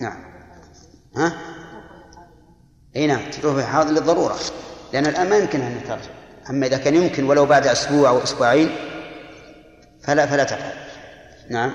نعم. 0.00 0.24
ها؟ 1.16 1.38
إي 2.96 3.06
نعم. 3.06 3.30
تروح 3.30 3.64
حاضر 3.64 3.90
للضرورة. 3.90 4.36
لأن 4.92 5.06
الآن 5.06 5.30
ما 5.30 5.36
يمكن 5.36 5.60
أن 5.60 5.84
ترجع 5.84 6.10
أما 6.50 6.66
إذا 6.66 6.76
كان 6.76 6.94
يمكن 6.94 7.24
ولو 7.24 7.46
بعد 7.46 7.66
أسبوع 7.66 8.08
أو 8.08 8.22
أسبوعين 8.22 8.70
فلا 10.02 10.26
فلا 10.26 10.44
تفعل. 10.44 10.72
نعم. 11.50 11.74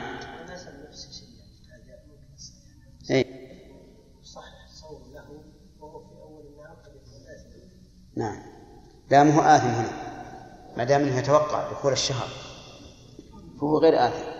أي 3.11 3.25
نعم. 8.15 8.37
لا 9.11 9.23
مو 9.23 9.41
آثم 9.41 9.67
هنا. 9.67 9.91
ما 10.77 10.83
دام 10.83 11.01
إنه 11.01 11.17
يتوقع 11.17 11.71
دخول 11.71 11.91
الشهر. 11.91 12.27
فهو 13.59 13.77
غير 13.77 14.07
آثم. 14.07 14.37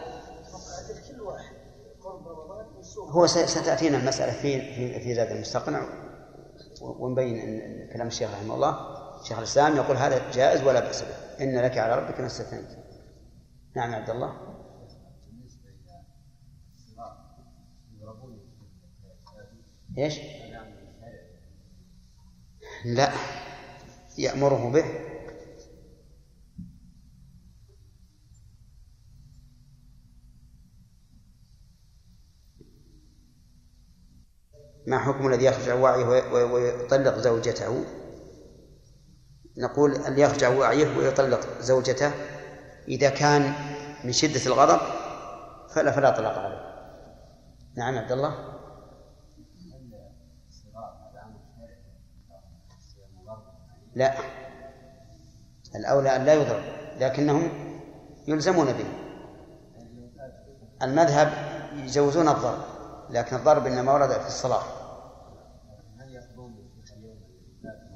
هو 2.97 3.27
ستأتينا 3.27 3.97
المسألة 3.97 4.31
في 4.31 4.59
في 4.75 4.99
في 4.99 5.31
المستقنع. 5.31 6.06
ونبين 6.81 7.39
ان 7.39 7.89
كلام 7.93 8.07
الشيخ 8.07 8.31
رحمه 8.31 8.55
الله. 8.55 8.97
شيخ 9.23 9.37
الإسلام 9.37 9.75
يقول 9.75 9.97
هذا 9.97 10.31
جائز 10.31 10.63
ولا 10.63 10.79
بأس 10.79 11.01
به. 11.01 11.43
إن 11.43 11.57
لك 11.61 11.77
على 11.77 11.95
ربك 11.95 12.19
ما 12.19 12.25
استثنيت. 12.25 12.77
نعم 13.75 13.93
عبد 13.93 14.09
الله. 14.09 14.57
إيش؟ 19.97 20.19
لا. 22.85 23.11
يأمره 24.17 24.71
به. 24.71 25.06
ما 34.87 34.99
حكم 34.99 35.27
الذي 35.27 35.45
يخرج 35.45 35.69
عن 35.69 35.81
وعيه 35.81 36.05
ويطلق 36.33 37.17
زوجته؟ 37.17 37.83
نقول 39.57 39.95
اللي 39.95 40.21
يخرج 40.21 40.43
عن 40.43 40.57
وعيه 40.57 40.97
ويطلق 40.97 41.39
زوجته 41.59 42.11
إذا 42.87 43.09
كان 43.09 43.53
من 44.03 44.11
شدة 44.11 44.45
الغضب 44.45 44.79
فلا 45.75 45.91
فلا 45.91 46.09
طلاق 46.09 46.37
عليه. 46.37 46.67
نعم 47.77 47.97
عبد 47.97 48.11
الله. 48.11 48.53
لا. 53.95 54.13
الأولى 55.75 56.15
أن 56.15 56.25
لا 56.25 56.33
يضرب 56.33 56.63
لكنهم 56.99 57.49
يلزمون 58.27 58.67
به. 58.73 58.85
المذهب 60.81 61.33
يجوزون 61.75 62.27
الضرب 62.27 62.59
لكن 63.09 63.35
الضرب 63.35 63.65
إنما 63.67 63.93
ورد 63.93 64.11
في 64.11 64.27
الصلاة. 64.27 64.76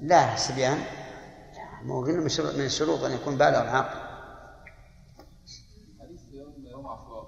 لا 0.01 0.33
الصبيان 0.33 0.77
مو 1.83 2.01
من 2.01 2.65
الشروط 2.65 2.99
أن 3.03 3.11
يكون 3.11 3.37
بالغ 3.37 3.57
عاقل 3.57 3.99
حديث 5.99 6.21
يوم 6.33 6.65
يوم 6.65 6.87
عاشوراء 6.87 7.27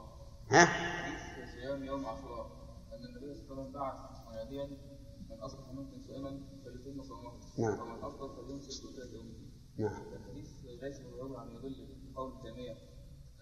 ها؟ 0.52 0.66
حديث 0.66 1.50
صيام 1.56 1.84
يوم 1.84 2.06
عاشوراء 2.06 2.46
أن 2.94 3.06
النبي 3.06 3.36
صلى 3.36 3.52
الله 3.52 3.54
عليه 3.54 3.62
وسلم 3.62 3.72
بعث 3.72 3.96
مناديا 4.28 4.66
من 5.30 5.40
أصبح 5.40 5.68
منكم 5.74 6.02
صائما 6.08 6.40
فليتم 6.66 7.04
صومه 7.04 7.32
نعم. 7.58 7.80
ومن 7.80 8.04
أفطر 8.04 8.36
فليمسك 8.36 8.86
وثلاث 8.86 9.14
يوم 9.14 9.52
نعم. 9.78 10.14
الحديث 10.14 10.50
غيث 10.82 10.98
بن 11.00 11.20
عمر 11.22 11.38
عن 11.38 11.50
يدل 11.50 11.88
قول 12.16 12.42
تيمية 12.42 12.78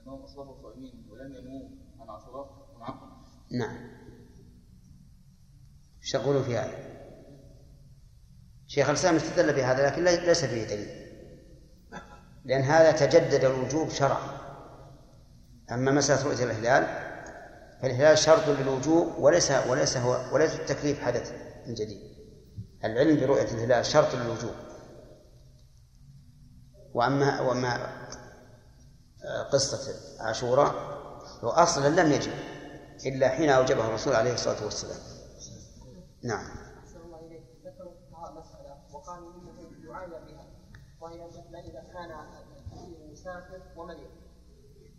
أنهم 0.01 0.21
أصبحوا 0.21 0.61
صائمين 0.61 1.07
ولم 1.09 1.35
ينموا 1.35 1.69
عن 1.99 2.09
عاشوراء 2.09 2.75
ونعقل 2.75 3.07
نعم. 3.51 3.91
إيش 6.01 6.11
تقولون 6.11 6.43
في 6.43 6.57
هذا؟ 6.57 7.01
شيخ 8.71 8.89
الإسلام 8.89 9.15
استدل 9.15 9.53
بهذا 9.53 9.85
لكن 9.85 10.03
ليس 10.03 10.45
فيه 10.45 10.63
دليل. 10.63 10.89
لأن 12.45 12.61
هذا 12.61 12.91
تجدد 12.91 13.45
الوجوب 13.45 13.89
شرعا. 13.89 14.37
أما 15.71 15.91
مسألة 15.91 16.23
رؤية 16.23 16.43
الهلال 16.43 16.83
فالهلال 17.81 18.17
شرط 18.17 18.47
للوجوب 18.47 19.17
وليس 19.17 19.51
وليس 19.51 19.97
هو 19.97 20.33
وليس 20.33 20.55
التكليف 20.55 21.01
حدث 21.01 21.31
من 21.67 21.73
جديد. 21.73 22.01
العلم 22.83 23.19
برؤية 23.19 23.51
الهلال 23.51 23.85
شرط 23.85 24.15
للوجوب. 24.15 24.55
وأما 26.93 27.41
وأما 27.41 27.91
قصة 29.51 29.93
عاشوراء 30.19 30.73
هو 31.43 31.49
أصلا 31.49 32.01
لم 32.01 32.11
يجب 32.11 32.33
إلا 33.05 33.29
حين 33.29 33.49
أوجبه 33.49 33.87
الرسول 33.87 34.15
عليه 34.15 34.33
الصلاة 34.33 34.63
والسلام. 34.63 34.99
نعم 36.23 36.45
أحسن 36.83 36.99
الله 37.01 37.19
إليك 37.27 37.43
ذكروا 37.65 37.91
الفقهاء 37.91 38.33
مسألة 38.39 38.61
وقالوا 38.93 39.33
إنه 39.33 39.89
يعانى 39.89 40.11
بها 40.11 40.45
وهي 41.01 41.25
إذا 41.69 41.83
كان 41.93 42.11
مسافر 43.11 43.61
ومريض 43.75 44.09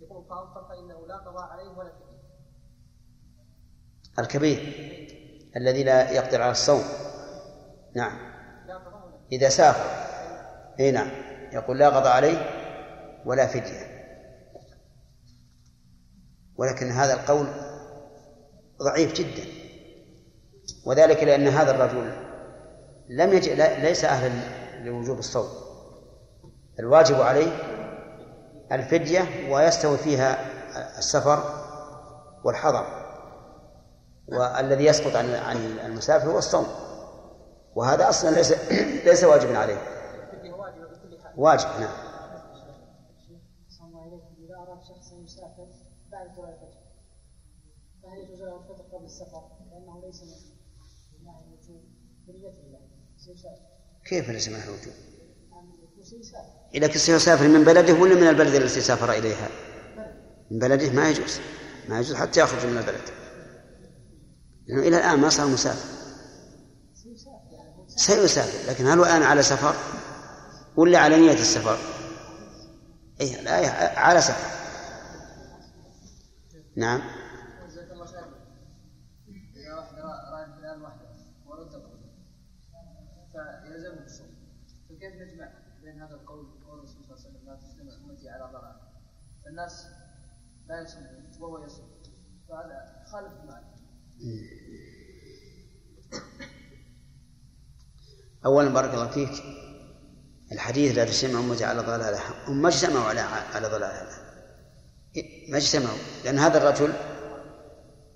يقول 0.01 0.25
فأفطر 0.25 0.69
فإنه 0.69 1.07
لا 1.07 1.17
قضاء 1.17 1.43
عليه 1.51 1.69
ولا 1.79 1.93
فدية 1.93 2.23
الكبير 4.19 4.59
الذي 5.57 5.85
لا 5.85 6.11
يقدر 6.11 6.43
على 6.43 6.51
الصوم. 6.51 6.83
نعم. 7.95 8.33
إذا 9.33 9.49
سافر. 9.49 9.91
إي 10.81 10.91
نعم. 10.91 11.11
يقول 11.53 11.79
لا 11.79 11.89
قضاء 11.89 12.13
عليه 12.13 12.39
ولا 13.27 13.47
فدية. 13.47 13.93
ولكن 16.57 16.91
هذا 16.91 17.15
القول 17.15 17.47
ضعيف 18.83 19.13
جدا. 19.13 19.47
وذلك 20.87 21.25
لأن 21.25 21.47
هذا 21.49 21.71
الرجل 21.71 22.13
لم 23.09 23.33
يج... 23.33 23.49
لا- 23.49 23.79
ليس 23.79 24.05
أهلا 24.05 24.63
لوجوب 24.85 25.19
الصوم. 25.19 25.62
الواجب 26.79 27.21
عليه 27.21 27.53
الفدية 28.73 29.53
ويستوي 29.53 29.99
فيها 29.99 30.39
السفر 30.99 31.43
والحضر 32.45 32.87
والذي 34.29 34.85
يسقط 34.85 35.17
عن 35.17 35.31
عن 35.31 35.57
المسافر 35.57 36.31
هو 36.31 36.39
الصوم 36.39 36.67
وهذا 37.75 38.09
أصلا 38.09 38.31
ليس 38.31 38.53
ليس 39.07 39.25
واجبا 39.25 39.59
عليه 39.59 39.79
واجب 41.37 41.69
نعم؟ 41.81 42.13
لأنه 49.71 50.01
ليس 54.33 54.49
من 54.49 54.63
الوجوب 54.63 54.93
كيف 56.03 56.52
إذا 56.75 56.93
سيسافر 56.99 57.49
من 57.49 57.65
بلده 57.65 57.95
ولا 57.95 58.15
من 58.15 58.29
البلد 58.29 58.55
التي 58.55 58.81
سافر 58.81 59.13
إليها؟ 59.13 59.49
من 60.51 60.59
بلده 60.59 60.91
ما 60.93 61.11
يجوز 61.11 61.41
ما 61.89 61.99
يجوز 62.01 62.15
حتى 62.17 62.41
يخرج 62.41 62.67
من 62.67 62.79
البلد. 62.79 63.01
لأنه 64.67 64.83
إلى 64.83 64.97
الآن 64.99 65.19
ما 65.21 65.29
صار 65.29 65.47
مسافر. 65.47 65.89
سيسافر 67.97 68.71
لكن 68.71 68.87
هل 68.87 68.99
هو 68.99 69.05
الآن 69.05 69.23
على 69.23 69.43
سفر؟ 69.43 69.75
ولا 70.77 70.99
على 70.99 71.17
نية 71.21 71.33
السفر؟ 71.33 71.79
إيه 73.21 73.41
الآية 73.41 73.69
على 73.99 74.21
سفر. 74.21 74.63
نعم 76.77 77.01
جزاك 77.69 77.91
الله 77.93 78.07
خير 78.07 78.19
إذا 79.57 79.75
واحد 79.75 79.95
را- 79.99 80.31
رايح 80.37 80.49
الآن 80.59 80.83
وحده 80.83 81.09
ولم 81.47 81.69
تقل 81.69 81.99
فيلزمه 83.33 84.05
الصوم 84.05 84.27
فكيف 84.89 85.13
نجمع 85.15 85.49
بين 85.83 86.03
هذا 86.03 86.15
القول 86.15 86.39
وقول 86.39 86.79
الرسول 86.79 87.05
صلى 87.05 87.15
الله 87.15 87.19
عليه 87.19 87.29
وسلم 87.29 87.47
لا 87.47 87.55
تجتمع 87.57 88.11
أمتي 88.11 88.29
على 88.29 88.45
ضلال 88.53 88.77
الناس 89.53 89.87
لا 90.69 90.83
يصومون 90.83 91.31
وهو 91.41 91.65
يصوم 91.65 91.89
فهذا 92.49 93.05
خالف 93.13 93.33
المعنى. 93.43 93.67
أولا 98.45 98.69
بارك 98.69 98.95
الله 98.95 99.09
فيك. 99.09 99.45
الحديث 100.53 100.97
لا 100.97 101.05
تجتمع 101.05 101.41
أمتي 101.41 101.65
على 101.65 101.81
ضلالها 101.81 102.49
هم 102.49 102.63
ما 102.63 102.69
اجتمعوا 102.69 103.05
على 103.05 103.21
على 103.55 103.69
ضلالها 103.69 104.07
ما 105.49 105.57
اجتمعوا. 105.57 105.99
لأن 106.25 106.39
هذا 106.39 106.59
الرجل 106.59 106.93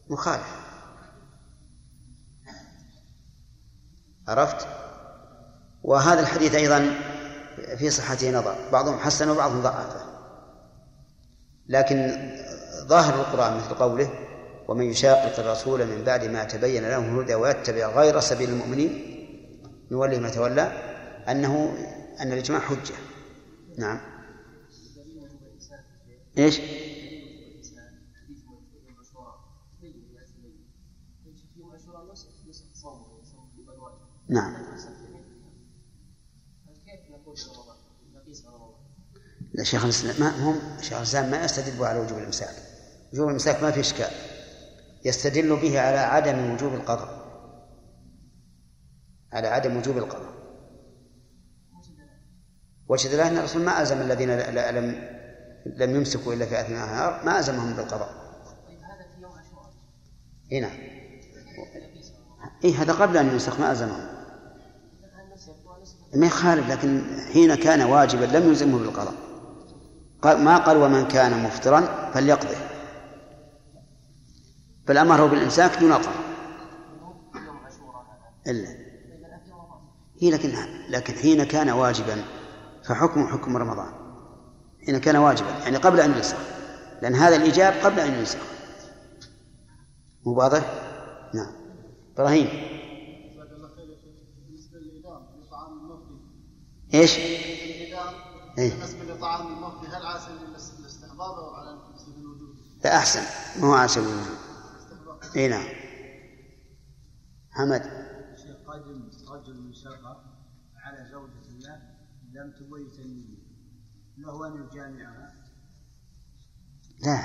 مخالف. 0.09 0.57
عرفت؟ 4.29 4.67
وهذا 5.83 6.21
الحديث 6.21 6.55
أيضا 6.55 6.79
في 7.79 7.91
صحته 7.91 8.31
نظر. 8.31 8.71
بعضهم 8.71 8.99
حسن 8.99 9.29
وبعضهم 9.29 9.63
ضعفه 9.63 10.16
لكن 11.69 12.13
ظاهر 12.87 13.15
القرآن 13.15 13.57
مثل 13.57 13.75
قوله 13.75 14.11
ومن 14.69 14.85
يشاقق 14.85 15.41
الرسول 15.41 15.87
من 15.87 16.05
بعد 16.05 16.25
ما 16.25 16.45
تبين 16.45 16.83
له 16.83 16.99
الهدى 16.99 17.35
ويتبع 17.35 17.87
غير 17.87 18.21
سبيل 18.21 18.51
المؤمنين 18.51 19.17
نوليه 19.91 20.19
ما 20.19 20.31
تولى 20.31 20.63
أنه 21.29 21.77
أن 22.21 22.33
الإجماع 22.33 22.61
حجة. 22.61 22.95
نعم. 23.79 24.01
إيش؟ 26.39 26.61
نعم 34.29 34.55
لا 39.46 39.46
شيخ 39.63 39.85
الإسلام 39.85 40.15
ما 40.21 40.49
هم 40.49 40.61
شيخ 40.81 40.97
الإسلام 40.97 41.31
ما 41.31 41.45
يستدل 41.45 41.85
على 41.85 41.99
وجوب 41.99 42.19
الإمساك 42.19 42.55
وجوب 43.13 43.29
الإمساك 43.29 43.63
ما 43.63 43.71
في 43.71 43.81
إشكال 43.81 44.11
يستدل 45.05 45.57
به 45.57 45.81
على 45.81 45.99
عدم 45.99 46.51
وجوب 46.51 46.75
القضاء 46.75 47.27
على 49.33 49.49
عدم 49.49 49.77
وجوب 49.77 49.99
القضاء 49.99 50.37
وجه 52.89 53.09
دلاله 53.09 53.29
أن 53.29 53.37
الرسول 53.39 53.63
ما 53.63 53.83
الزم 53.83 54.01
الذين 54.01 54.39
لم 54.39 55.17
لم 55.67 55.97
يمسكوا 55.97 56.35
إلا 56.35 56.47
في 56.47 56.61
اثناء 56.61 56.85
النهار 56.85 57.25
ما 57.25 57.39
الزمهم 57.39 57.73
بالقضاء. 57.73 58.27
اي 60.53 60.61
نعم. 60.61 60.79
اي 62.65 62.75
هذا 62.75 62.93
قبل 62.93 63.17
أن 63.17 63.27
ينسخ 63.27 63.61
ما 63.61 63.73
الزمهم. 63.73 64.07
ما 66.15 66.27
يخالف 66.27 66.71
لكن 66.71 67.05
حين 67.33 67.55
كان 67.55 67.83
واجبا 67.83 68.25
لم 68.25 68.49
يلزمه 68.49 68.79
بالقضاء. 68.79 69.26
ما 70.25 70.59
قال 70.59 70.77
ومن 70.77 71.09
كان 71.09 71.43
مفطرا 71.43 72.11
فليقضه. 72.15 72.57
بل 74.89 74.99
أمره 74.99 75.27
بالإمساك 75.27 75.79
دون 75.79 75.93
قضاء. 75.93 76.37
إلا 78.47 78.87
هي 80.21 80.31
لكن 80.31 80.53
لكن 80.89 81.15
حين 81.15 81.45
كان 81.45 81.71
واجبا 81.71 82.25
فحكمه 82.85 83.27
حكم 83.27 83.57
رمضان 83.57 83.93
حين 84.87 84.99
كان 84.99 85.17
واجبا 85.17 85.49
يعني 85.49 85.77
قبل 85.77 86.01
أن 86.01 86.11
ينسخ 86.11 86.37
لأن 87.03 87.15
هذا 87.15 87.37
الإيجاب 87.37 87.73
قبل 87.73 88.01
أن 88.01 88.15
ينسخ 88.15 88.39
مو 90.27 90.33
واضح؟ 90.33 90.83
نعم 91.35 91.53
المفضي 95.73 96.21
إيش؟ 96.95 97.19
إيه. 98.59 98.71
بالنسبة 98.71 99.05
لطعام 99.05 99.47
المفضي 99.47 99.87
هل 99.87 100.07
على 100.07 100.21
سبيل 100.21 100.79
الاستحباب 100.81 101.21
أو 101.21 101.55
على 101.55 101.79
سبيل 101.97 102.19
الوجوب؟ 102.21 102.57
لا 102.85 102.97
أحسن. 102.97 103.23
ما 103.61 103.69
هو 103.69 103.75
على 103.75 103.89
سبيل 103.89 104.09
الوجوب 104.09 104.37
اي 105.37 105.49
نعم. 105.49 105.67
حمد. 107.51 107.83
شيخ 108.37 108.57
قدم 108.67 109.11
رجل 109.31 109.63
من 109.63 109.73
شقة 109.73 110.25
على 110.77 111.09
زوجة 111.13 111.59
له 111.59 111.81
لم 112.33 112.53
تبيت 112.53 112.99
النية 112.99 113.37
له 114.19 114.47
أن 114.47 114.65
يجامعها؟ 114.65 115.33
لا 117.05 117.23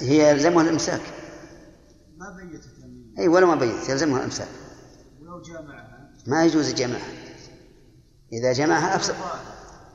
هي 0.00 0.30
يلزمها 0.30 0.62
الإمساك. 0.62 1.02
ما 2.16 2.30
بيتت 2.30 2.78
النية 2.78 3.18
اي 3.18 3.28
ولا 3.28 3.46
ما 3.46 3.54
بينت 3.54 3.88
يلزمها 3.88 4.18
الإمساك. 4.18 4.48
ولو 5.20 5.42
جامعها؟ 5.42 6.12
ما 6.26 6.44
يجوز 6.44 6.74
جماعها 6.74 7.26
إذا 8.32 8.52
جمعها 8.52 8.96
افسد 8.96 9.14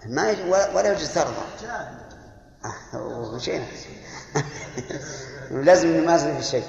ما 0.05 0.31
يجوز 0.31 0.47
ولا 0.75 0.91
يجوز 0.93 1.13
ترضى. 1.13 1.31
جاهل 1.61 2.01
آه، 2.93 3.31
وشيء 3.35 3.63
لازم 5.51 5.87
نمازن 5.87 6.33
في 6.33 6.39
الشيء. 6.39 6.63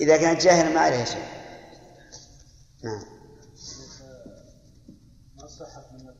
إذا 0.00 0.16
كانت 0.16 0.40
جاهلة 0.40 0.74
ما 0.74 0.80
عليها 0.80 1.04
شيء. 1.04 1.24
نعم. 2.84 3.02
ما 5.36 5.46
صحت 5.46 5.84
من 5.92 6.00
إنه 6.00 6.16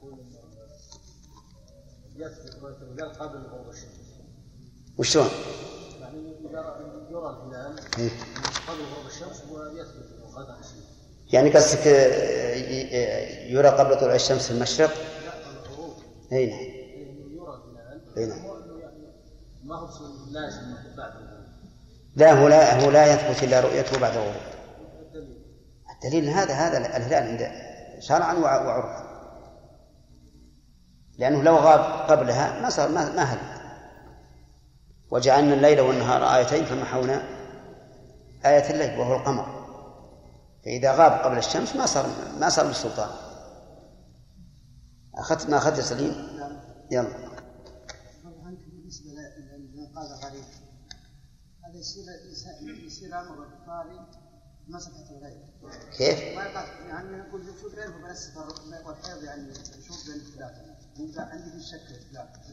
يثبت 2.17 2.55
رؤية 2.63 2.77
الهلال 2.77 3.13
قبل 3.19 3.39
غروب 3.39 3.69
الشمس 3.71 3.91
وشلون؟ 4.99 5.29
يعني 6.01 6.19
يرى 7.11 7.31
الهلال 7.31 7.81
إيه. 7.99 8.11
قبل 8.69 8.83
غروب 8.95 9.07
الشمس 9.07 9.43
ويثبت 9.51 10.35
غدا 10.35 10.57
يعني 11.33 11.51
قصدك 11.51 11.87
آه، 11.87 12.55
ي- 12.55 13.53
يرى 13.53 13.69
قبل 13.69 14.01
طلوع 14.01 14.15
الشمس 14.15 14.47
في 14.47 14.51
المشرق؟ 14.51 14.91
أي 16.33 16.47
نعم. 16.47 16.61
أي 18.19 18.27
نعم. 18.27 18.39
ما 19.65 19.75
هو 19.75 19.89
لازم 20.31 20.75
بعد 20.97 21.13
لا 22.17 22.33
هو 22.33 22.49
لا 22.49 22.85
هو 22.85 22.91
لا 22.91 23.15
يثبت 23.15 23.43
إلا 23.43 23.61
رؤيته 23.61 23.99
بعد 24.01 24.13
الغروب. 24.13 24.35
الدليل 25.95 26.29
هذا 26.29 26.55
هذا 26.55 26.79
الهلال 26.79 27.29
عند 27.29 27.53
شرعا 28.01 28.35
وعرفا. 28.35 29.07
لأنه 31.19 31.43
لو 31.43 31.57
غاب 31.57 32.11
قبلها 32.11 32.61
ما 32.61 32.71
صار 32.71 32.89
ما, 32.89 33.13
ما 33.13 33.23
هل. 33.23 33.39
وجعلنا 35.11 35.55
الليل 35.55 35.81
والنهار 35.81 36.37
آيتين 36.37 36.65
فمحونا 36.65 37.23
آية 38.47 38.71
الليل 38.71 38.99
وهو 38.99 39.17
القمر. 39.17 39.47
فإذا 40.65 40.93
غاب 40.93 41.13
قبل 41.13 41.39
الشمس 41.39 41.77
ما 41.77 41.87
صار 41.87 42.07
ما 42.41 42.49
صار 42.49 42.67
بالسلطان 42.67 43.26
أخذت 45.19 45.51
ما 45.51 45.57
أخذت 45.57 45.81
سليم 45.81 46.13
يلا 46.91 47.37
بالنسبة 48.23 49.11
هذا 51.65 51.79
يصير 51.79 52.05
يصير 52.87 53.21
أمر 53.21 53.47
مسحة 54.69 55.05
كيف؟ 55.97 56.19
يعني 56.19 57.15
شوف 57.49 57.75
بس 58.05 58.31
يعني 59.25 59.55
شوف 59.83 60.07
بين 60.07 60.21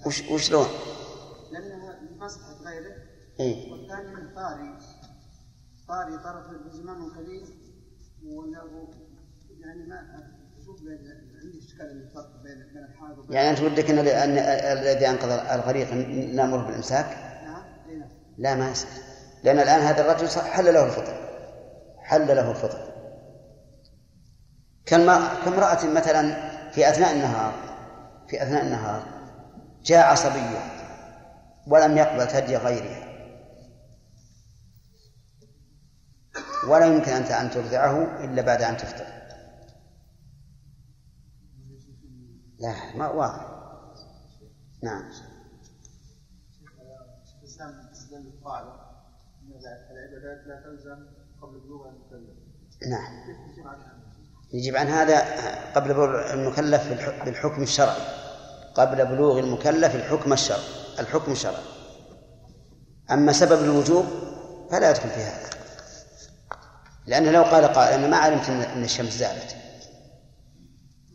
وش 0.06 0.22
وشلون؟ 0.22 0.68
لأنها 1.52 1.99
مسحة 2.19 2.53
غيره 2.53 2.95
إيه؟ 3.40 3.72
والثاني 3.72 4.15
من 4.15 4.35
طاري 4.35 4.80
طاري 5.88 6.18
طرف 6.18 6.45
يعني 9.60 9.84
ما 9.85 10.43
يعني 13.30 13.49
أنت 13.49 13.61
ودك 13.61 13.90
أن 13.90 14.38
الذي 14.77 15.10
أنقذ 15.10 15.30
الغريق 15.30 15.94
نأمره 16.34 16.68
بالإمساك؟ 16.68 17.06
نعم 17.45 17.64
نعم. 17.99 18.10
لا 18.38 18.56
ما 18.56 18.72
يصح. 18.72 18.88
لأن 19.44 19.60
الآن 19.60 19.81
هذا 19.81 20.02
الرجل 20.02 20.27
حل 20.27 20.73
له 20.73 20.85
الفطر. 20.85 21.14
حل 21.98 22.27
له 22.27 22.52
الفطر. 22.52 22.94
كامرأة 24.85 25.85
مثلا 25.85 26.52
في 26.72 26.90
أثناء 26.90 27.11
النهار 27.15 27.53
في 28.27 28.44
أثناء 28.44 28.64
النهار 28.64 29.03
جاء 29.84 30.07
عصبي 30.07 30.60
ولم 31.68 31.98
يقبل 31.98 32.27
ثدي 32.27 32.57
غيرها 32.57 33.03
ولا 36.68 36.85
يمكن 36.85 37.11
أن 37.11 37.49
ترضعه 37.49 38.23
إلا 38.23 38.41
بعد 38.41 38.61
أن 38.61 38.77
تفطر. 38.77 39.06
لا 42.64 42.95
ما 42.95 43.07
واضح. 43.07 43.45
نعم. 44.84 45.03
القاعدة 48.14 48.69
أن 49.41 49.52
العبادات 49.91 50.48
لا 50.48 50.61
تلزم 50.65 51.06
قبل 51.41 51.60
بلوغ 51.60 51.88
المكلف. 51.88 52.38
نعم. 52.90 53.14
يجب 54.53 54.76
عن 54.76 54.88
هذا 54.88 55.19
قبل 55.76 55.94
بلوغ 55.94 56.34
المكلف 56.34 56.88
بالحكم 57.26 57.64
الشرعي. 57.64 58.02
قبل 58.76 59.06
بلوغ 59.06 59.40
المكلف 59.40 59.95
الحكم 59.95 60.34
الشرعي. 60.34 60.99
الحكم 60.99 61.31
الشرعي. 61.31 61.64
أما 63.11 63.31
سبب 63.31 63.64
الوجوب 63.64 64.06
فلا 64.72 64.90
يدخل 64.90 65.10
في 65.10 65.22
هذا. 65.23 65.49
لأنه 67.06 67.31
لو 67.31 67.44
قال 67.44 67.65
قائل 67.65 67.99
أنا 67.99 68.07
ما 68.07 68.18
علمت 68.18 68.49
أن 68.49 68.84
الشمس 68.84 69.14
زالت. 69.14 69.56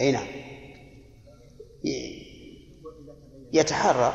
أي 0.00 0.12
نعم. 0.12 0.26
يتحرى 3.52 4.14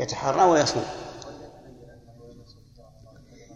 يتحرى 0.00 0.44
ويصوم. 0.44 1.05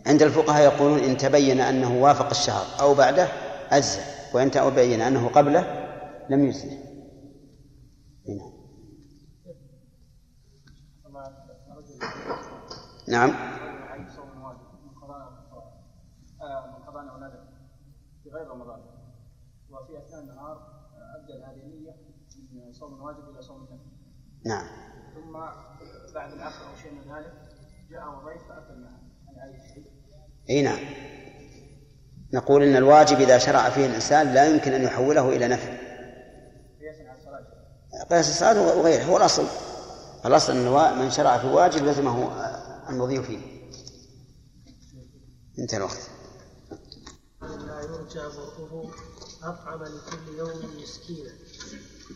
عند 0.06 0.22
الفقهاء 0.22 0.62
يقولون 0.62 0.98
إن 0.98 1.16
تبين 1.16 1.60
أنه 1.60 2.02
وافق 2.02 2.30
الشهر 2.30 2.80
أو 2.80 2.94
بعده 2.94 3.28
أجزى 3.70 4.00
وإن 4.34 4.50
تبين 4.50 5.00
أنه 5.00 5.28
قبله 5.28 5.90
لم 6.30 6.44
يجزي 6.44 6.78
إي 8.28 8.40
نعم. 13.08 13.30
نعم. 13.30 13.50
غير 18.32 18.48
رمضان 18.48 18.80
وفي 19.70 19.98
اثناء 19.98 20.20
النهار 20.20 20.80
ابدل 21.16 21.40
من 22.52 22.72
صوم 22.72 23.02
واجب 23.02 23.28
إلى 23.28 23.42
صوم 23.42 23.68
نعم 24.46 24.66
ثم 25.14 25.32
بعد 26.14 26.32
العصر 26.32 26.70
أو 26.70 26.76
شيء 26.76 26.92
من 26.92 27.14
ذلك 27.14 27.32
جاءه 27.90 28.24
ضيف 28.24 28.48
فأكل 28.48 28.80
معه 28.80 29.00
هل 29.28 29.38
عليه 29.38 29.74
شيء؟ 29.74 29.89
إي 30.50 30.62
نعم. 30.62 30.80
نقول 32.32 32.62
إن 32.62 32.76
الواجب 32.76 33.20
إذا 33.20 33.38
شرع 33.38 33.70
فيه 33.70 33.86
الإنسان 33.86 34.34
لا 34.34 34.46
يمكن 34.46 34.72
أن 34.72 34.82
يحوله 34.82 35.28
إلى 35.28 35.48
نفل 35.48 35.90
قياس 38.10 38.28
الصلاة 38.28 38.78
وغيره 38.78 39.04
هو 39.04 39.16
الأصل. 39.16 39.46
الأصل 40.26 40.52
إن 40.52 40.98
من 40.98 41.10
شرع 41.10 41.38
في 41.38 41.46
واجب 41.46 41.84
لزمه 41.84 42.32
المضي 42.88 43.22
فيه. 43.22 43.38
انتهى 45.58 45.76
الوقت. 45.76 46.10
لا 47.42 47.80
يرجى 47.80 48.20
برؤه 48.20 48.90
أطعم 49.42 49.82
لكل 49.82 50.38
يوم 50.38 50.82
مسكينا. 50.82 51.30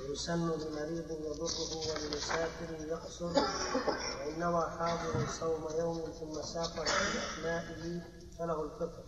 ويسن 0.08 0.34
لمريض 0.34 1.10
يضره 1.10 1.76
ولمسافر 1.76 2.86
يقصر. 2.88 3.26
وإن 3.26 4.38
نوى 4.38 4.70
حاضر 4.78 5.26
صوم 5.40 5.78
يوم 5.78 6.00
ثم 6.20 6.42
سافر 6.42 6.86
في 6.86 7.18
أثنائه 7.18 8.02
فله 8.38 8.64
الفطر 8.64 9.04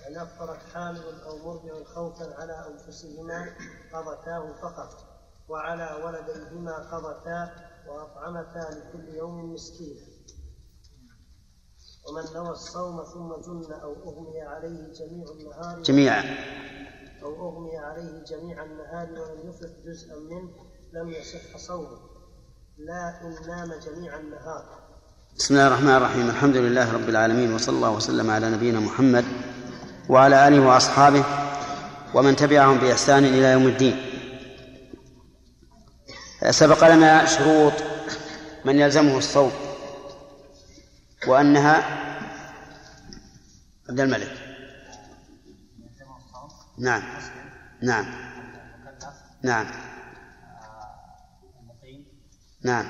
وإن 0.00 0.16
أفطرت 0.16 0.62
حامل 0.74 1.20
أو 1.20 1.38
مرضع 1.38 1.84
خوفا 1.84 2.34
على 2.40 2.66
أنفسهما 2.68 3.56
قضتا 3.92 4.54
فقط 4.62 5.10
وعلى 5.48 6.04
ولديهما 6.04 6.76
قضتا 6.76 7.70
وأطعمتا 7.88 8.74
لكل 8.74 9.08
يوم 9.08 9.52
مسكينا. 9.52 10.06
ومن 12.08 12.34
نوى 12.34 12.50
الصوم 12.50 13.04
ثم 13.04 13.40
جن 13.40 13.72
أو 13.72 13.92
أغمي 13.92 14.42
عليه 14.42 14.92
جميع 14.92 15.26
النهار 15.30 15.82
جميعا. 15.82 16.22
أو 17.22 17.48
أغمي 17.48 17.78
عليه 17.78 18.24
جميع 18.24 18.64
النهار 18.64 19.12
ولم 19.12 19.50
يفرق 19.50 19.76
جزءا 19.86 20.16
منه 20.18 20.50
لم 20.92 21.08
يصح 21.08 21.56
صومه. 21.56 21.98
لا 22.78 23.20
إن 23.22 23.46
نام 23.46 23.78
جميع 23.78 24.16
النهار. 24.20 24.89
بسم 25.40 25.54
الله 25.54 25.66
الرحمن 25.66 25.90
الرحيم. 25.96 26.30
الحمد 26.30 26.56
لله 26.56 26.92
رب 26.92 27.08
العالمين 27.08 27.52
وصلى 27.52 27.76
الله 27.76 27.90
وسلم 27.90 28.30
على 28.30 28.50
نبينا 28.50 28.80
محمد 28.80 29.24
وعلى 30.08 30.48
آله 30.48 30.60
وأصحابه 30.60 31.24
ومن 32.14 32.36
تبعهم 32.36 32.78
بإحسان 32.78 33.24
إلى 33.24 33.52
يوم 33.52 33.66
الدين. 33.66 33.96
سبق 36.50 36.94
لنا 36.94 37.24
شروط 37.26 37.72
من 38.64 38.78
يلزمه 38.78 39.18
الصوم 39.18 39.52
وأنها 41.26 41.74
عبد 43.90 44.00
الملك. 44.00 44.32
نعم. 46.78 47.02
نعم. 47.82 48.06
نعم. 49.42 49.66
نعم. 52.64 52.86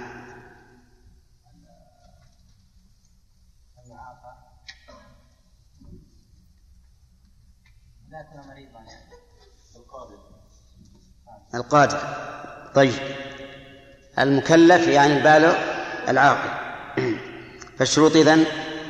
القادر. 11.54 11.98
طيب. 12.74 12.94
المكلف 14.18 14.88
يعني 14.88 15.16
البالغ 15.16 15.54
العاقل. 16.08 16.50
فالشروط 17.78 18.16
إذن 18.16 18.44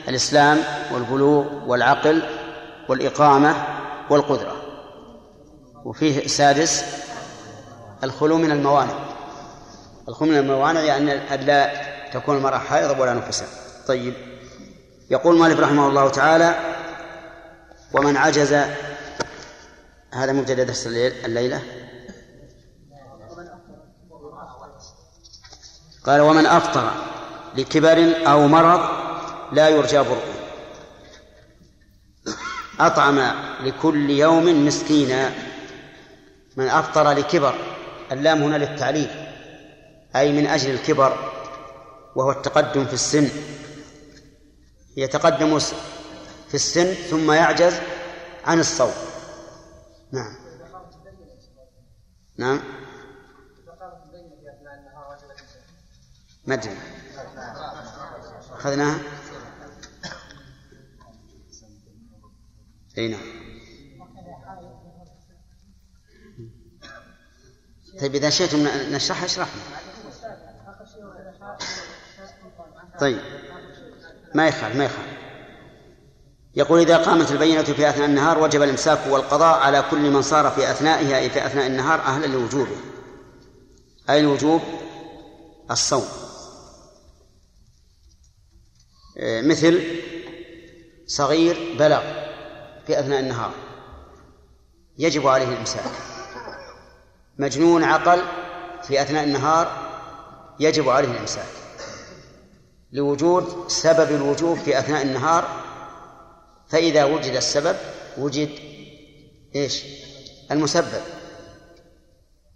الإسلام 0.09 0.59
والبلوغ 0.93 1.65
والعقل 1.67 2.23
والإقامة 2.89 3.67
والقدرة. 4.11 4.57
وفيه 5.85 6.27
سادس 6.27 6.85
الخلو 8.05 8.39
من 8.39 8.51
الموانع. 8.51 8.95
الخلو 10.09 10.29
من 10.29 10.39
الموانع 10.39 10.81
يعني 10.81 11.35
أن 11.35 11.41
لا 11.41 11.71
تكون 12.13 12.37
المرأة 12.37 12.59
حائضة 12.59 13.01
ولا 13.01 13.15
نفسها 13.15 13.49
طيب. 13.87 14.15
يقول 15.11 15.39
مالك 15.39 15.61
رحمه 15.61 15.89
الله 15.89 16.09
تعالى 16.09 16.55
ومن 17.93 18.17
عجز 18.17 18.55
هذا 20.13 20.33
مبتدا 20.33 20.65
درس 20.65 20.87
الليلة؟ 20.87 21.63
قال 26.07 26.21
ومن 26.21 26.47
أفطر 26.47 26.91
لكبر 27.57 28.15
أو 28.27 28.49
مرض 28.49 28.81
لا 29.53 29.69
يرجى 29.69 29.99
برؤه. 29.99 30.35
أطعم 32.81 33.21
لكل 33.61 34.11
يوم 34.11 34.67
مسكينا. 34.67 35.33
من 36.57 36.69
أفطر 36.69 37.11
لكبر 37.11 37.55
اللام 38.13 38.43
هنا 38.43 38.57
للتعليل 38.57 39.11
أي 40.17 40.33
من 40.33 40.47
أجل 40.47 40.71
الكبر 40.71 41.31
وهو 42.17 42.31
التقدم 42.31 42.85
في 42.85 42.95
السن. 42.95 43.29
يتقدم 44.97 45.59
في 46.49 46.55
السن 46.55 46.95
ثم 46.95 47.33
يعجز 47.33 47.75
عن 48.45 48.61
الصوم. 48.61 49.10
نعم. 50.13 50.35
نعم. 52.37 52.61
ما 56.47 56.55
أدري 56.55 56.77
أخذناها. 58.51 59.01
أي 62.99 63.09
نعم. 63.09 63.21
طيب 68.01 68.15
إذا 68.15 68.31
شئتم 68.31 68.59
نشرحها 68.95 69.25
اشرحنا 69.25 69.63
طيب. 73.01 73.21
ما 74.35 74.49
يخالف 74.49 74.77
ما 74.77 74.85
يخالف. 74.85 75.20
يقول 76.55 76.81
إذا 76.81 76.97
قامت 76.97 77.33
البينة 77.33 77.63
في 77.63 77.91
أثناء 77.91 78.09
النهار 78.09 78.39
وجب 78.39 78.63
الإمساك 78.63 79.07
والقضاء 79.09 79.59
على 79.59 79.85
كل 79.91 80.11
من 80.11 80.23
صار 80.23 80.51
في 80.51 80.71
أثنائها 80.71 81.19
أي 81.19 81.31
في 81.31 81.47
أثناء 81.47 81.67
النهار 81.67 82.01
أهلا 82.01 82.27
لوجوبه 82.27 82.77
أي 84.11 84.21
الوجوب؟ 84.21 84.61
الصوم. 85.71 86.05
مثل 89.23 90.01
صغير 91.07 91.77
بلغ 91.79 92.03
في 92.87 93.01
أثناء 93.01 93.21
النهار. 93.21 93.53
يجب 94.99 95.27
عليه 95.27 95.49
الإمساك. 95.49 95.91
مجنون 97.39 97.85
عقل 97.85 98.23
في 98.83 99.03
أثناء 99.03 99.25
النهار 99.25 99.91
يجب 100.61 100.89
عليه 100.89 101.09
الإمساك. 101.09 101.47
لوجود 102.93 103.65
سبب 103.69 104.11
الوجوب 104.11 104.59
في 104.59 104.79
أثناء 104.79 105.03
النهار 105.03 105.70
فإذا 106.71 107.05
وجد 107.05 107.37
السبب 107.37 107.77
وجد 108.19 108.51
إيش؟ 109.55 109.85
المسبب. 110.51 111.03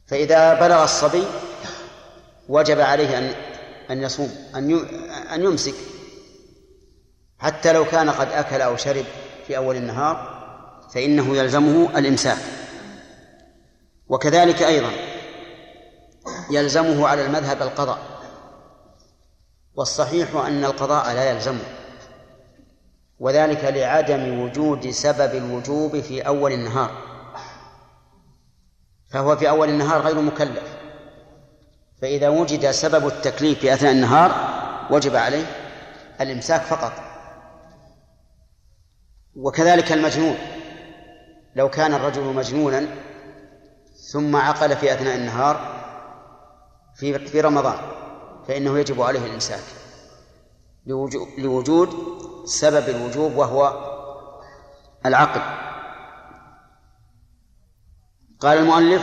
فإذا 0.06 0.54
بلغ 0.54 0.84
الصبي 0.84 1.24
وجب 2.48 2.80
عليه 2.80 3.18
أن 3.18 3.34
أن 3.90 4.02
يصوم 4.02 4.34
أن 4.54 4.78
أن 5.32 5.42
يمسك. 5.42 5.74
حتى 7.38 7.72
لو 7.72 7.84
كان 7.84 8.10
قد 8.10 8.32
أكل 8.32 8.60
أو 8.60 8.76
شرب 8.76 9.04
في 9.46 9.56
أول 9.56 9.76
النهار 9.76 10.44
فإنه 10.94 11.36
يلزمه 11.36 11.98
الإمساك. 11.98 12.38
وكذلك 14.08 14.62
أيضا 14.62 14.90
يلزمه 16.50 17.08
على 17.08 17.26
المذهب 17.26 17.62
القضاء. 17.62 17.98
والصحيح 19.76 20.34
أن 20.34 20.64
القضاء 20.64 21.14
لا 21.14 21.30
يلزمه. 21.30 21.84
وذلك 23.18 23.64
لعدم 23.64 24.40
وجود 24.40 24.90
سبب 24.90 25.34
الوجوب 25.34 26.00
في 26.00 26.26
أول 26.26 26.52
النهار. 26.52 26.90
فهو 29.08 29.36
في 29.36 29.48
أول 29.48 29.68
النهار 29.68 30.00
غير 30.00 30.20
مكلف. 30.20 30.76
فإذا 32.02 32.28
وجد 32.28 32.70
سبب 32.70 33.06
التكليف 33.06 33.58
في 33.58 33.74
أثناء 33.74 33.92
النهار 33.92 34.30
وجب 34.90 35.16
عليه 35.16 35.46
الإمساك 36.20 36.60
فقط. 36.60 36.92
وكذلك 39.36 39.92
المجنون. 39.92 40.36
لو 41.56 41.70
كان 41.70 41.94
الرجل 41.94 42.22
مجنونا 42.22 42.86
ثم 44.12 44.36
عقل 44.36 44.76
في 44.76 44.94
أثناء 44.94 45.16
النهار 45.16 45.84
في 46.94 47.18
في 47.18 47.40
رمضان 47.40 47.78
فإنه 48.48 48.78
يجب 48.78 49.02
عليه 49.02 49.26
الإمساك 49.26 49.62
لوجود 51.38 51.88
سبب 52.44 52.88
الوجوب 52.88 53.36
وهو 53.36 53.72
العقل 55.06 55.40
قال 58.40 58.58
المؤلف 58.58 59.02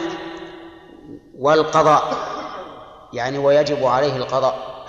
والقضاء 1.39 2.03
يعني 3.13 3.37
ويجب 3.37 3.85
عليه 3.85 4.15
القضاء. 4.15 4.85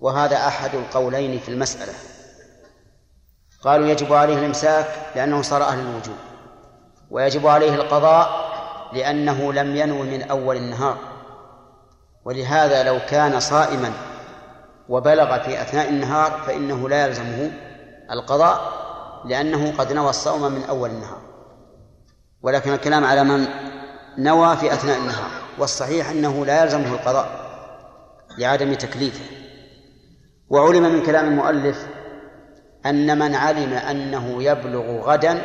وهذا 0.00 0.36
أحد 0.36 0.74
القولين 0.74 1.38
في 1.38 1.48
المسألة. 1.48 1.92
قالوا 3.64 3.86
يجب 3.86 4.12
عليه 4.12 4.38
الإمساك 4.38 5.12
لأنه 5.16 5.42
صار 5.42 5.62
أهل 5.62 5.78
الوجوب. 5.78 6.16
ويجب 7.10 7.46
عليه 7.46 7.74
القضاء 7.74 8.46
لأنه 8.92 9.52
لم 9.52 9.76
ينو 9.76 10.02
من 10.02 10.22
أول 10.22 10.56
النهار. 10.56 10.98
ولهذا 12.24 12.82
لو 12.82 12.98
كان 13.08 13.40
صائما 13.40 13.92
وبلغ 14.88 15.42
في 15.42 15.62
أثناء 15.62 15.88
النهار 15.88 16.30
فإنه 16.46 16.88
لا 16.88 17.06
يلزمه 17.06 17.50
القضاء 18.10 18.86
لأنه 19.24 19.76
قد 19.78 19.92
نوى 19.92 20.10
الصوم 20.10 20.52
من 20.52 20.62
أول 20.62 20.90
النهار. 20.90 21.22
ولكن 22.42 22.72
الكلام 22.72 23.04
على 23.04 23.24
من 23.24 23.46
نوى 24.18 24.56
في 24.56 24.72
أثناء 24.72 24.98
النهار 24.98 25.30
والصحيح 25.58 26.10
أنه 26.10 26.46
لا 26.46 26.62
يلزمه 26.62 26.94
القضاء 26.94 27.46
لعدم 28.38 28.74
تكليفه. 28.74 29.24
وعلم 30.48 30.82
من 30.82 31.02
كلام 31.02 31.26
المؤلف 31.26 31.86
أن 32.86 33.18
من 33.18 33.34
علم 33.34 33.72
أنه 33.72 34.42
يبلغ 34.42 35.00
غدا 35.00 35.42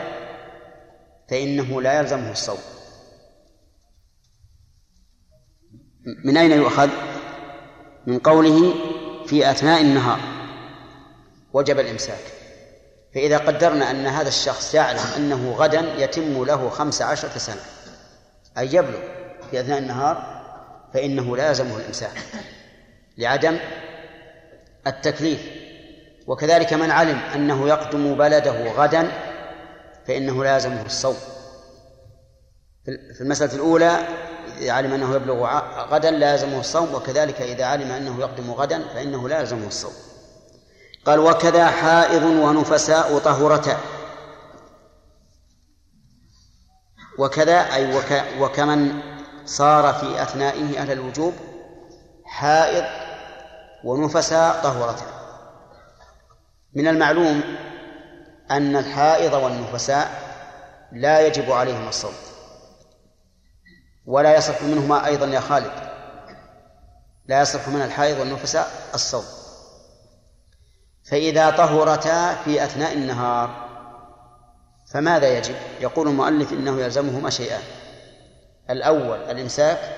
فإنه 1.29 1.81
لا 1.81 1.99
يلزمه 1.99 2.31
الصوم. 2.31 2.59
من 6.25 6.37
أين 6.37 6.51
يؤخذ؟ 6.51 6.89
من 8.07 8.19
قوله 8.19 8.73
في 9.31 9.51
أثناء 9.51 9.81
النهار. 9.81 10.19
وجب 11.53 11.79
الإمساك. 11.79 12.23
فإذا 13.13 13.37
قدرنا 13.37 13.91
أن 13.91 14.07
هذا 14.07 14.27
الشخص 14.27 14.73
يعلم 14.75 14.99
أنه 15.17 15.51
غدا 15.51 15.95
يتم 15.97 16.43
له 16.45 16.69
خمس 16.69 17.01
عشرة 17.01 17.37
سنة 17.37 17.61
أي 18.57 18.67
يبلغ 18.67 18.99
في 19.51 19.59
أثناء 19.59 19.79
النهار 19.79 20.41
فإنه 20.93 21.37
لا 21.37 21.47
يلزمه 21.47 21.77
الإمساك 21.77 22.11
لعدم 23.17 23.57
التكليف. 24.87 25.39
وكذلك 26.27 26.73
من 26.73 26.91
علم 26.91 27.19
أنه 27.35 27.67
يقدم 27.67 28.15
بلده 28.15 28.71
غدا 28.73 29.11
فإنه 30.07 30.43
لا 30.43 30.53
يلزمه 30.53 30.85
الصوم. 30.85 31.17
في 32.85 33.21
المسألة 33.21 33.53
الأولى 33.53 34.07
إذا 34.61 34.71
علم 34.71 34.93
أنه 34.93 35.15
يبلغ 35.15 35.61
غدا 35.91 36.11
لا 36.11 36.31
يلزمه 36.31 36.59
الصوم 36.59 36.95
وكذلك 36.95 37.41
إذا 37.41 37.65
علم 37.65 37.91
أنه 37.91 38.19
يقدم 38.19 38.51
غدا 38.51 38.87
فإنه 38.93 39.29
لا 39.29 39.39
يلزمه 39.39 39.67
الصوم. 39.67 39.93
قال 41.05 41.19
وكذا 41.19 41.67
حائض 41.67 42.23
ونفساء 42.23 43.17
طهرتا 43.19 43.77
وكذا 47.17 47.73
أي 47.73 47.97
وك 47.97 48.23
وكمن 48.39 49.01
صار 49.45 49.93
في 49.93 50.21
أثنائه 50.21 50.81
أهل 50.81 50.91
الوجوب 50.91 51.33
حائض 52.25 52.85
ونفساء 53.83 54.63
طهرتا 54.63 55.05
من 56.75 56.87
المعلوم 56.87 57.41
أن 58.51 58.75
الحائض 58.75 59.33
والنفساء 59.33 60.11
لا 60.91 61.27
يجب 61.27 61.51
عليهما 61.51 61.89
الصوم. 61.89 62.13
ولا 64.05 64.35
يصح 64.35 64.63
منهما 64.63 65.05
أيضا 65.05 65.25
يا 65.25 65.39
خالد. 65.39 65.71
لا 67.25 67.41
يصح 67.41 67.67
من 67.67 67.81
الحائض 67.81 68.19
والنفساء 68.19 68.67
الصوم. 68.93 69.25
فإذا 71.09 71.49
طهرتا 71.49 72.35
في 72.35 72.63
أثناء 72.63 72.93
النهار 72.93 73.69
فماذا 74.91 75.37
يجب؟ 75.37 75.55
يقول 75.81 76.07
المؤلف 76.07 76.53
إنه 76.53 76.81
يلزمهما 76.81 77.29
شيئان. 77.29 77.61
الأول 78.69 79.17
الإمساك 79.17 79.97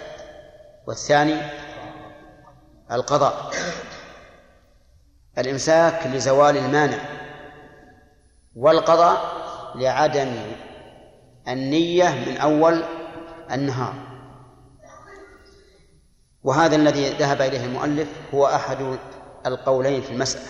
والثاني 0.88 1.42
القضاء. 2.92 3.52
الإمساك 5.38 6.08
لزوال 6.08 6.58
المانع 6.58 7.00
والقضاء 8.56 9.22
لعدم 9.76 10.36
النية 11.48 12.10
من 12.10 12.38
أول 12.38 12.84
النهار. 13.52 13.94
وهذا 16.44 16.76
الذي 16.76 17.10
ذهب 17.10 17.41
إليه 17.41 17.65
المؤلف 17.65 18.07
هو 18.34 18.45
أحد 18.48 18.98
القولين 19.45 20.02
في 20.02 20.11
المسألة. 20.11 20.45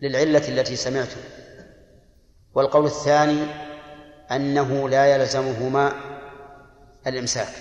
للعلة 0.00 0.48
التي 0.48 0.76
سمعته 0.76 1.16
والقول 2.54 2.84
الثاني 2.84 3.46
أنه 4.30 4.88
لا 4.88 5.06
يلزمهما 5.06 5.92
الإمساك. 7.06 7.54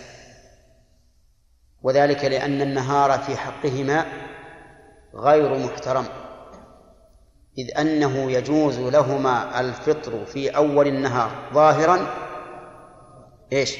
وذلك 1.81 2.25
لأن 2.25 2.61
النهار 2.61 3.19
في 3.19 3.37
حقهما 3.37 4.05
غير 5.15 5.57
محترم. 5.57 6.05
إذ 7.57 7.77
أنه 7.79 8.31
يجوز 8.31 8.79
لهما 8.79 9.59
الفطر 9.59 10.25
في 10.25 10.49
أول 10.49 10.87
النهار 10.87 11.31
ظاهرا 11.53 12.24
إيش؟ 13.53 13.77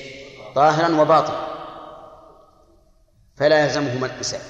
ظاهرا 0.55 1.01
وباطنا. 1.01 1.47
فلا 3.35 3.65
يلزمهما 3.65 4.05
الإمساك. 4.05 4.41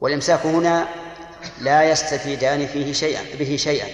والإمساك 0.00 0.46
هنا 0.46 0.88
لا 1.60 1.90
يستفيدان 1.90 2.66
فيه 2.66 2.92
شيئا 2.92 3.36
به 3.38 3.56
شيئا. 3.56 3.88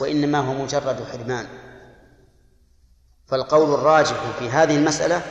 وإنما 0.00 0.38
هو 0.38 0.52
مجرد 0.52 1.04
حرمان. 1.12 1.46
فالقول 3.26 3.74
الراجح 3.74 4.16
في 4.38 4.50
هذه 4.50 4.76
المسألة 4.76 5.22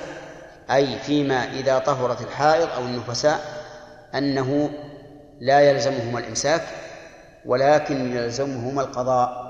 أي 0.71 0.99
فيما 0.99 1.53
إذا 1.53 1.79
طهرت 1.79 2.21
الحائض 2.21 2.69
أو 2.69 2.81
النفساء 2.81 3.65
أنه 4.15 4.69
لا 5.39 5.59
يلزمهما 5.59 6.19
الإمساك 6.19 6.67
ولكن 7.45 8.15
يلزمهما 8.15 8.81
القضاء 8.81 9.45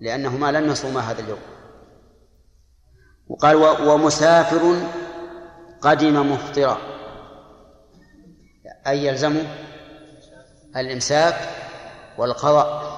لأنهما 0.00 0.52
لن 0.52 0.70
يصوما 0.70 1.00
هذا 1.00 1.20
اليوم. 1.20 1.38
وقال 3.28 3.56
ومسافر 3.88 4.88
قدم 5.80 6.32
مفطرا 6.32 6.78
أي 8.86 9.06
يلزمه 9.06 9.46
الإمساك 10.76 11.34
والقضاء. 12.18 12.92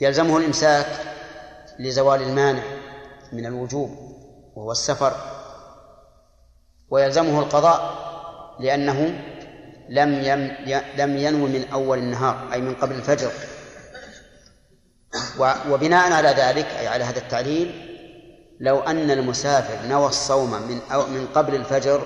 يلزمه 0.00 0.38
الإمساك 0.38 0.86
لزوال 1.78 2.22
المانع 2.22 2.62
من 3.32 3.46
الوجوب 3.46 3.90
وهو 4.56 4.72
السفر. 4.72 5.12
ويلزمه 6.90 7.40
القضاء 7.40 8.08
لأنه 8.60 9.24
لم 9.88 10.12
لم 10.96 11.16
ينو 11.16 11.46
من 11.46 11.68
أول 11.72 11.98
النهار 11.98 12.52
أي 12.52 12.60
من 12.60 12.74
قبل 12.74 12.94
الفجر. 12.94 13.30
وبناء 15.70 16.12
على 16.12 16.28
ذلك 16.28 16.66
أي 16.66 16.88
على 16.88 17.04
هذا 17.04 17.18
التعليل 17.18 17.88
لو 18.60 18.80
أن 18.80 19.10
المسافر 19.10 19.88
نوى 19.88 20.06
الصوم 20.06 20.50
من 20.50 20.80
أو 20.92 21.06
من 21.06 21.26
قبل 21.34 21.54
الفجر 21.54 22.02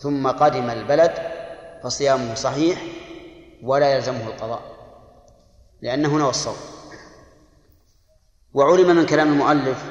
ثم 0.00 0.28
قدم 0.28 0.70
البلد 0.70 1.12
فصيامه 1.82 2.34
صحيح 2.34 2.82
ولا 3.62 3.94
يلزمه 3.94 4.26
القضاء 4.26 4.62
لأنه 5.82 6.18
نوى 6.18 6.30
الصوم. 6.30 6.56
وعلم 8.54 8.96
من 8.96 9.06
كلام 9.06 9.32
المؤلف 9.32 9.84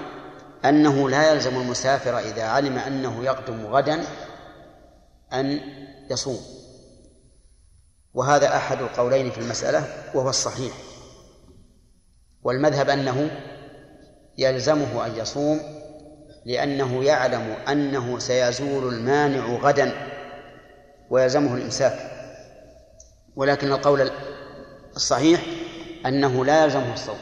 أنه 0.65 1.09
لا 1.09 1.31
يلزم 1.31 1.61
المسافر 1.61 2.19
إذا 2.19 2.43
علم 2.43 2.77
أنه 2.77 3.23
يقدم 3.23 3.65
غدا 3.65 4.03
أن 5.33 5.61
يصوم. 6.11 6.39
وهذا 8.13 8.55
أحد 8.55 8.81
القولين 8.81 9.31
في 9.31 9.37
المسألة 9.37 9.87
وهو 10.13 10.29
الصحيح. 10.29 10.73
والمذهب 12.43 12.89
أنه 12.89 13.31
يلزمه 14.37 15.05
أن 15.05 15.15
يصوم 15.15 15.59
لأنه 16.45 17.03
يعلم 17.03 17.55
أنه 17.69 18.19
سيزول 18.19 18.93
المانع 18.93 19.45
غدا 19.45 19.91
ويلزمه 21.09 21.55
الإمساك. 21.55 22.11
ولكن 23.35 23.71
القول 23.71 24.11
الصحيح 24.95 25.41
أنه 26.05 26.45
لا 26.45 26.63
يلزمه 26.63 26.93
الصوم. 26.93 27.17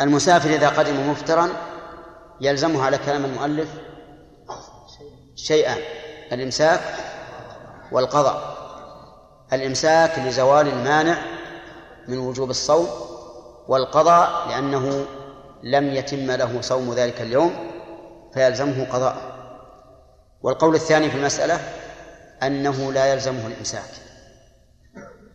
المسافر 0.00 0.50
إذا 0.50 0.68
قدم 0.68 1.10
مفطرا 1.10 1.48
يلزمه 2.40 2.84
على 2.84 2.98
كلام 2.98 3.24
المؤلف 3.24 3.68
شيئان 5.34 5.78
الإمساك 6.32 6.80
والقضاء. 7.92 8.52
الإمساك 9.52 10.18
لزوال 10.18 10.68
المانع 10.68 11.41
من 12.08 12.18
وجوب 12.18 12.50
الصوم 12.50 12.88
والقضاء 13.68 14.48
لأنه 14.48 15.06
لم 15.62 15.94
يتم 15.94 16.30
له 16.30 16.60
صوم 16.60 16.94
ذلك 16.94 17.20
اليوم 17.20 17.54
فيلزمه 18.34 18.86
قضاء 18.92 19.16
والقول 20.42 20.74
الثاني 20.74 21.10
في 21.10 21.16
المسألة 21.16 21.60
أنه 22.42 22.92
لا 22.92 23.12
يلزمه 23.12 23.46
الإمساك 23.46 23.90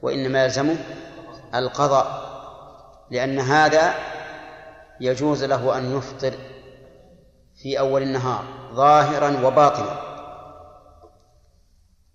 وإنما 0.01 0.43
يلزمه 0.43 0.75
القضاء 1.55 2.27
لأن 3.11 3.39
هذا 3.39 3.95
يجوز 5.01 5.43
له 5.43 5.77
أن 5.77 5.97
يفطر 5.97 6.33
في 7.61 7.79
أول 7.79 8.01
النهار 8.01 8.43
ظاهرا 8.73 9.47
وباطنا 9.47 9.99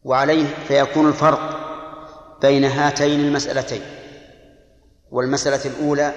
وعليه 0.04 0.46
فيكون 0.68 1.08
الفرق 1.08 1.58
بين 2.40 2.64
هاتين 2.64 3.20
المسألتين. 3.20 3.82
والمسألة 5.12 5.64
الأولى 5.64 6.12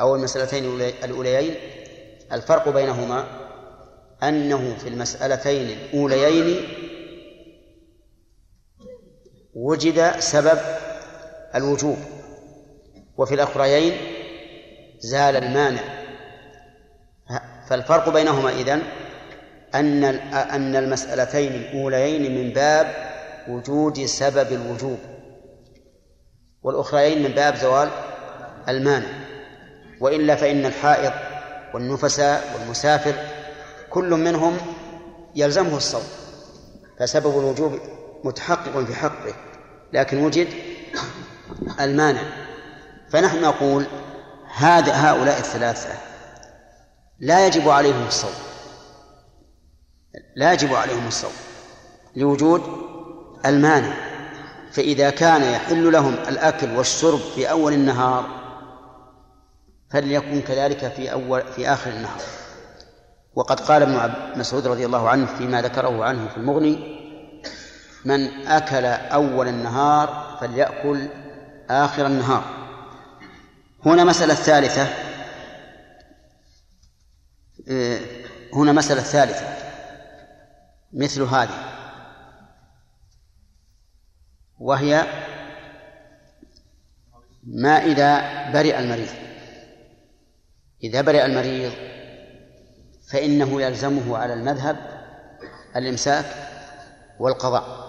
أو 0.00 0.14
المسألتين 0.14 0.64
الأوليين 1.04 1.54
الفرق 2.32 2.68
بينهما 2.68 3.26
أنه 4.22 4.76
في 4.78 4.88
المسألتين 4.88 5.78
الأوليين 5.78 6.68
وجد 9.54 10.18
سبب 10.18 10.58
الوجوب 11.54 11.96
وفي 13.16 13.34
الأخريين 13.34 13.96
زال 14.98 15.36
المانع. 15.36 15.82
فالفرق 17.68 18.08
بينهما 18.08 18.50
إذن 18.50 18.82
أن 19.74 20.04
أن 20.34 20.76
المسألتين 20.76 21.52
الأوليين 21.52 22.34
من 22.34 22.52
باب 22.52 22.94
وجود 23.48 24.04
سبب 24.04 24.52
الوجوب. 24.52 24.98
والأخريين 26.68 27.22
من 27.22 27.28
باب 27.28 27.56
زوال 27.56 27.88
المانع. 28.68 29.08
وإلا 30.00 30.36
فإن 30.36 30.66
الحائض 30.66 31.12
والنفساء 31.74 32.54
والمسافر 32.54 33.14
كل 33.90 34.10
منهم 34.10 34.56
يلزمه 35.34 35.76
الصوم 35.76 36.02
فسبب 36.98 37.38
الوجوب 37.38 37.78
متحقق 38.24 38.84
في 38.84 38.94
حقه 38.94 39.34
لكن 39.92 40.24
وجد 40.24 40.48
المانع. 41.80 42.22
فنحن 43.10 43.42
نقول 43.42 43.86
هذا 44.56 44.92
هؤلاء 44.92 45.38
الثلاثة 45.38 45.94
لا 47.20 47.46
يجب 47.46 47.68
عليهم 47.68 48.06
الصوم 48.06 48.34
لا 50.36 50.52
يجب 50.52 50.74
عليهم 50.74 51.06
الصوم 51.06 51.32
لوجود 52.16 52.62
المانع. 53.46 54.07
فإذا 54.78 55.10
كان 55.10 55.42
يحل 55.42 55.92
لهم 55.92 56.14
الأكل 56.14 56.76
والشرب 56.76 57.18
في 57.18 57.50
أول 57.50 57.72
النهار 57.72 58.26
فليكن 59.90 60.40
كذلك 60.40 60.92
في 60.92 61.12
أول 61.12 61.42
في 61.42 61.68
آخر 61.68 61.90
النهار. 61.90 62.20
وقد 63.34 63.60
قال 63.60 63.82
ابن 63.82 64.14
مسعود 64.40 64.66
رضي 64.66 64.86
الله 64.86 65.08
عنه 65.08 65.26
فيما 65.26 65.62
ذكره 65.62 66.04
عنه 66.04 66.28
في 66.28 66.36
المغني 66.36 66.98
من 68.04 68.46
أكل 68.46 68.84
أول 68.86 69.48
النهار 69.48 70.38
فليأكل 70.40 71.08
آخر 71.70 72.06
النهار. 72.06 72.44
هنا 73.86 74.04
مسألة 74.04 74.34
ثالثة 74.34 74.88
آه، 77.68 78.00
هنا 78.54 78.72
مسألة 78.72 79.02
ثالثة 79.02 79.46
مثل 80.92 81.22
هذه. 81.22 81.77
وهي 84.60 85.06
ما 87.46 87.84
إذا 87.84 88.22
برئ 88.52 88.78
المريض. 88.78 89.08
إذا 90.84 91.00
برئ 91.00 91.24
المريض 91.24 91.72
فإنه 93.10 93.62
يلزمه 93.62 94.18
على 94.18 94.34
المذهب 94.34 94.76
الإمساك 95.76 96.24
والقضاء. 97.18 97.88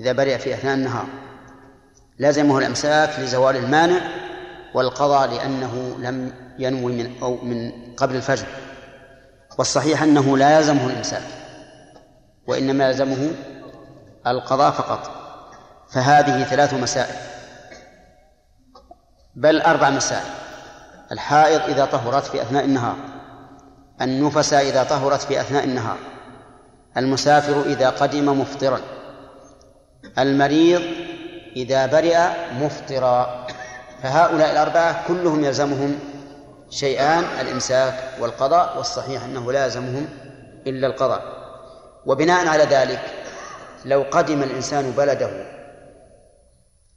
إذا 0.00 0.12
برئ 0.12 0.38
في 0.38 0.54
أثناء 0.54 0.74
النهار 0.74 1.06
لازمه 2.18 2.58
الإمساك 2.58 3.20
لزوال 3.20 3.56
المانع 3.56 4.00
والقضاء 4.74 5.30
لأنه 5.30 5.96
لم 5.98 6.32
ينوي 6.58 6.92
من 6.92 7.18
أو 7.22 7.36
من 7.36 7.72
قبل 7.96 8.16
الفجر. 8.16 8.46
والصحيح 9.58 10.02
أنه 10.02 10.38
لا 10.38 10.58
يلزمه 10.58 10.86
الإمساك 10.86 11.22
وإنما 12.46 12.88
يلزمه 12.88 13.30
القضاء 14.26 14.70
فقط. 14.70 15.25
فهذه 15.92 16.44
ثلاث 16.44 16.74
مسائل. 16.74 17.16
بل 19.34 19.60
أربع 19.60 19.90
مسائل. 19.90 20.30
الحائض 21.12 21.60
إذا 21.60 21.84
طهرت 21.84 22.24
في 22.24 22.42
أثناء 22.42 22.64
النهار. 22.64 22.96
النفس 24.00 24.52
إذا 24.52 24.82
طهرت 24.82 25.20
في 25.20 25.40
أثناء 25.40 25.64
النهار. 25.64 25.98
المسافر 26.96 27.62
إذا 27.62 27.90
قدم 27.90 28.40
مفطرا. 28.40 28.80
المريض 30.18 30.82
إذا 31.56 31.86
برئ 31.86 32.18
مفطرا. 32.52 33.46
فهؤلاء 34.02 34.52
الأربعة 34.52 35.08
كلهم 35.08 35.44
يلزمهم 35.44 35.98
شيئان 36.70 37.24
الإمساك 37.40 37.94
والقضاء 38.20 38.78
والصحيح 38.78 39.24
أنه 39.24 39.52
لا 39.52 39.64
يلزمهم 39.64 40.08
إلا 40.66 40.86
القضاء. 40.86 41.22
وبناء 42.06 42.48
على 42.48 42.64
ذلك 42.64 43.00
لو 43.84 44.04
قدم 44.10 44.42
الإنسان 44.42 44.90
بلده 44.90 45.55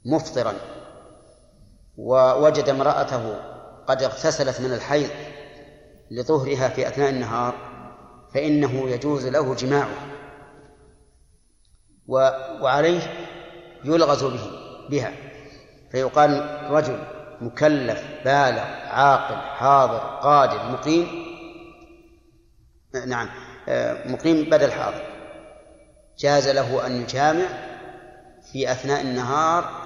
مفطرا. 0.04 0.54
ووجد 1.96 2.68
امرأته 2.68 3.34
قد 3.86 4.02
اغتسلت 4.02 4.60
من 4.60 4.72
الحيض 4.72 5.10
لطهرها 6.10 6.68
في 6.68 6.88
أثناء 6.88 7.10
النهار 7.10 7.54
فإنه 8.34 8.88
يجوز 8.88 9.26
له 9.26 9.54
جماعة. 9.54 10.06
وعليه 12.60 13.00
يلغز 13.84 14.24
به 14.24 14.50
بها. 14.90 15.12
فيقال 15.90 16.58
رجل 16.70 16.98
مكلف 17.40 18.04
بالغ 18.24 18.64
عاقل 18.86 19.36
حاضر 19.36 19.98
قادر 19.98 20.72
مقيم 20.72 21.08
نعم 23.06 23.28
مقيم 24.06 24.50
بدل 24.50 24.72
حاضر. 24.72 25.04
جاز 26.18 26.48
له 26.48 26.86
أن 26.86 27.02
يجامع 27.02 27.46
في 28.52 28.72
أثناء 28.72 29.00
النهار 29.00 29.79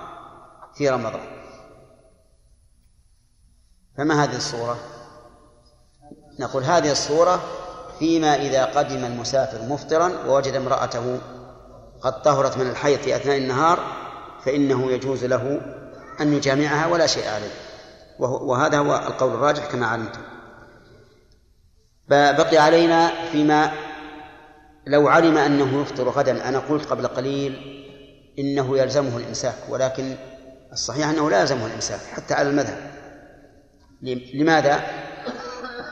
في 0.76 0.88
رمضان. 0.88 1.20
فما 3.98 4.24
هذه 4.24 4.36
الصورة؟ 4.36 4.78
نقول 6.38 6.64
هذه 6.64 6.92
الصورة 6.92 7.42
فيما 7.98 8.34
إذا 8.34 8.64
قدم 8.64 9.04
المسافر 9.04 9.62
مفطرا 9.62 10.12
ووجد 10.26 10.54
امرأته 10.54 11.20
قد 12.00 12.22
طهرت 12.22 12.58
من 12.58 12.70
الحيض 12.70 12.98
في 12.98 13.16
أثناء 13.16 13.36
النهار 13.38 13.78
فإنه 14.44 14.92
يجوز 14.92 15.24
له 15.24 15.60
أن 16.20 16.32
يجامعها 16.32 16.86
ولا 16.86 17.06
شيء 17.06 17.28
عليه. 17.28 17.52
وهذا 18.18 18.78
هو 18.78 18.94
القول 18.96 19.34
الراجح 19.34 19.66
كما 19.66 19.86
علمتم. 19.86 20.20
بقي 22.08 22.56
علينا 22.56 23.10
فيما 23.32 23.72
لو 24.86 25.08
علم 25.08 25.38
أنه 25.38 25.82
يفطر 25.82 26.08
غدا 26.08 26.48
أنا 26.48 26.58
قلت 26.58 26.86
قبل 26.86 27.06
قليل 27.06 27.80
إنه 28.38 28.78
يلزمه 28.78 29.16
الإمساك 29.16 29.54
ولكن 29.68 30.16
الصحيح 30.74 31.08
أنه 31.08 31.30
لا 31.30 31.40
يلزمه 31.40 31.66
الإمساك 31.66 32.00
حتى 32.00 32.34
على 32.34 32.48
المذهب. 32.48 32.90
لماذا؟ 34.34 34.80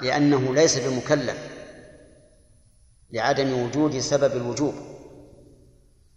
لأنه 0.02 0.54
ليس 0.54 0.78
بمكلف 0.78 1.36
لعدم 3.12 3.62
وجود 3.62 3.98
سبب 3.98 4.36
الوجوب. 4.36 4.74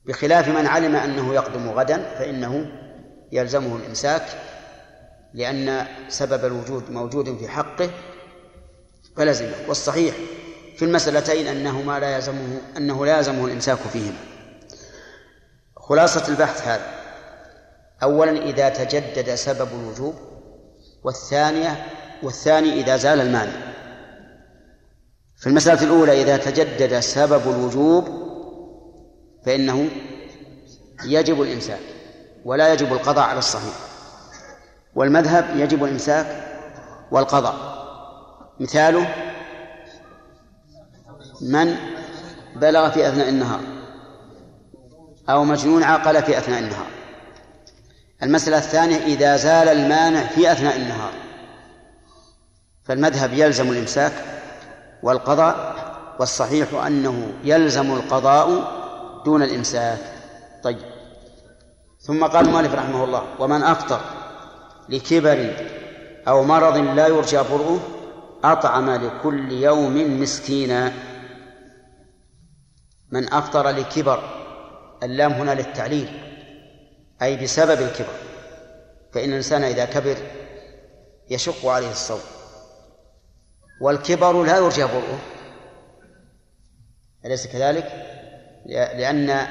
بخلاف 0.05 0.47
من 0.47 0.67
علم 0.67 0.95
أنه 0.95 1.33
يقدم 1.33 1.69
غدا 1.69 1.97
فإنه 1.97 2.71
يلزمه 3.31 3.75
الإمساك 3.75 4.25
لأن 5.33 5.87
سبب 6.09 6.45
الوجود 6.45 6.91
موجود 6.91 7.37
في 7.37 7.47
حقه 7.47 7.89
فلزمه. 9.17 9.55
والصحيح 9.67 10.15
في 10.77 10.85
المسألتين 10.85 11.47
أنهما 11.47 11.99
لا 11.99 12.15
يلزمه 12.15 12.61
أنه 12.77 13.05
لا 13.05 13.17
يلزمه 13.17 13.45
الإمساك 13.45 13.77
فيهما. 13.77 14.19
خلاصة 15.77 16.27
البحث 16.27 16.67
هذا. 16.67 17.04
أولا 18.05 18.31
إذا 18.31 18.69
تجدد 18.69 19.35
سبب 19.35 19.67
الوجوب 19.79 20.13
والثانية 21.03 21.85
والثاني 22.23 22.73
إذا 22.73 22.97
زال 22.97 23.21
المانع 23.21 23.73
في 25.37 25.47
المسألة 25.47 25.83
الأولى 25.83 26.21
إذا 26.21 26.37
تجدد 26.37 26.99
سبب 26.99 27.41
الوجوب 27.49 28.07
فإنه 29.45 29.89
يجب 31.05 31.41
الإمساك 31.41 31.79
ولا 32.45 32.73
يجب 32.73 32.93
القضاء 32.93 33.25
على 33.25 33.39
الصحيح. 33.39 33.75
والمذهب 34.95 35.45
يجب 35.55 35.83
الإمساك 35.83 36.27
والقضاء. 37.11 37.55
مثاله 38.59 39.15
من 41.41 41.75
بلغ 42.55 42.89
في 42.89 43.09
أثناء 43.09 43.29
النهار 43.29 43.61
أو 45.29 45.43
مجنون 45.43 45.83
عقل 45.83 46.23
في 46.23 46.37
أثناء 46.37 46.59
النهار. 46.59 46.94
المسألة 48.23 48.57
الثانية 48.57 48.97
إذا 48.97 49.37
زال 49.37 49.67
المانع 49.67 50.27
في 50.27 50.51
أثناء 50.51 50.75
النهار. 50.75 51.11
فالمذهب 52.83 53.33
يلزم 53.33 53.71
الإمساك 53.71 54.13
والقضاء 55.03 55.75
والصحيح 56.19 56.73
أنه 56.73 57.33
يلزم 57.43 57.93
القضاء 57.93 58.71
دون 59.25 59.43
الإمساك. 59.43 59.99
طيب. 60.63 60.77
ثم 61.99 62.25
قال 62.25 62.45
المؤلف 62.45 62.73
رحمه 62.73 63.03
الله 63.03 63.23
ومن 63.39 63.63
أفطر 63.63 63.99
لكبر 64.89 65.55
أو 66.27 66.43
مرض 66.43 66.77
لا 66.77 67.07
يرجى 67.07 67.37
برؤه 67.37 67.79
أطعم 68.43 68.89
لكل 68.89 69.51
يوم 69.51 70.21
مسكينا. 70.21 70.93
من 73.11 73.33
أفطر 73.33 73.69
لكبر 73.69 74.23
اللام 75.03 75.31
هنا 75.31 75.51
للتعليل. 75.51 76.34
أي 77.25 77.37
بسبب 77.37 77.81
الكبر 77.81 78.13
فإن 79.13 79.29
الإنسان 79.29 79.63
إذا 79.63 79.85
كبر 79.85 80.17
يشق 81.29 81.65
عليه 81.65 81.91
الصوم. 81.91 82.21
والكبر 83.81 84.43
لا 84.43 84.57
يرجى 84.57 84.83
برؤه. 84.83 85.19
أليس 87.25 87.47
كذلك؟ 87.47 87.91
لأن 88.65 89.47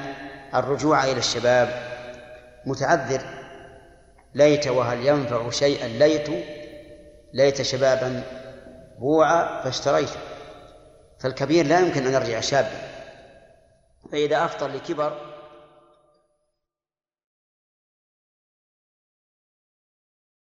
الرجوع 0.55 1.03
إلى 1.03 1.17
الشباب 1.17 1.69
متعذر. 2.65 3.21
ليت 4.35 4.67
وهل 4.67 5.07
ينفع 5.07 5.49
شيئا 5.49 5.87
ليت 5.87 6.27
ليت 7.33 7.61
شبابا 7.61 8.23
بوعا 8.99 9.63
فاشتريته 9.63 10.19
فالكبير 11.19 11.65
لا 11.65 11.79
يمكن 11.79 12.07
أن 12.07 12.13
يرجع 12.13 12.39
شابا. 12.39 12.81
فإذا 14.11 14.45
أفطر 14.45 14.67
لكبر 14.67 15.24